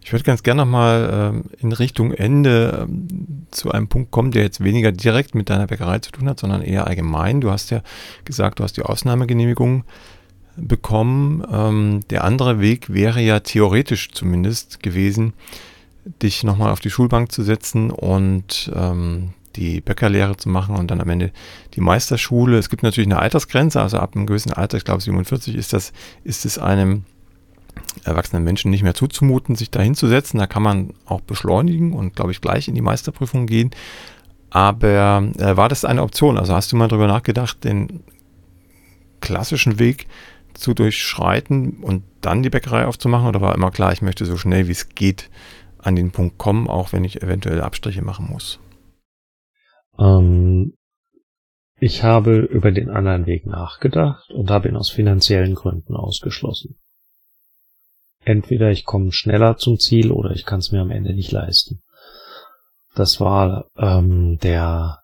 Ich 0.03 0.13
würde 0.13 0.23
ganz 0.23 0.41
gerne 0.41 0.61
nochmal 0.61 1.09
ähm, 1.11 1.43
in 1.59 1.73
Richtung 1.73 2.13
Ende 2.13 2.87
ähm, 2.87 3.47
zu 3.51 3.71
einem 3.71 3.89
Punkt 3.89 4.09
kommen, 4.11 4.31
der 4.31 4.43
jetzt 4.43 4.63
weniger 4.63 4.93
direkt 4.93 5.35
mit 5.35 5.49
deiner 5.49 5.67
Bäckerei 5.67 5.99
zu 5.99 6.11
tun 6.11 6.29
hat, 6.29 6.39
sondern 6.39 6.61
eher 6.61 6.87
allgemein. 6.87 7.41
Du 7.41 7.51
hast 7.51 7.71
ja 7.71 7.81
gesagt, 8.23 8.59
du 8.59 8.63
hast 8.63 8.77
die 8.77 8.83
Ausnahmegenehmigung 8.83 9.83
bekommen. 10.55 11.43
Ähm, 11.51 11.99
der 12.09 12.23
andere 12.23 12.61
Weg 12.61 12.93
wäre 12.93 13.19
ja 13.19 13.41
theoretisch 13.41 14.11
zumindest 14.11 14.81
gewesen, 14.81 15.33
dich 16.21 16.43
nochmal 16.43 16.71
auf 16.71 16.79
die 16.79 16.89
Schulbank 16.89 17.31
zu 17.31 17.43
setzen 17.43 17.91
und 17.91 18.71
ähm, 18.75 19.33
die 19.55 19.81
Bäckerlehre 19.81 20.37
zu 20.37 20.49
machen 20.49 20.75
und 20.75 20.91
dann 20.91 21.01
am 21.01 21.09
Ende 21.09 21.31
die 21.73 21.81
Meisterschule. 21.81 22.57
Es 22.57 22.69
gibt 22.69 22.83
natürlich 22.83 23.07
eine 23.07 23.19
Altersgrenze, 23.19 23.81
also 23.81 23.97
ab 23.97 24.15
einem 24.15 24.27
gewissen 24.27 24.53
Alter, 24.53 24.77
ich 24.77 24.85
glaube 24.85 25.01
47, 25.01 25.55
ist 25.55 25.73
das, 25.73 25.93
ist 26.23 26.45
es 26.45 26.57
einem 26.59 27.03
erwachsenen 28.03 28.43
Menschen 28.43 28.71
nicht 28.71 28.83
mehr 28.83 28.93
zuzumuten, 28.93 29.55
sich 29.55 29.71
da 29.71 29.81
hinzusetzen. 29.81 30.39
Da 30.39 30.47
kann 30.47 30.63
man 30.63 30.93
auch 31.05 31.21
beschleunigen 31.21 31.93
und, 31.93 32.15
glaube 32.15 32.31
ich, 32.31 32.41
gleich 32.41 32.67
in 32.67 32.75
die 32.75 32.81
Meisterprüfung 32.81 33.47
gehen. 33.47 33.71
Aber 34.49 35.23
äh, 35.37 35.57
war 35.57 35.69
das 35.69 35.85
eine 35.85 36.03
Option? 36.03 36.37
Also 36.37 36.53
hast 36.53 36.71
du 36.71 36.75
mal 36.75 36.87
darüber 36.87 37.07
nachgedacht, 37.07 37.63
den 37.63 38.01
klassischen 39.19 39.79
Weg 39.79 40.07
zu 40.53 40.73
durchschreiten 40.73 41.77
und 41.81 42.03
dann 42.21 42.43
die 42.43 42.49
Bäckerei 42.49 42.85
aufzumachen? 42.85 43.27
Oder 43.27 43.41
war 43.41 43.55
immer 43.55 43.71
klar, 43.71 43.91
ich 43.91 44.01
möchte 44.01 44.25
so 44.25 44.37
schnell 44.37 44.67
wie 44.67 44.71
es 44.71 44.89
geht 44.89 45.29
an 45.79 45.95
den 45.95 46.11
Punkt 46.11 46.37
kommen, 46.37 46.67
auch 46.67 46.93
wenn 46.93 47.03
ich 47.03 47.21
eventuell 47.21 47.61
Abstriche 47.61 48.01
machen 48.01 48.27
muss? 48.29 48.59
Ähm, 49.99 50.73
ich 51.79 52.03
habe 52.03 52.37
über 52.37 52.71
den 52.71 52.89
anderen 52.89 53.25
Weg 53.25 53.45
nachgedacht 53.45 54.31
und 54.31 54.49
habe 54.49 54.67
ihn 54.67 54.75
aus 54.75 54.89
finanziellen 54.89 55.55
Gründen 55.55 55.95
ausgeschlossen. 55.95 56.75
Entweder 58.23 58.71
ich 58.71 58.83
komme 58.83 59.11
schneller 59.13 59.57
zum 59.57 59.79
Ziel 59.79 60.11
oder 60.11 60.31
ich 60.31 60.45
kann 60.45 60.59
es 60.59 60.71
mir 60.71 60.81
am 60.81 60.91
Ende 60.91 61.13
nicht 61.13 61.31
leisten. 61.31 61.81
Das 62.95 63.19
war 63.19 63.67
ähm, 63.77 64.39
der, 64.39 64.99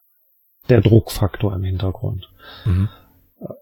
der 0.67 0.81
Druckfaktor 0.81 1.53
im 1.55 1.63
Hintergrund. 1.63 2.29
Mhm. 2.65 2.89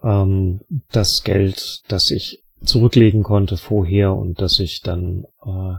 Ähm, 0.03 0.62
das 0.91 1.24
Geld, 1.24 1.82
das 1.89 2.12
ich 2.12 2.41
zurücklegen 2.64 3.24
konnte 3.24 3.57
vorher 3.57 4.14
und 4.14 4.41
dass 4.41 4.59
ich 4.59 4.82
dann 4.82 5.26
äh, 5.45 5.76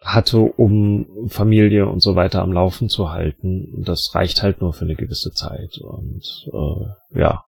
hatte, 0.00 0.38
um 0.38 1.28
Familie 1.28 1.86
und 1.86 2.00
so 2.00 2.14
weiter 2.14 2.42
am 2.42 2.52
Laufen 2.52 2.88
zu 2.88 3.10
halten. 3.10 3.82
Das 3.84 4.14
reicht 4.14 4.42
halt 4.42 4.60
nur 4.60 4.72
für 4.72 4.84
eine 4.84 4.94
gewisse 4.94 5.32
Zeit. 5.32 5.78
Und 5.78 6.48
äh, 6.52 7.20
ja, 7.20 7.44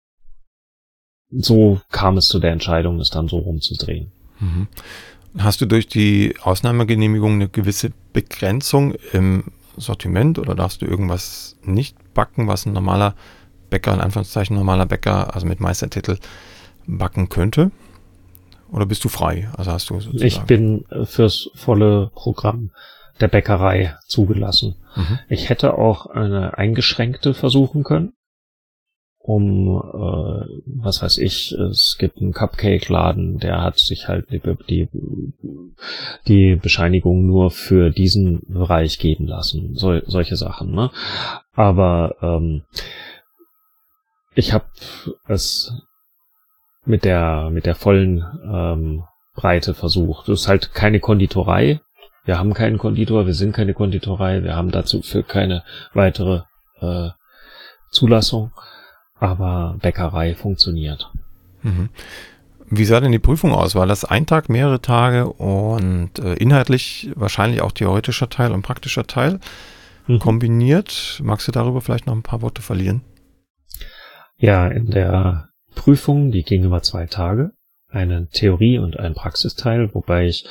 so 1.31 1.81
kam 1.91 2.17
es 2.17 2.27
zu 2.27 2.39
der 2.39 2.51
Entscheidung, 2.51 2.99
es 2.99 3.09
dann 3.09 3.27
so 3.27 3.37
rumzudrehen. 3.37 4.11
Mhm. 4.39 4.67
Hast 5.37 5.59
du 5.59 5.65
durch 5.65 5.87
die 5.87 6.35
Ausnahmegenehmigung 6.41 7.33
eine 7.33 7.49
gewisse 7.49 7.91
Begrenzung 8.13 8.93
im 9.11 9.51
Sortiment 9.75 10.39
oder 10.39 10.55
darfst 10.55 10.81
du 10.81 10.85
irgendwas 10.85 11.57
nicht 11.63 11.97
backen, 12.13 12.47
was 12.47 12.65
ein 12.65 12.73
normaler 12.73 13.15
Bäcker, 13.69 13.93
in 13.93 13.99
Anführungszeichen 13.99 14.55
normaler 14.55 14.85
Bäcker, 14.85 15.35
also 15.35 15.45
mit 15.45 15.59
Meistertitel, 15.59 16.17
backen 16.87 17.27
könnte? 17.27 17.71
Oder 18.71 18.85
bist 18.85 19.03
du 19.03 19.09
frei? 19.09 19.49
Also 19.55 19.71
hast 19.71 19.89
du 19.89 19.99
sozusagen 19.99 20.25
Ich 20.25 20.41
bin 20.41 20.85
äh, 20.89 21.05
fürs 21.05 21.49
volle 21.55 22.11
Programm 22.13 22.71
der 23.19 23.27
Bäckerei 23.27 23.95
zugelassen. 24.07 24.75
Mhm. 24.95 25.19
Ich 25.29 25.49
hätte 25.49 25.77
auch 25.77 26.07
eine 26.07 26.57
eingeschränkte 26.57 27.33
versuchen 27.33 27.83
können, 27.83 28.13
um, 29.25 29.77
äh, 29.77 30.61
was 30.65 31.01
weiß 31.01 31.17
ich, 31.17 31.51
es 31.53 31.97
gibt 31.97 32.21
einen 32.21 32.31
Cupcake-Laden, 32.31 33.39
der 33.39 33.63
hat 33.63 33.79
sich 33.79 34.07
halt 34.07 34.27
die, 34.29 34.39
die, 34.69 34.87
die 36.27 36.55
Bescheinigung 36.55 37.25
nur 37.25 37.49
für 37.49 37.89
diesen 37.89 38.41
Bereich 38.47 38.99
geben 38.99 39.25
lassen. 39.25 39.75
So, 39.75 39.99
solche 40.05 40.35
Sachen, 40.35 40.71
ne? 40.71 40.91
Aber 41.53 42.15
ähm, 42.21 42.63
ich 44.35 44.53
habe 44.53 44.65
es 45.27 45.73
mit 46.85 47.03
der 47.03 47.49
mit 47.51 47.65
der 47.65 47.75
vollen 47.75 48.23
ähm, 48.45 49.03
Breite 49.35 49.73
versucht. 49.73 50.29
Es 50.29 50.41
ist 50.41 50.47
halt 50.47 50.73
keine 50.73 50.99
Konditorei. 50.99 51.81
Wir 52.23 52.39
haben 52.39 52.53
keinen 52.53 52.77
Konditor, 52.77 53.27
wir 53.27 53.33
sind 53.33 53.53
keine 53.53 53.73
Konditorei, 53.73 54.43
wir 54.43 54.55
haben 54.55 54.71
dazu 54.71 55.01
für 55.01 55.21
keine 55.21 55.63
weitere 55.93 56.41
äh, 56.81 57.09
Zulassung, 57.91 58.51
aber 59.19 59.75
Bäckerei 59.79 60.33
funktioniert. 60.33 61.11
Mhm. 61.61 61.89
Wie 62.67 62.85
sah 62.85 62.99
denn 62.99 63.11
die 63.11 63.19
Prüfung 63.19 63.53
aus? 63.53 63.75
War 63.75 63.85
das 63.85 64.05
ein 64.05 64.25
Tag, 64.25 64.49
mehrere 64.49 64.81
Tage 64.81 65.27
und 65.27 66.17
äh, 66.17 66.33
inhaltlich 66.33 67.11
wahrscheinlich 67.15 67.61
auch 67.61 67.71
theoretischer 67.71 68.29
Teil 68.29 68.51
und 68.53 68.63
praktischer 68.63 69.05
Teil 69.05 69.39
mhm. 70.07 70.17
kombiniert? 70.19 71.21
Magst 71.23 71.47
du 71.47 71.51
darüber 71.51 71.81
vielleicht 71.81 72.07
noch 72.07 72.15
ein 72.15 72.23
paar 72.23 72.41
Worte 72.41 72.63
verlieren? 72.63 73.01
Ja, 74.37 74.67
in 74.67 74.89
der 74.89 75.49
Prüfung, 75.75 76.31
die 76.31 76.43
ging 76.43 76.63
über 76.63 76.81
zwei 76.81 77.05
Tage, 77.05 77.51
eine 77.89 78.27
Theorie 78.29 78.79
und 78.79 78.97
ein 78.97 79.13
Praxisteil, 79.13 79.93
wobei 79.93 80.27
ich 80.27 80.47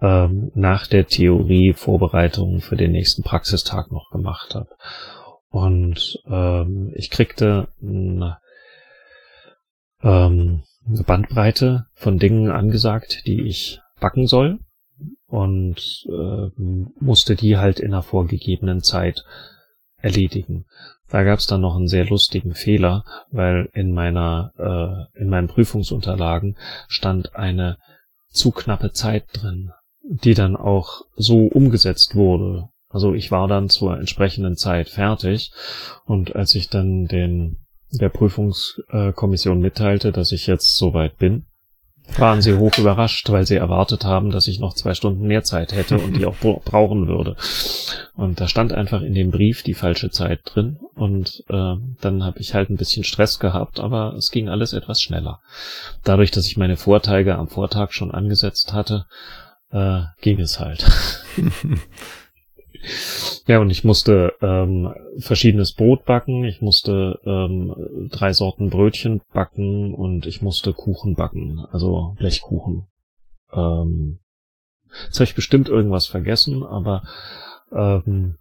ähm, 0.00 0.50
nach 0.54 0.86
der 0.86 1.06
Theorie 1.06 1.72
Vorbereitungen 1.72 2.60
für 2.60 2.76
den 2.76 2.92
nächsten 2.92 3.22
Praxistag 3.22 3.90
noch 3.90 4.10
gemacht 4.10 4.54
habe. 4.54 4.70
Und 5.48 6.18
ähm, 6.26 6.92
ich 6.94 7.10
kriegte 7.10 7.68
eine, 7.80 8.38
ähm, 10.02 10.62
eine 10.86 11.02
Bandbreite 11.02 11.86
von 11.94 12.18
Dingen 12.18 12.50
angesagt, 12.50 13.26
die 13.26 13.42
ich 13.42 13.80
backen 14.00 14.26
soll 14.26 14.58
und 15.26 16.06
äh, 16.08 16.50
musste 17.00 17.36
die 17.36 17.56
halt 17.56 17.80
in 17.80 17.92
einer 17.92 18.02
vorgegebenen 18.02 18.82
Zeit 18.82 19.24
erledigen. 19.96 20.66
Da 21.08 21.22
gab 21.22 21.38
es 21.38 21.46
dann 21.46 21.60
noch 21.60 21.76
einen 21.76 21.88
sehr 21.88 22.04
lustigen 22.04 22.54
Fehler, 22.54 23.04
weil 23.30 23.68
in 23.72 23.92
meiner 23.92 24.52
äh, 24.58 25.20
in 25.20 25.28
meinen 25.28 25.48
Prüfungsunterlagen 25.48 26.56
stand 26.88 27.36
eine 27.36 27.78
zu 28.28 28.50
knappe 28.50 28.92
Zeit 28.92 29.24
drin, 29.32 29.70
die 30.02 30.34
dann 30.34 30.56
auch 30.56 31.02
so 31.14 31.46
umgesetzt 31.46 32.14
wurde. 32.14 32.68
Also 32.88 33.14
ich 33.14 33.30
war 33.30 33.46
dann 33.48 33.68
zur 33.68 33.96
entsprechenden 33.98 34.56
Zeit 34.56 34.88
fertig 34.88 35.52
und 36.04 36.34
als 36.34 36.54
ich 36.54 36.68
dann 36.68 37.06
den 37.06 37.58
der 37.92 38.08
Prüfungskommission 38.08 39.60
mitteilte, 39.60 40.12
dass 40.12 40.32
ich 40.32 40.46
jetzt 40.46 40.76
soweit 40.76 41.18
bin, 41.18 41.46
waren 42.18 42.40
sie 42.40 42.54
hoch 42.54 42.78
überrascht, 42.78 43.28
weil 43.30 43.46
sie 43.46 43.56
erwartet 43.56 44.04
haben, 44.04 44.30
dass 44.30 44.48
ich 44.48 44.60
noch 44.60 44.74
zwei 44.74 44.94
Stunden 44.94 45.26
mehr 45.26 45.42
Zeit 45.42 45.72
hätte 45.72 45.98
und 45.98 46.16
die 46.16 46.26
auch 46.26 46.36
brauchen 46.36 47.08
würde. 47.08 47.36
Und 48.14 48.40
da 48.40 48.48
stand 48.48 48.72
einfach 48.72 49.02
in 49.02 49.14
dem 49.14 49.30
Brief 49.30 49.62
die 49.62 49.74
falsche 49.74 50.10
Zeit 50.10 50.40
drin 50.44 50.78
und 50.94 51.44
äh, 51.48 51.74
dann 52.00 52.24
habe 52.24 52.38
ich 52.38 52.54
halt 52.54 52.70
ein 52.70 52.76
bisschen 52.76 53.04
Stress 53.04 53.38
gehabt, 53.38 53.80
aber 53.80 54.14
es 54.14 54.30
ging 54.30 54.48
alles 54.48 54.72
etwas 54.72 55.02
schneller. 55.02 55.40
Dadurch, 56.04 56.30
dass 56.30 56.46
ich 56.46 56.56
meine 56.56 56.76
Vorteige 56.76 57.36
am 57.36 57.48
Vortag 57.48 57.92
schon 57.92 58.12
angesetzt 58.12 58.72
hatte, 58.72 59.06
äh, 59.70 60.02
ging 60.20 60.40
es 60.40 60.60
halt. 60.60 60.84
Ja, 63.46 63.58
und 63.58 63.70
ich 63.70 63.84
musste 63.84 64.34
ähm, 64.40 64.92
verschiedenes 65.18 65.72
Brot 65.72 66.04
backen, 66.04 66.44
ich 66.44 66.60
musste 66.60 67.20
ähm, 67.24 68.08
drei 68.10 68.32
Sorten 68.32 68.70
Brötchen 68.70 69.20
backen 69.32 69.94
und 69.94 70.26
ich 70.26 70.42
musste 70.42 70.72
Kuchen 70.72 71.14
backen, 71.14 71.64
also 71.70 72.14
Blechkuchen. 72.18 72.86
Ähm, 73.52 74.18
jetzt 75.06 75.16
habe 75.16 75.24
ich 75.24 75.34
bestimmt 75.34 75.68
irgendwas 75.68 76.06
vergessen, 76.06 76.62
aber 76.62 77.02
ähm, 77.72 78.36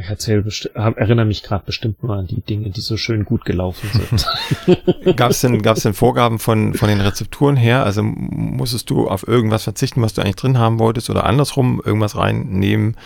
ich 0.00 0.08
erzähl 0.08 0.44
erinnere 0.74 1.26
mich 1.26 1.42
gerade 1.42 1.64
bestimmt 1.64 2.02
nur 2.02 2.16
an 2.16 2.26
die 2.26 2.40
Dinge, 2.40 2.70
die 2.70 2.80
so 2.80 2.96
schön 2.96 3.24
gut 3.24 3.44
gelaufen 3.44 3.88
sind. 3.92 5.16
gab 5.16 5.30
es 5.30 5.40
denn, 5.40 5.62
gab's 5.62 5.82
denn 5.82 5.94
Vorgaben 5.94 6.38
von, 6.38 6.74
von 6.74 6.88
den 6.88 7.00
Rezepturen 7.00 7.56
her? 7.56 7.84
Also 7.84 8.02
musstest 8.02 8.90
du 8.90 9.08
auf 9.08 9.26
irgendwas 9.26 9.64
verzichten, 9.64 10.02
was 10.02 10.14
du 10.14 10.22
eigentlich 10.22 10.36
drin 10.36 10.58
haben 10.58 10.78
wolltest 10.78 11.10
oder 11.10 11.24
andersrum 11.24 11.80
irgendwas 11.84 12.16
reinnehmen, 12.16 12.96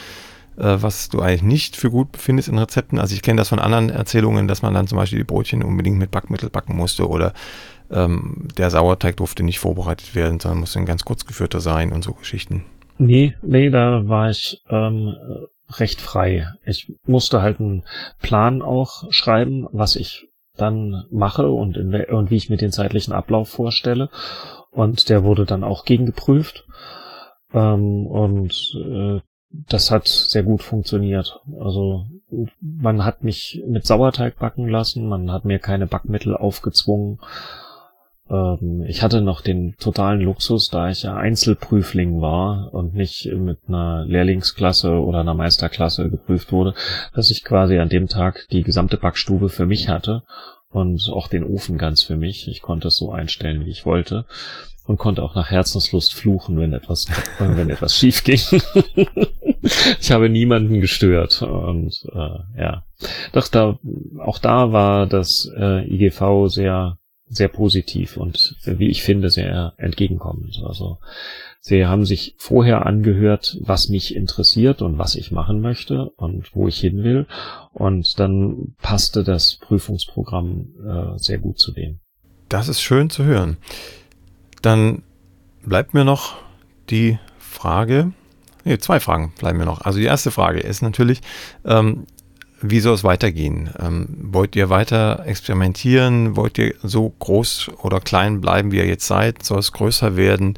äh, 0.56 0.76
was 0.80 1.08
du 1.08 1.20
eigentlich 1.20 1.42
nicht 1.42 1.76
für 1.76 1.90
gut 1.90 2.12
befindest 2.12 2.48
in 2.48 2.58
Rezepten? 2.58 2.98
Also 2.98 3.14
ich 3.14 3.22
kenne 3.22 3.38
das 3.38 3.48
von 3.48 3.58
anderen 3.58 3.90
Erzählungen, 3.90 4.48
dass 4.48 4.62
man 4.62 4.74
dann 4.74 4.86
zum 4.86 4.96
Beispiel 4.96 5.18
die 5.18 5.24
Brötchen 5.24 5.62
unbedingt 5.62 5.98
mit 5.98 6.10
Backmittel 6.10 6.50
backen 6.50 6.76
musste 6.76 7.08
oder 7.08 7.32
ähm, 7.90 8.48
der 8.56 8.70
Sauerteig 8.70 9.16
durfte 9.16 9.42
nicht 9.42 9.58
vorbereitet 9.58 10.14
werden, 10.14 10.40
sondern 10.40 10.60
musste 10.60 10.78
ein 10.78 10.86
ganz 10.86 11.04
kurz 11.04 11.26
geführter 11.26 11.60
sein 11.60 11.92
und 11.92 12.02
so 12.02 12.12
Geschichten. 12.12 12.64
Nee, 12.98 13.34
nee, 13.42 13.70
da 13.70 14.06
war 14.08 14.30
ich 14.30 14.62
ähm, 14.70 15.14
recht 15.80 16.00
frei. 16.00 16.48
Ich 16.64 16.92
musste 17.06 17.42
halt 17.42 17.60
einen 17.60 17.84
Plan 18.20 18.62
auch 18.62 19.04
schreiben, 19.10 19.66
was 19.72 19.96
ich 19.96 20.28
dann 20.56 21.04
mache 21.10 21.50
und, 21.50 21.76
in, 21.76 21.94
und 21.94 22.30
wie 22.30 22.36
ich 22.36 22.50
mir 22.50 22.56
den 22.56 22.72
zeitlichen 22.72 23.12
Ablauf 23.12 23.48
vorstelle. 23.48 24.08
Und 24.70 25.08
der 25.08 25.24
wurde 25.24 25.46
dann 25.46 25.64
auch 25.64 25.84
gegengeprüft. 25.84 26.66
Ähm, 27.52 28.06
und 28.06 28.74
äh, 28.76 29.20
das 29.68 29.90
hat 29.90 30.08
sehr 30.08 30.42
gut 30.42 30.62
funktioniert. 30.62 31.40
Also 31.60 32.06
man 32.60 33.04
hat 33.04 33.22
mich 33.22 33.62
mit 33.66 33.86
Sauerteig 33.86 34.38
backen 34.38 34.68
lassen, 34.68 35.08
man 35.08 35.30
hat 35.30 35.44
mir 35.44 35.58
keine 35.58 35.86
Backmittel 35.86 36.36
aufgezwungen. 36.36 37.20
Ähm, 38.30 38.84
ich 38.86 39.02
hatte 39.02 39.20
noch 39.20 39.40
den 39.40 39.76
totalen 39.78 40.20
Luxus, 40.20 40.68
da 40.68 40.90
ich 40.90 41.02
ja 41.02 41.16
Einzelprüfling 41.16 42.20
war 42.20 42.72
und 42.72 42.94
nicht 42.94 43.26
mit 43.26 43.58
einer 43.68 44.04
Lehrlingsklasse 44.06 44.92
oder 45.00 45.20
einer 45.20 45.34
Meisterklasse 45.34 46.10
geprüft 46.10 46.52
wurde, 46.52 46.74
dass 47.14 47.30
ich 47.30 47.44
quasi 47.44 47.78
an 47.78 47.88
dem 47.88 48.08
Tag 48.08 48.46
die 48.50 48.62
gesamte 48.62 48.96
Backstube 48.96 49.48
für 49.48 49.66
mich 49.66 49.88
hatte 49.88 50.22
und 50.70 51.08
auch 51.10 51.28
den 51.28 51.44
Ofen 51.44 51.78
ganz 51.78 52.02
für 52.02 52.16
mich. 52.16 52.48
Ich 52.48 52.62
konnte 52.62 52.88
es 52.88 52.96
so 52.96 53.12
einstellen, 53.12 53.64
wie 53.64 53.70
ich 53.70 53.86
wollte 53.86 54.24
und 54.86 54.98
konnte 54.98 55.22
auch 55.22 55.34
nach 55.34 55.50
Herzenslust 55.50 56.14
fluchen, 56.14 56.58
wenn 56.58 56.72
etwas, 56.72 57.06
wenn 57.38 57.70
etwas 57.70 57.96
schief 57.96 58.24
ging. 58.24 58.40
ich 60.00 60.12
habe 60.12 60.28
niemanden 60.28 60.80
gestört 60.80 61.42
und 61.42 61.94
äh, 62.12 62.60
ja, 62.60 62.84
doch 63.32 63.48
da 63.48 63.78
auch 64.18 64.38
da 64.38 64.72
war 64.72 65.06
das 65.06 65.50
äh, 65.56 65.86
IGV 65.86 66.48
sehr 66.48 66.98
sehr 67.26 67.48
positiv 67.48 68.16
und 68.16 68.56
wie 68.64 68.88
ich 68.88 69.02
finde 69.02 69.30
sehr 69.30 69.72
entgegenkommend. 69.76 70.62
Also 70.64 70.98
sie 71.60 71.86
haben 71.86 72.04
sich 72.04 72.34
vorher 72.38 72.86
angehört, 72.86 73.56
was 73.60 73.88
mich 73.88 74.14
interessiert 74.14 74.82
und 74.82 74.98
was 74.98 75.14
ich 75.14 75.30
machen 75.30 75.60
möchte 75.60 76.10
und 76.16 76.54
wo 76.54 76.68
ich 76.68 76.78
hin 76.78 77.02
will 77.02 77.26
und 77.72 78.18
dann 78.18 78.74
passte 78.80 79.24
das 79.24 79.56
Prüfungsprogramm 79.56 80.74
äh, 80.86 81.18
sehr 81.18 81.38
gut 81.38 81.58
zu 81.58 81.72
denen. 81.72 82.00
Das 82.48 82.68
ist 82.68 82.82
schön 82.82 83.10
zu 83.10 83.24
hören. 83.24 83.56
Dann 84.60 85.02
bleibt 85.64 85.94
mir 85.94 86.04
noch 86.04 86.36
die 86.90 87.18
Frage, 87.38 88.12
nee, 88.64 88.78
zwei 88.78 89.00
Fragen 89.00 89.32
bleiben 89.38 89.58
mir 89.58 89.64
noch. 89.64 89.80
Also 89.80 89.98
die 89.98 90.04
erste 90.04 90.30
Frage 90.30 90.60
ist 90.60 90.82
natürlich, 90.82 91.20
ähm, 91.64 92.04
wie 92.66 92.80
soll 92.80 92.94
es 92.94 93.04
weitergehen? 93.04 93.68
Ähm, 93.78 94.08
wollt 94.32 94.56
ihr 94.56 94.70
weiter 94.70 95.24
experimentieren? 95.26 96.34
Wollt 96.34 96.56
ihr 96.56 96.74
so 96.82 97.10
groß 97.10 97.70
oder 97.82 98.00
klein 98.00 98.40
bleiben, 98.40 98.72
wie 98.72 98.78
ihr 98.78 98.86
jetzt 98.86 99.06
seid? 99.06 99.42
Soll 99.42 99.58
es 99.58 99.72
größer 99.72 100.16
werden? 100.16 100.54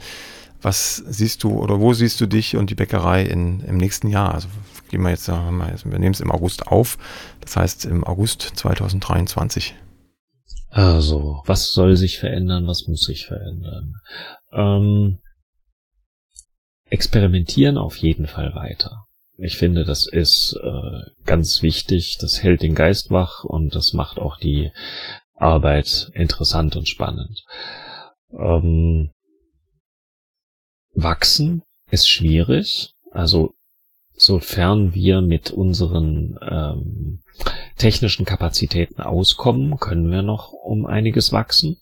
Was 0.62 0.96
siehst 0.96 1.42
du 1.42 1.50
oder 1.58 1.80
wo 1.80 1.94
siehst 1.94 2.20
du 2.20 2.26
dich 2.26 2.56
und 2.56 2.70
die 2.70 2.76
Bäckerei 2.76 3.24
in, 3.24 3.60
im 3.60 3.76
nächsten 3.76 4.08
Jahr? 4.08 4.34
Also 4.34 4.46
gehen 4.88 5.02
wir 5.02 5.10
jetzt, 5.10 5.26
wir 5.26 5.98
nehmen 5.98 6.14
es 6.14 6.20
im 6.20 6.30
August 6.30 6.68
auf, 6.68 6.96
das 7.40 7.56
heißt 7.56 7.86
im 7.86 8.04
August 8.04 8.52
2023. 8.54 9.74
Also, 10.70 11.42
was 11.46 11.72
soll 11.72 11.96
sich 11.96 12.18
verändern, 12.18 12.68
was 12.68 12.86
muss 12.86 13.02
sich 13.02 13.26
verändern? 13.26 13.94
Ähm, 14.52 15.18
experimentieren 16.88 17.78
auf 17.78 17.96
jeden 17.96 18.26
Fall 18.28 18.54
weiter. 18.54 19.06
Ich 19.38 19.58
finde, 19.58 19.84
das 19.84 20.06
ist 20.06 20.58
äh, 20.62 21.10
ganz 21.24 21.62
wichtig, 21.62 22.16
das 22.18 22.42
hält 22.42 22.62
den 22.62 22.74
Geist 22.74 23.10
wach 23.10 23.44
und 23.44 23.74
das 23.74 23.92
macht 23.92 24.18
auch 24.18 24.38
die 24.38 24.70
Arbeit 25.34 26.10
interessant 26.14 26.76
und 26.76 26.88
spannend. 26.88 27.44
Ähm, 28.32 29.10
wachsen 30.94 31.62
ist 31.90 32.08
schwierig, 32.08 32.94
also 33.10 33.52
sofern 34.14 34.94
wir 34.94 35.20
mit 35.20 35.50
unseren 35.50 36.38
ähm, 36.40 37.20
technischen 37.76 38.24
Kapazitäten 38.24 39.02
auskommen, 39.02 39.78
können 39.78 40.10
wir 40.10 40.22
noch 40.22 40.52
um 40.52 40.86
einiges 40.86 41.32
wachsen. 41.32 41.76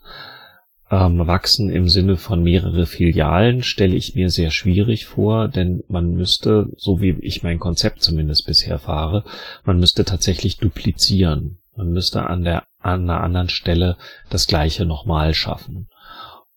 Ähm, 0.90 1.26
wachsen 1.26 1.70
im 1.70 1.88
Sinne 1.88 2.16
von 2.16 2.42
mehrere 2.42 2.86
Filialen 2.86 3.62
stelle 3.62 3.96
ich 3.96 4.14
mir 4.14 4.28
sehr 4.28 4.50
schwierig 4.50 5.06
vor, 5.06 5.48
denn 5.48 5.82
man 5.88 6.12
müsste, 6.12 6.68
so 6.76 7.00
wie 7.00 7.16
ich 7.20 7.42
mein 7.42 7.58
Konzept 7.58 8.02
zumindest 8.02 8.46
bisher 8.46 8.78
fahre, 8.78 9.24
man 9.64 9.78
müsste 9.78 10.04
tatsächlich 10.04 10.58
duplizieren. 10.58 11.58
Man 11.76 11.90
müsste 11.90 12.26
an 12.26 12.44
der 12.44 12.64
an 12.84 13.08
einer 13.08 13.22
anderen 13.22 13.48
Stelle 13.48 13.96
das 14.28 14.46
gleiche 14.46 14.84
nochmal 14.84 15.32
schaffen. 15.34 15.88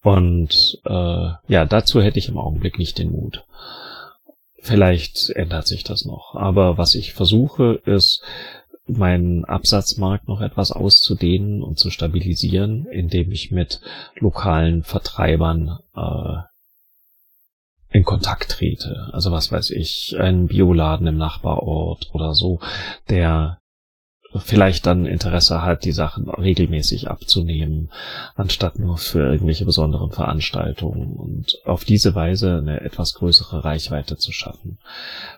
Und 0.03 0.79
äh, 0.85 1.29
ja, 1.47 1.65
dazu 1.65 2.01
hätte 2.01 2.19
ich 2.19 2.29
im 2.29 2.37
Augenblick 2.37 2.77
nicht 2.77 2.97
den 2.97 3.11
Mut. 3.11 3.45
Vielleicht 4.59 5.29
ändert 5.29 5.67
sich 5.67 5.83
das 5.83 6.05
noch. 6.05 6.35
Aber 6.35 6.77
was 6.77 6.95
ich 6.95 7.13
versuche, 7.13 7.81
ist, 7.85 8.21
meinen 8.87 9.45
Absatzmarkt 9.45 10.27
noch 10.27 10.41
etwas 10.41 10.71
auszudehnen 10.71 11.61
und 11.61 11.77
zu 11.79 11.89
stabilisieren, 11.89 12.85
indem 12.87 13.31
ich 13.31 13.51
mit 13.51 13.81
lokalen 14.15 14.83
Vertreibern 14.83 15.79
äh, 15.95 16.37
in 17.89 18.03
Kontakt 18.03 18.51
trete. 18.51 19.09
Also 19.11 19.31
was 19.31 19.51
weiß 19.51 19.71
ich, 19.71 20.15
ein 20.19 20.47
Bioladen 20.47 21.07
im 21.07 21.17
Nachbarort 21.17 22.09
oder 22.13 22.33
so, 22.33 22.59
der 23.09 23.59
vielleicht 24.35 24.85
dann 24.85 25.05
Interesse 25.05 25.61
hat, 25.61 25.85
die 25.85 25.91
Sachen 25.91 26.29
regelmäßig 26.29 27.09
abzunehmen, 27.09 27.89
anstatt 28.35 28.79
nur 28.79 28.97
für 28.97 29.31
irgendwelche 29.31 29.65
besonderen 29.65 30.11
Veranstaltungen 30.11 31.13
und 31.13 31.59
auf 31.65 31.85
diese 31.85 32.15
Weise 32.15 32.57
eine 32.57 32.81
etwas 32.81 33.13
größere 33.13 33.63
Reichweite 33.63 34.17
zu 34.17 34.31
schaffen. 34.31 34.77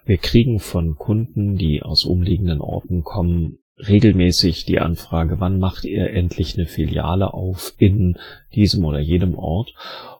Wir 0.06 0.18
kriegen 0.18 0.60
von 0.60 0.96
Kunden, 0.96 1.58
die 1.58 1.82
aus 1.82 2.04
umliegenden 2.04 2.62
Orten 2.62 3.04
kommen, 3.04 3.60
regelmäßig 3.88 4.66
die 4.66 4.80
Anfrage, 4.80 5.40
wann 5.40 5.60
macht 5.60 5.86
ihr 5.86 6.10
endlich 6.10 6.58
eine 6.58 6.66
Filiale 6.66 7.34
auf 7.34 7.74
in 7.78 8.18
diesem 8.54 8.84
oder 8.84 9.00
jedem 9.00 9.38
Ort? 9.38 9.74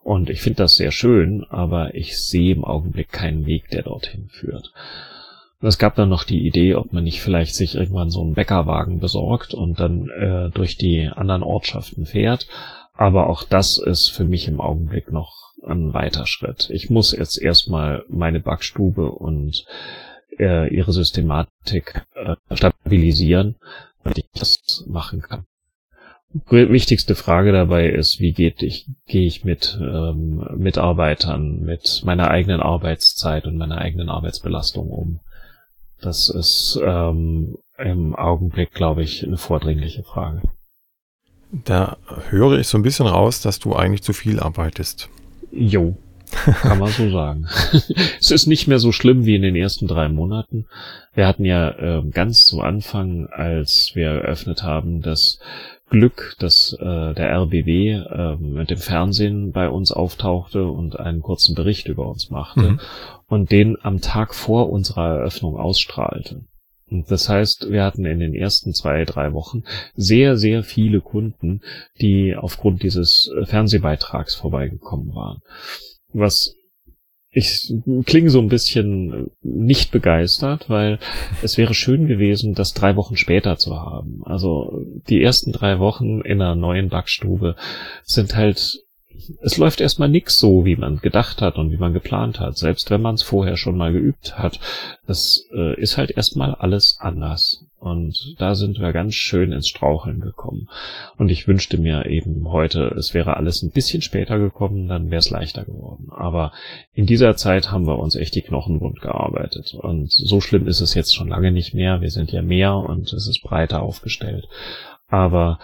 Und 0.04 0.30
ich 0.30 0.42
finde 0.42 0.64
das 0.64 0.76
sehr 0.76 0.92
schön, 0.92 1.44
aber 1.50 1.94
ich 1.94 2.18
sehe 2.18 2.54
im 2.56 2.64
Augenblick 2.64 3.12
keinen 3.12 3.46
Weg, 3.46 3.70
der 3.70 3.84
dorthin 3.84 4.30
führt. 4.30 4.72
Es 5.62 5.78
gab 5.78 5.96
dann 5.96 6.08
noch 6.08 6.24
die 6.24 6.48
Idee, 6.48 6.76
ob 6.76 6.94
man 6.94 7.04
nicht 7.04 7.22
vielleicht 7.22 7.54
sich 7.54 7.76
irgendwann 7.76 8.10
so 8.10 8.22
einen 8.22 8.34
Bäckerwagen 8.34 9.00
besorgt 9.00 9.54
und 9.54 9.80
dann 9.80 10.10
äh, 10.10 10.50
durch 10.52 10.78
die 10.78 11.10
anderen 11.14 11.44
Ortschaften 11.44 12.06
fährt. 12.06 12.48
Aber 12.94 13.28
auch 13.28 13.44
das 13.44 13.78
ist 13.78 14.10
für 14.10 14.24
mich 14.24 14.48
im 14.48 14.62
Augenblick 14.62 15.12
noch 15.12 15.54
ein 15.66 15.94
weiter 15.94 16.26
Schritt. 16.28 16.70
Ich 16.70 16.90
muss 16.90 17.12
jetzt 17.12 17.38
erstmal 17.42 18.06
meine 18.08 18.40
Backstube 18.40 19.12
und 19.12 19.66
äh, 20.38 20.74
ihre 20.74 20.94
Systematik 20.94 22.06
äh, 22.16 22.36
stabilisieren, 22.56 23.56
damit 24.04 24.20
ich 24.20 24.40
das 24.40 24.86
machen 24.88 25.22
kann. 25.22 25.46
Wichtigste 26.50 27.16
Frage 27.16 27.52
dabei 27.52 27.90
ist, 27.90 28.20
wie 28.20 28.34
geht 28.34 28.62
ich, 28.62 28.86
gehe 29.08 29.26
ich 29.26 29.44
mit 29.44 29.78
ähm, 29.82 30.46
Mitarbeitern, 30.56 31.62
mit 31.62 32.04
meiner 32.06 32.30
eigenen 32.30 32.62
Arbeitszeit 32.62 33.46
und 33.46 33.58
meiner 33.58 33.80
eigenen 33.80 34.10
Arbeitsbelastung 34.10 34.90
um. 34.90 35.20
Das 36.02 36.30
ist 36.30 36.80
ähm, 36.84 37.58
im 37.78 38.16
Augenblick, 38.16 38.74
glaube 38.74 39.04
ich, 39.04 39.26
eine 39.26 39.38
vordringliche 39.38 40.04
Frage. 40.04 40.42
Da 41.52 41.98
höre 42.30 42.60
ich 42.60 42.68
so 42.68 42.78
ein 42.78 42.84
bisschen 42.84 43.08
raus, 43.08 43.42
dass 43.42 43.60
du 43.60 43.76
eigentlich 43.76 44.04
zu 44.04 44.14
viel 44.14 44.40
arbeitest. 44.40 45.10
Jo, 45.52 45.98
kann 46.62 46.80
man 46.80 46.92
so 46.92 47.10
sagen. 47.10 47.48
es 48.20 48.32
ist 48.32 48.46
nicht 48.46 48.68
mehr 48.68 48.80
so 48.80 48.92
schlimm 48.92 49.26
wie 49.26 49.36
in 49.36 49.42
den 49.42 49.56
ersten 49.56 49.88
drei 49.88 50.10
Monaten. 50.10 50.68
Wir 51.14 51.28
hatten 51.28 51.46
ja 51.46 51.72
äh, 51.72 52.04
ganz 52.12 52.46
zu 52.46 52.62
Anfang, 52.62 53.28
als 53.28 53.92
wir 53.96 54.10
eröffnet 54.10 54.64
haben, 54.64 55.02
das 55.02 55.40
Glück, 55.90 56.36
dass 56.40 56.74
äh, 56.74 57.14
der 57.14 57.32
RBW 57.32 57.92
äh, 57.92 58.36
mit 58.38 58.70
dem 58.70 58.78
Fernsehen 58.78 59.52
bei 59.52 59.70
uns 59.70 59.92
auftauchte 59.92 60.66
und 60.66 61.00
einen 61.00 61.22
kurzen 61.22 61.56
Bericht 61.56 61.88
über 61.88 62.08
uns 62.08 62.30
machte 62.30 62.62
mhm. 62.62 62.80
und 63.28 63.52
den 63.52 63.78
am 63.82 64.02
Tag 64.02 64.36
vor 64.36 64.70
unserer 64.70 65.18
Eröffnung 65.18 65.58
ausstrahlte. 65.58 66.46
Und 66.90 67.12
das 67.12 67.30
heißt, 67.30 67.70
wir 67.70 67.84
hatten 67.84 68.06
in 68.06 68.20
den 68.20 68.34
ersten 68.34 68.74
zwei, 68.74 69.06
drei 69.06 69.34
Wochen 69.34 69.64
sehr, 69.96 70.38
sehr 70.38 70.64
viele 70.64 71.02
Kunden, 71.02 71.62
die 72.02 72.36
aufgrund 72.36 72.84
dieses 72.84 73.32
äh, 73.36 73.46
Fernsehbeitrags 73.46 74.36
vorbeigekommen 74.36 75.14
waren. 75.14 75.42
Was 76.12 76.56
ich 77.32 77.74
klinge 78.06 78.30
so 78.30 78.40
ein 78.40 78.50
bisschen 78.50 79.30
nicht 79.42 79.92
begeistert, 79.92 80.70
weil 80.70 81.00
es 81.44 81.58
wäre 81.58 81.74
schön 81.74 82.08
gewesen, 82.08 82.56
das 82.56 82.74
drei 82.74 82.96
Wochen 82.96 83.18
später 83.18 83.58
zu 83.58 83.76
haben. 83.76 84.22
Also 84.26 84.84
die 85.10 85.22
ersten 85.22 85.52
drei 85.52 85.80
Wochen 85.80 86.22
in 86.22 86.42
einer 86.42 86.56
neuen 86.56 86.90
Backstube 86.90 87.56
sind 88.04 88.36
halt 88.36 88.84
es 89.42 89.58
läuft 89.58 89.82
erstmal 89.82 90.10
nix 90.10 90.38
so, 90.38 90.66
wie 90.66 90.76
man 90.76 90.98
gedacht 90.98 91.42
hat 91.42 91.58
und 91.58 91.72
wie 91.72 91.78
man 91.78 91.94
geplant 91.94 92.40
hat, 92.40 92.58
selbst 92.58 92.90
wenn 92.90 93.02
man 93.02 93.16
es 93.16 93.24
vorher 93.24 93.58
schon 93.58 93.78
mal 93.78 93.92
geübt 93.92 94.38
hat. 94.38 94.60
Das 95.08 95.46
äh, 95.54 95.80
ist 95.80 95.98
halt 95.98 96.12
erstmal 96.12 96.56
alles 96.56 96.98
anders. 97.00 97.66
Und 97.80 98.36
da 98.40 98.56
sind 98.56 98.80
wir 98.80 98.92
ganz 98.92 99.16
schön 99.16 99.54
ins 99.54 99.70
Straucheln 99.70 100.20
gekommen. 100.20 100.68
Und 101.18 101.30
ich 101.30 101.48
wünschte 101.48 101.78
mir 101.78 102.08
eben 102.08 102.50
heute, 102.50 102.94
es 102.98 103.14
wäre 103.14 103.38
alles 103.38 103.64
ein 103.64 103.72
bisschen 103.72 104.02
später 104.02 104.38
gekommen, 104.38 104.90
dann 104.90 105.10
wäre 105.10 105.20
es 105.20 105.30
leichter 105.30 105.64
geworden. 105.64 106.10
Aber 106.12 106.52
in 106.94 107.06
dieser 107.06 107.38
Zeit 107.38 107.72
haben 107.72 107.88
wir 107.88 107.98
uns 108.00 108.16
echt 108.16 108.36
die 108.36 108.42
Knochen 108.42 108.82
wund 108.82 109.00
gearbeitet. 109.00 109.74
Und 109.74 110.12
so 110.12 110.42
schlimm 110.42 110.68
ist 110.68 110.82
es 110.82 110.94
jetzt 110.94 111.16
schon 111.16 111.30
lange 111.30 111.52
nicht 111.52 111.74
mehr. 111.74 112.02
Wir 112.02 112.12
sind 112.12 112.34
ja 112.34 112.42
mehr 112.42 112.76
und 112.76 113.14
es 113.14 113.28
ist 113.28 113.42
breiter 113.42 113.82
aufgestellt. 113.82 114.48
Aber 115.08 115.60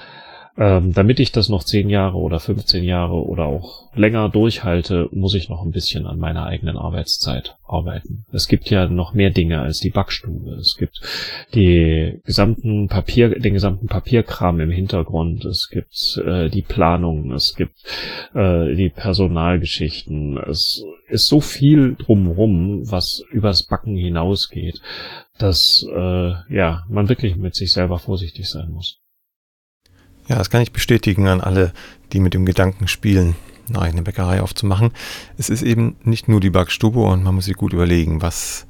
ähm, 0.58 0.94
damit 0.94 1.20
ich 1.20 1.34
das 1.34 1.50
noch 1.50 1.64
10 1.64 1.90
Jahre 1.90 2.18
oder 2.18 2.40
15 2.40 2.84
Jahre 2.84 3.16
oder 3.16 3.46
auch 3.46 3.94
länger 3.94 4.30
durchhalte, 4.30 5.10
muss 5.12 5.34
ich 5.34 5.50
noch 5.50 5.62
ein 5.64 5.72
bisschen 5.72 6.06
an 6.06 6.18
meiner 6.18 6.46
eigenen 6.46 6.78
Arbeitszeit 6.78 7.58
arbeiten. 7.68 8.26
Es 8.32 8.48
gibt 8.48 8.70
ja 8.70 8.88
noch 8.88 9.14
mehr 9.14 9.32
Dinge 9.32 9.60
als 9.60 9.80
die 9.80 9.90
Backstube. 9.90 10.52
Es 10.52 10.78
gibt 10.78 11.02
die 11.54 12.22
gesamten 12.24 12.88
Papier, 12.88 13.38
den 13.38 13.54
gesamten 13.54 13.88
Papierkram 13.88 14.62
im 14.62 14.72
Hintergrund. 14.72 15.44
Es 15.44 15.70
gibt 15.70 16.22
äh, 16.26 16.50
die 16.50 16.62
Planung. 16.62 17.34
Es 17.34 17.56
gibt 17.56 17.76
äh, 18.34 18.76
die 18.76 18.90
Personalgeschichten. 18.90 20.38
Es 20.38 20.86
ist 21.10 21.28
so 21.28 21.42
viel 21.42 21.96
drumherum, 21.96 22.90
was 22.90 23.24
übers 23.30 23.64
Backen 23.64 23.98
hinausgeht, 23.98 24.80
dass 25.38 25.86
äh, 25.94 26.34
ja 26.50 26.86
man 26.88 27.10
wirklich 27.10 27.36
mit 27.36 27.56
sich 27.56 27.74
selber 27.74 28.00
vorsichtig 28.00 28.50
sein 28.50 28.70
muss. 28.72 29.02
Ja, 30.28 30.38
das 30.38 30.50
kann 30.50 30.62
ich 30.62 30.72
bestätigen 30.72 31.28
an 31.28 31.42
alle, 31.42 31.74
die 32.12 32.20
mit 32.20 32.34
dem 32.34 32.46
Gedanken 32.46 32.88
spielen, 32.88 33.36
eine 33.70 33.82
eigene 33.82 34.02
Bäckerei 34.02 34.42
aufzumachen. 34.42 34.92
Es 35.38 35.50
ist 35.50 35.62
eben 35.62 35.96
nicht 36.04 36.28
nur 36.28 36.40
die 36.40 36.50
Backstube 36.50 37.00
und 37.00 37.24
man 37.24 37.36
muss 37.36 37.46
sich 37.46 37.56
gut 37.56 37.74
überlegen, 37.74 38.22
was 38.22 38.66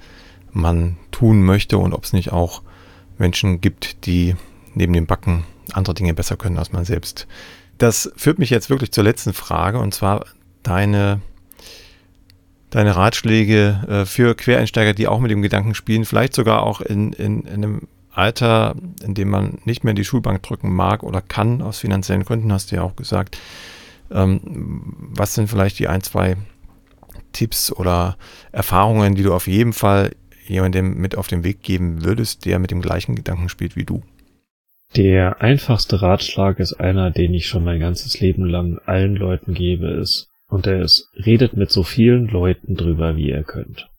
man 0.52 0.98
tun 1.12 1.44
möchte 1.44 1.78
und 1.78 1.94
ob 1.94 2.04
es 2.04 2.14
nicht 2.14 2.32
auch 2.32 2.62
Menschen 3.18 3.62
gibt, 3.62 4.06
die 4.06 4.36
neben 4.74 4.94
dem 4.94 5.06
Backen 5.06 5.46
andere 5.74 5.96
Dinge 5.96 6.14
besser 6.14 6.38
können 6.38 6.58
als 6.58 6.72
man 6.72 6.86
selbst. 6.86 7.28
Das 7.78 8.12
führt 8.16 8.40
mich 8.40 8.50
jetzt 8.50 8.70
wirklich 8.70 8.92
zur 8.92 9.04
letzten 9.04 9.34
Frage 9.34 9.80
und 9.80 9.94
zwar 9.94 10.26
deine, 10.64 11.22
deine 12.70 12.96
Ratschläge 12.96 13.84
äh, 13.88 14.06
für 14.06 14.36
Quereinsteiger, 14.36 14.94
die 14.94 15.08
auch 15.08 15.20
mit 15.20 15.32
dem 15.32 15.42
Gedanken 15.42 15.76
spielen, 15.76 16.06
vielleicht 16.06 16.34
sogar 16.34 16.64
auch 16.64 16.82
in, 16.82 17.14
in, 17.14 17.44
in 17.44 17.54
einem 17.54 17.88
Alter, 18.16 18.76
in 19.04 19.14
dem 19.14 19.30
man 19.30 19.60
nicht 19.66 19.84
mehr 19.84 19.94
die 19.94 20.06
Schulbank 20.06 20.42
drücken 20.44 20.74
mag 20.74 21.04
oder 21.04 21.22
kann, 21.22 21.62
aus 21.62 21.80
finanziellen 21.80 22.24
Gründen, 22.24 22.52
hast 22.52 22.72
du 22.72 22.78
ja 22.78 22.82
auch 22.82 22.96
gesagt. 22.96 23.38
Ähm, 24.12 24.94
was 25.16 25.34
sind 25.34 25.50
vielleicht 25.50 25.80
die 25.80 25.88
ein, 25.88 26.02
zwei 26.02 26.38
Tipps 27.34 27.72
oder 27.72 28.18
Erfahrungen, 28.52 29.16
die 29.16 29.24
du 29.24 29.34
auf 29.34 29.48
jeden 29.48 29.74
Fall 29.74 30.12
jemandem 30.48 30.96
mit 30.96 31.18
auf 31.18 31.28
den 31.28 31.44
Weg 31.44 31.62
geben 31.64 32.04
würdest, 32.04 32.46
der 32.46 32.60
mit 32.60 32.72
dem 32.72 32.82
gleichen 32.82 33.16
Gedanken 33.16 33.50
spielt 33.50 33.76
wie 33.76 33.84
du? 33.84 34.04
Der 34.96 35.42
einfachste 35.42 36.02
Ratschlag 36.02 36.60
ist 36.60 36.74
einer, 36.74 37.12
den 37.12 37.34
ich 37.34 37.48
schon 37.48 37.64
mein 37.66 37.80
ganzes 37.80 38.20
Leben 38.22 38.46
lang 38.46 38.80
allen 38.86 39.16
Leuten 39.16 39.54
gebe, 39.54 39.88
ist, 39.88 40.30
und 40.48 40.68
der 40.68 40.82
ist, 40.82 41.10
redet 41.16 41.58
mit 41.58 41.72
so 41.72 41.84
vielen 41.84 42.28
Leuten 42.28 42.76
drüber, 42.76 43.18
wie 43.18 43.30
ihr 43.30 43.44
könnt. 43.44 43.90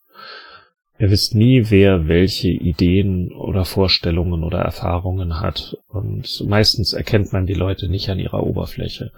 Ihr 0.99 1.11
wisst 1.11 1.35
nie, 1.35 1.65
wer 1.69 2.09
welche 2.09 2.49
Ideen 2.49 3.33
oder 3.33 3.65
Vorstellungen 3.65 4.45
oder 4.45 4.61
Erfahrungen 4.61 5.41
hat. 5.41 5.77
Und 5.89 6.43
meistens 6.47 6.95
erkennt 6.95 7.33
man 7.33 7.47
die 7.47 7.55
Leute 7.55 7.89
nicht 7.89 8.09
an 8.09 8.19
ihrer 8.19 8.43
Oberfläche. 8.43 9.13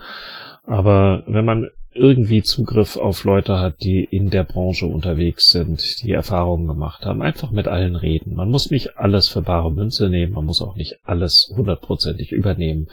Aber 0.65 1.23
wenn 1.27 1.45
man 1.45 1.71
irgendwie 1.93 2.43
Zugriff 2.43 2.97
auf 2.97 3.25
Leute 3.25 3.59
hat, 3.59 3.83
die 3.83 4.05
in 4.05 4.31
der 4.31 4.45
Branche 4.45 4.87
unterwegs 4.87 5.51
sind, 5.51 6.03
die 6.03 6.13
Erfahrungen 6.13 6.67
gemacht 6.67 7.05
haben, 7.05 7.23
einfach 7.23 7.51
mit 7.51 7.67
allen 7.67 7.97
reden. 7.97 8.35
Man 8.35 8.51
muss 8.51 8.71
nicht 8.71 8.99
alles 8.99 9.29
für 9.29 9.43
bare 9.43 9.73
Münze 9.73 10.09
nehmen, 10.09 10.35
man 10.35 10.45
muss 10.45 10.63
auch 10.63 10.77
nicht 10.77 10.99
alles 11.05 11.53
hundertprozentig 11.57 12.33
übernehmen, 12.33 12.89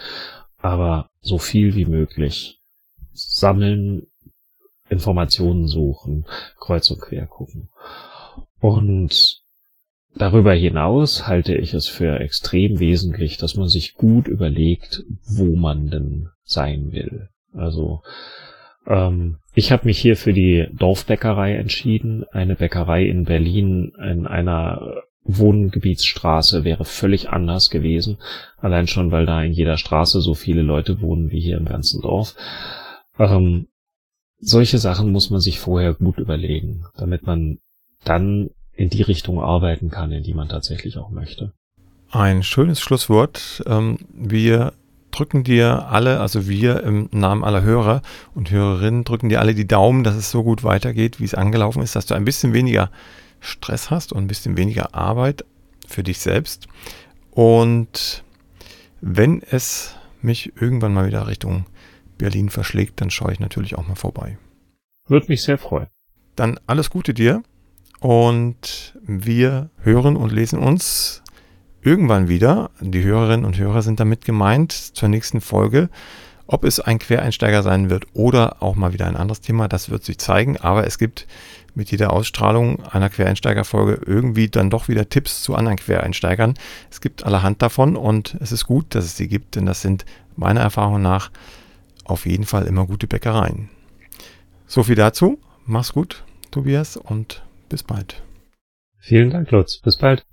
aber 0.58 1.10
so 1.22 1.38
viel 1.38 1.76
wie 1.76 1.86
möglich 1.86 2.60
sammeln, 3.14 4.08
Informationen 4.90 5.68
suchen, 5.68 6.26
kreuz 6.60 6.90
und 6.92 7.02
quer 7.02 7.26
gucken. 7.26 7.70
Und 8.60 9.42
darüber 10.16 10.54
hinaus 10.54 11.28
halte 11.28 11.56
ich 11.56 11.74
es 11.74 11.88
für 11.88 12.20
extrem 12.20 12.80
wesentlich, 12.80 13.38
dass 13.38 13.56
man 13.56 13.68
sich 13.68 13.94
gut 13.94 14.28
überlegt, 14.28 15.04
wo 15.26 15.56
man 15.56 15.90
denn 15.90 16.30
sein 16.44 16.92
will. 16.92 17.30
Also 17.54 18.02
ähm, 18.88 19.38
ich 19.54 19.72
habe 19.72 19.86
mich 19.86 20.00
hier 20.00 20.18
für 20.18 20.34
die 20.34 20.68
Dorfbäckerei 20.74 21.56
entschieden. 21.56 22.26
Eine 22.32 22.56
Bäckerei 22.56 23.06
in 23.06 23.26
Berlin 23.26 23.94
in 24.02 24.28
einer 24.28 25.04
Wohngebietsstraße 25.24 26.64
wäre 26.64 26.86
völlig 26.86 27.30
anders 27.30 27.70
gewesen. 27.70 28.18
Allein 28.58 28.88
schon, 28.88 29.12
weil 29.12 29.26
da 29.26 29.42
in 29.42 29.54
jeder 29.54 29.78
Straße 29.78 30.22
so 30.22 30.36
viele 30.36 30.62
Leute 30.62 31.02
wohnen 31.02 31.32
wie 31.32 31.40
hier 31.40 31.58
im 31.58 31.66
ganzen 31.66 32.02
Dorf. 32.02 32.36
Ähm, 33.18 33.68
solche 34.38 34.78
Sachen 34.78 35.12
muss 35.12 35.32
man 35.32 35.40
sich 35.40 35.60
vorher 35.60 35.94
gut 35.94 36.20
überlegen, 36.20 36.86
damit 36.98 37.26
man 37.26 37.60
dann 38.06 38.50
in 38.74 38.90
die 38.90 39.02
Richtung 39.02 39.42
arbeiten 39.42 39.90
kann, 39.90 40.12
in 40.12 40.24
die 40.24 40.34
man 40.34 40.50
tatsächlich 40.50 40.98
auch 40.98 41.10
möchte. 41.10 41.54
Ein 42.12 42.44
schönes 42.44 42.80
Schlusswort. 42.80 43.64
Ähm, 43.66 43.98
wir 44.14 44.74
drücken 45.12 45.44
dir 45.44 45.88
alle, 45.90 46.20
also 46.20 46.48
wir 46.48 46.84
im 46.84 47.10
Namen 47.12 47.44
aller 47.44 47.62
Hörer 47.62 48.02
und 48.34 48.52
Hörerinnen, 48.52 49.06
drücken 49.06 49.30
dir 49.30 49.40
alle 49.40 49.56
die 49.56 49.68
Daumen, 49.68 50.04
dass 50.04 50.16
es 50.16 50.30
so 50.30 50.44
gut 50.44 50.64
weitergeht, 50.64 51.20
wie 51.20 51.26
es 51.26 51.34
angelaufen 51.34 51.82
ist, 51.82 51.96
dass 51.96 52.06
du 52.06 52.16
ein 52.16 52.26
bisschen 52.26 52.54
weniger 52.54 52.92
Stress 53.40 53.90
hast 53.90 54.12
und 54.12 54.24
ein 54.24 54.28
bisschen 54.28 54.58
weniger 54.58 54.94
Arbeit 54.94 55.46
für 55.88 56.04
dich 56.04 56.20
selbst. 56.20 56.68
Und 57.32 58.24
wenn 59.02 59.42
es 59.42 59.96
mich 60.22 60.54
irgendwann 60.60 60.94
mal 60.94 61.08
wieder 61.08 61.28
Richtung 61.28 61.66
Berlin 62.18 62.50
verschlägt, 62.50 63.00
dann 63.02 63.10
schaue 63.10 63.32
ich 63.32 63.40
natürlich 63.40 63.78
auch 63.78 63.88
mal 63.88 63.96
vorbei. 63.96 64.38
Würde 65.08 65.28
mich 65.30 65.44
sehr 65.44 65.58
freuen. 65.58 65.88
Dann 66.36 66.60
alles 66.68 66.90
Gute 66.90 67.14
dir 67.14 67.44
und 68.06 68.94
wir 69.02 69.72
hören 69.82 70.16
und 70.16 70.32
lesen 70.32 70.60
uns 70.60 71.24
irgendwann 71.82 72.30
wieder. 72.30 72.70
Die 72.80 73.04
Hörerinnen 73.04 73.48
und 73.48 73.58
Hörer 73.58 73.82
sind 73.82 74.00
damit 74.00 74.26
gemeint 74.26 74.74
zur 74.74 75.10
nächsten 75.10 75.42
Folge. 75.42 75.90
Ob 76.46 76.66
es 76.66 76.80
ein 76.80 77.00
Quereinsteiger 77.00 77.64
sein 77.64 77.90
wird 77.90 78.06
oder 78.14 78.62
auch 78.62 78.76
mal 78.76 78.94
wieder 78.94 79.08
ein 79.08 79.16
anderes 79.16 79.42
Thema, 79.42 79.68
das 79.68 79.90
wird 79.90 80.04
sich 80.04 80.20
zeigen. 80.20 80.58
Aber 80.58 80.86
es 80.86 81.00
gibt 81.00 81.26
mit 81.74 81.90
jeder 81.90 82.14
Ausstrahlung 82.14 82.84
einer 82.84 83.10
Quereinsteigerfolge 83.10 84.00
irgendwie 84.06 84.50
dann 84.50 84.70
doch 84.70 84.88
wieder 84.88 85.10
Tipps 85.10 85.42
zu 85.42 85.56
anderen 85.56 85.78
Quereinsteigern. 85.78 86.54
Es 86.92 87.02
gibt 87.02 87.26
allerhand 87.26 87.64
davon 87.64 87.96
und 87.96 88.38
es 88.40 88.52
ist 88.52 88.68
gut, 88.68 88.94
dass 88.94 89.06
es 89.06 89.18
sie 89.18 89.28
gibt, 89.28 89.56
denn 89.56 89.66
das 89.66 89.82
sind 89.82 90.06
meiner 90.36 90.62
Erfahrung 90.62 91.02
nach 91.02 91.32
auf 92.04 92.28
jeden 92.28 92.46
Fall 92.46 92.68
immer 92.68 92.86
gute 92.86 93.08
Bäckereien. 93.08 93.70
So 94.68 94.84
viel 94.84 94.94
dazu. 94.94 95.40
Mach's 95.66 95.92
gut, 95.92 96.24
Tobias, 96.52 96.98
und 96.98 97.42
bis 97.70 97.84
bald. 97.84 98.24
Vielen 99.00 99.30
Dank, 99.30 99.52
Lutz. 99.52 99.78
Bis 99.80 99.98
bald. 99.98 100.26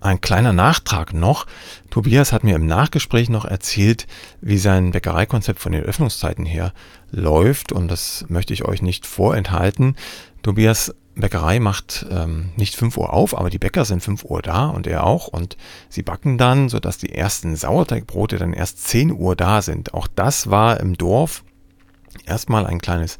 Ein 0.00 0.20
kleiner 0.20 0.52
Nachtrag 0.52 1.14
noch. 1.14 1.46
Tobias 1.88 2.30
hat 2.30 2.44
mir 2.44 2.56
im 2.56 2.66
Nachgespräch 2.66 3.30
noch 3.30 3.46
erzählt, 3.46 4.06
wie 4.42 4.58
sein 4.58 4.90
Bäckereikonzept 4.90 5.58
von 5.58 5.72
den 5.72 5.82
Öffnungszeiten 5.82 6.44
her 6.44 6.74
läuft 7.10 7.72
und 7.72 7.88
das 7.88 8.26
möchte 8.28 8.52
ich 8.52 8.66
euch 8.66 8.82
nicht 8.82 9.06
vorenthalten. 9.06 9.96
Tobias 10.42 10.94
Bäckerei 11.14 11.58
macht 11.58 12.04
ähm, 12.10 12.50
nicht 12.56 12.74
5 12.76 12.98
Uhr 12.98 13.14
auf, 13.14 13.34
aber 13.38 13.48
die 13.48 13.58
Bäcker 13.58 13.86
sind 13.86 14.02
5 14.02 14.24
Uhr 14.24 14.42
da 14.42 14.66
und 14.66 14.86
er 14.86 15.04
auch 15.04 15.28
und 15.28 15.56
sie 15.88 16.02
backen 16.02 16.36
dann, 16.36 16.68
sodass 16.68 16.98
die 16.98 17.14
ersten 17.14 17.56
Sauerteigbrote 17.56 18.36
dann 18.36 18.52
erst 18.52 18.86
10 18.86 19.12
Uhr 19.12 19.36
da 19.36 19.62
sind. 19.62 19.94
Auch 19.94 20.08
das 20.08 20.50
war 20.50 20.80
im 20.80 20.98
Dorf 20.98 21.44
erstmal 22.26 22.66
ein 22.66 22.80
kleines 22.80 23.18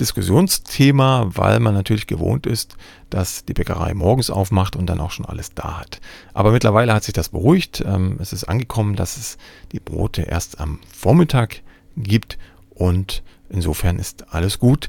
Diskussionsthema, 0.00 1.30
weil 1.34 1.60
man 1.60 1.74
natürlich 1.74 2.06
gewohnt 2.06 2.46
ist, 2.46 2.76
dass 3.10 3.44
die 3.44 3.54
Bäckerei 3.54 3.94
morgens 3.94 4.30
aufmacht 4.30 4.76
und 4.76 4.86
dann 4.86 5.00
auch 5.00 5.10
schon 5.10 5.26
alles 5.26 5.54
da 5.54 5.80
hat. 5.80 6.00
Aber 6.32 6.52
mittlerweile 6.52 6.92
hat 6.92 7.04
sich 7.04 7.14
das 7.14 7.28
beruhigt. 7.28 7.82
Ähm, 7.86 8.18
es 8.20 8.32
ist 8.32 8.44
angekommen, 8.44 8.96
dass 8.96 9.16
es 9.16 9.38
die 9.72 9.80
Brote 9.80 10.22
erst 10.22 10.60
am 10.60 10.80
Vormittag 10.92 11.62
gibt 11.96 12.38
und 12.70 13.22
insofern 13.48 13.98
ist 13.98 14.32
alles 14.34 14.58
gut. 14.58 14.88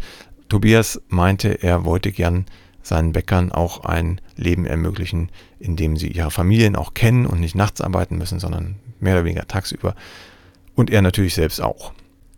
Tobias 0.49 1.01
meinte, 1.07 1.61
er 1.61 1.85
wollte 1.85 2.11
gern 2.11 2.45
seinen 2.81 3.13
Bäckern 3.13 3.51
auch 3.51 3.83
ein 3.83 4.21
Leben 4.35 4.65
ermöglichen, 4.65 5.29
in 5.59 5.75
dem 5.75 5.97
sie 5.97 6.07
ihre 6.07 6.31
Familien 6.31 6.75
auch 6.75 6.93
kennen 6.93 7.25
und 7.25 7.39
nicht 7.39 7.55
nachts 7.55 7.81
arbeiten 7.81 8.17
müssen, 8.17 8.39
sondern 8.39 8.75
mehr 8.99 9.15
oder 9.15 9.25
weniger 9.25 9.47
tagsüber. 9.47 9.95
Und 10.75 10.89
er 10.89 11.01
natürlich 11.01 11.33
selbst 11.33 11.61
auch. 11.61 11.93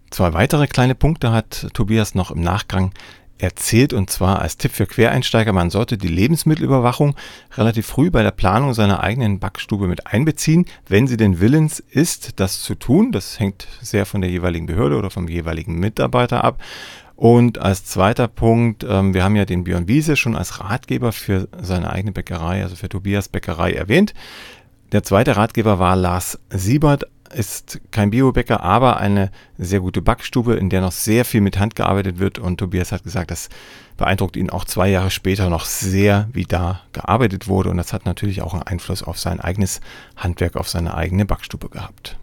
Zwei 0.09 0.33
weitere 0.33 0.67
kleine 0.67 0.95
Punkte 0.95 1.31
hat 1.31 1.67
Tobias 1.73 2.15
noch 2.15 2.31
im 2.31 2.41
Nachgang 2.41 2.91
erzählt 3.39 3.93
und 3.93 4.09
zwar 4.09 4.39
als 4.41 4.57
Tipp 4.57 4.71
für 4.71 4.85
Quereinsteiger, 4.85 5.53
man 5.53 5.69
sollte 5.69 5.97
die 5.97 6.07
Lebensmittelüberwachung 6.07 7.15
relativ 7.55 7.85
früh 7.85 8.09
bei 8.09 8.23
der 8.23 8.31
Planung 8.31 8.73
seiner 8.73 9.01
eigenen 9.01 9.39
Backstube 9.39 9.87
mit 9.87 10.07
einbeziehen, 10.07 10.65
wenn 10.87 11.07
sie 11.07 11.17
denn 11.17 11.39
willens 11.39 11.79
ist, 11.79 12.39
das 12.39 12.61
zu 12.61 12.75
tun. 12.75 13.11
Das 13.11 13.39
hängt 13.39 13.67
sehr 13.81 14.05
von 14.05 14.21
der 14.21 14.29
jeweiligen 14.29 14.65
Behörde 14.65 14.97
oder 14.97 15.09
vom 15.09 15.27
jeweiligen 15.27 15.79
Mitarbeiter 15.79 16.43
ab. 16.43 16.61
Und 17.15 17.57
als 17.57 17.83
zweiter 17.83 18.27
Punkt, 18.27 18.85
ähm, 18.87 19.13
wir 19.15 19.23
haben 19.23 19.35
ja 19.35 19.45
den 19.45 19.63
Björn 19.63 19.87
Wiese 19.87 20.15
schon 20.15 20.35
als 20.35 20.59
Ratgeber 20.59 21.11
für 21.11 21.47
seine 21.59 21.91
eigene 21.91 22.11
Bäckerei, 22.11 22.61
also 22.61 22.75
für 22.75 22.89
Tobias 22.89 23.27
Bäckerei 23.27 23.73
erwähnt. 23.73 24.13
Der 24.91 25.03
zweite 25.03 25.35
Ratgeber 25.35 25.79
war 25.79 25.95
Lars 25.95 26.39
Siebert, 26.49 27.07
ist 27.33 27.79
kein 27.91 28.11
Biobäcker, 28.11 28.61
aber 28.61 28.97
eine 28.97 29.31
sehr 29.57 29.79
gute 29.79 30.01
Backstube, 30.01 30.55
in 30.55 30.69
der 30.69 30.81
noch 30.81 30.91
sehr 30.91 31.25
viel 31.25 31.41
mit 31.41 31.59
Hand 31.59 31.75
gearbeitet 31.75 32.19
wird. 32.19 32.39
Und 32.39 32.57
Tobias 32.57 32.91
hat 32.91 33.03
gesagt, 33.03 33.31
das 33.31 33.49
beeindruckt 33.97 34.35
ihn 34.35 34.49
auch 34.49 34.65
zwei 34.65 34.89
Jahre 34.89 35.11
später 35.11 35.49
noch 35.49 35.65
sehr, 35.65 36.27
wie 36.33 36.45
da 36.45 36.81
gearbeitet 36.93 37.47
wurde. 37.47 37.69
Und 37.69 37.77
das 37.77 37.93
hat 37.93 38.05
natürlich 38.05 38.41
auch 38.41 38.53
einen 38.53 38.63
Einfluss 38.63 39.03
auf 39.03 39.19
sein 39.19 39.39
eigenes 39.39 39.81
Handwerk, 40.15 40.55
auf 40.55 40.69
seine 40.69 40.95
eigene 40.95 41.25
Backstube 41.25 41.69
gehabt. 41.69 42.17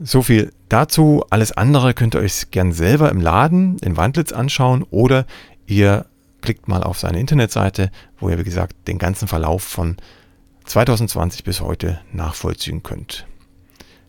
So 0.00 0.22
viel 0.22 0.52
dazu. 0.68 1.24
Alles 1.30 1.52
andere 1.52 1.92
könnt 1.94 2.14
ihr 2.14 2.20
euch 2.20 2.50
gern 2.50 2.72
selber 2.72 3.10
im 3.10 3.20
Laden 3.20 3.78
in 3.78 3.96
Wandlitz 3.96 4.32
anschauen 4.32 4.84
oder 4.90 5.26
ihr 5.66 6.06
klickt 6.40 6.68
mal 6.68 6.84
auf 6.84 6.98
seine 6.98 7.18
Internetseite, 7.18 7.90
wo 8.18 8.28
ihr, 8.28 8.38
wie 8.38 8.44
gesagt, 8.44 8.74
den 8.86 8.98
ganzen 8.98 9.26
Verlauf 9.26 9.62
von 9.62 9.96
2020 10.66 11.44
bis 11.44 11.60
heute 11.60 12.00
nachvollziehen 12.12 12.82
könnt. 12.82 13.26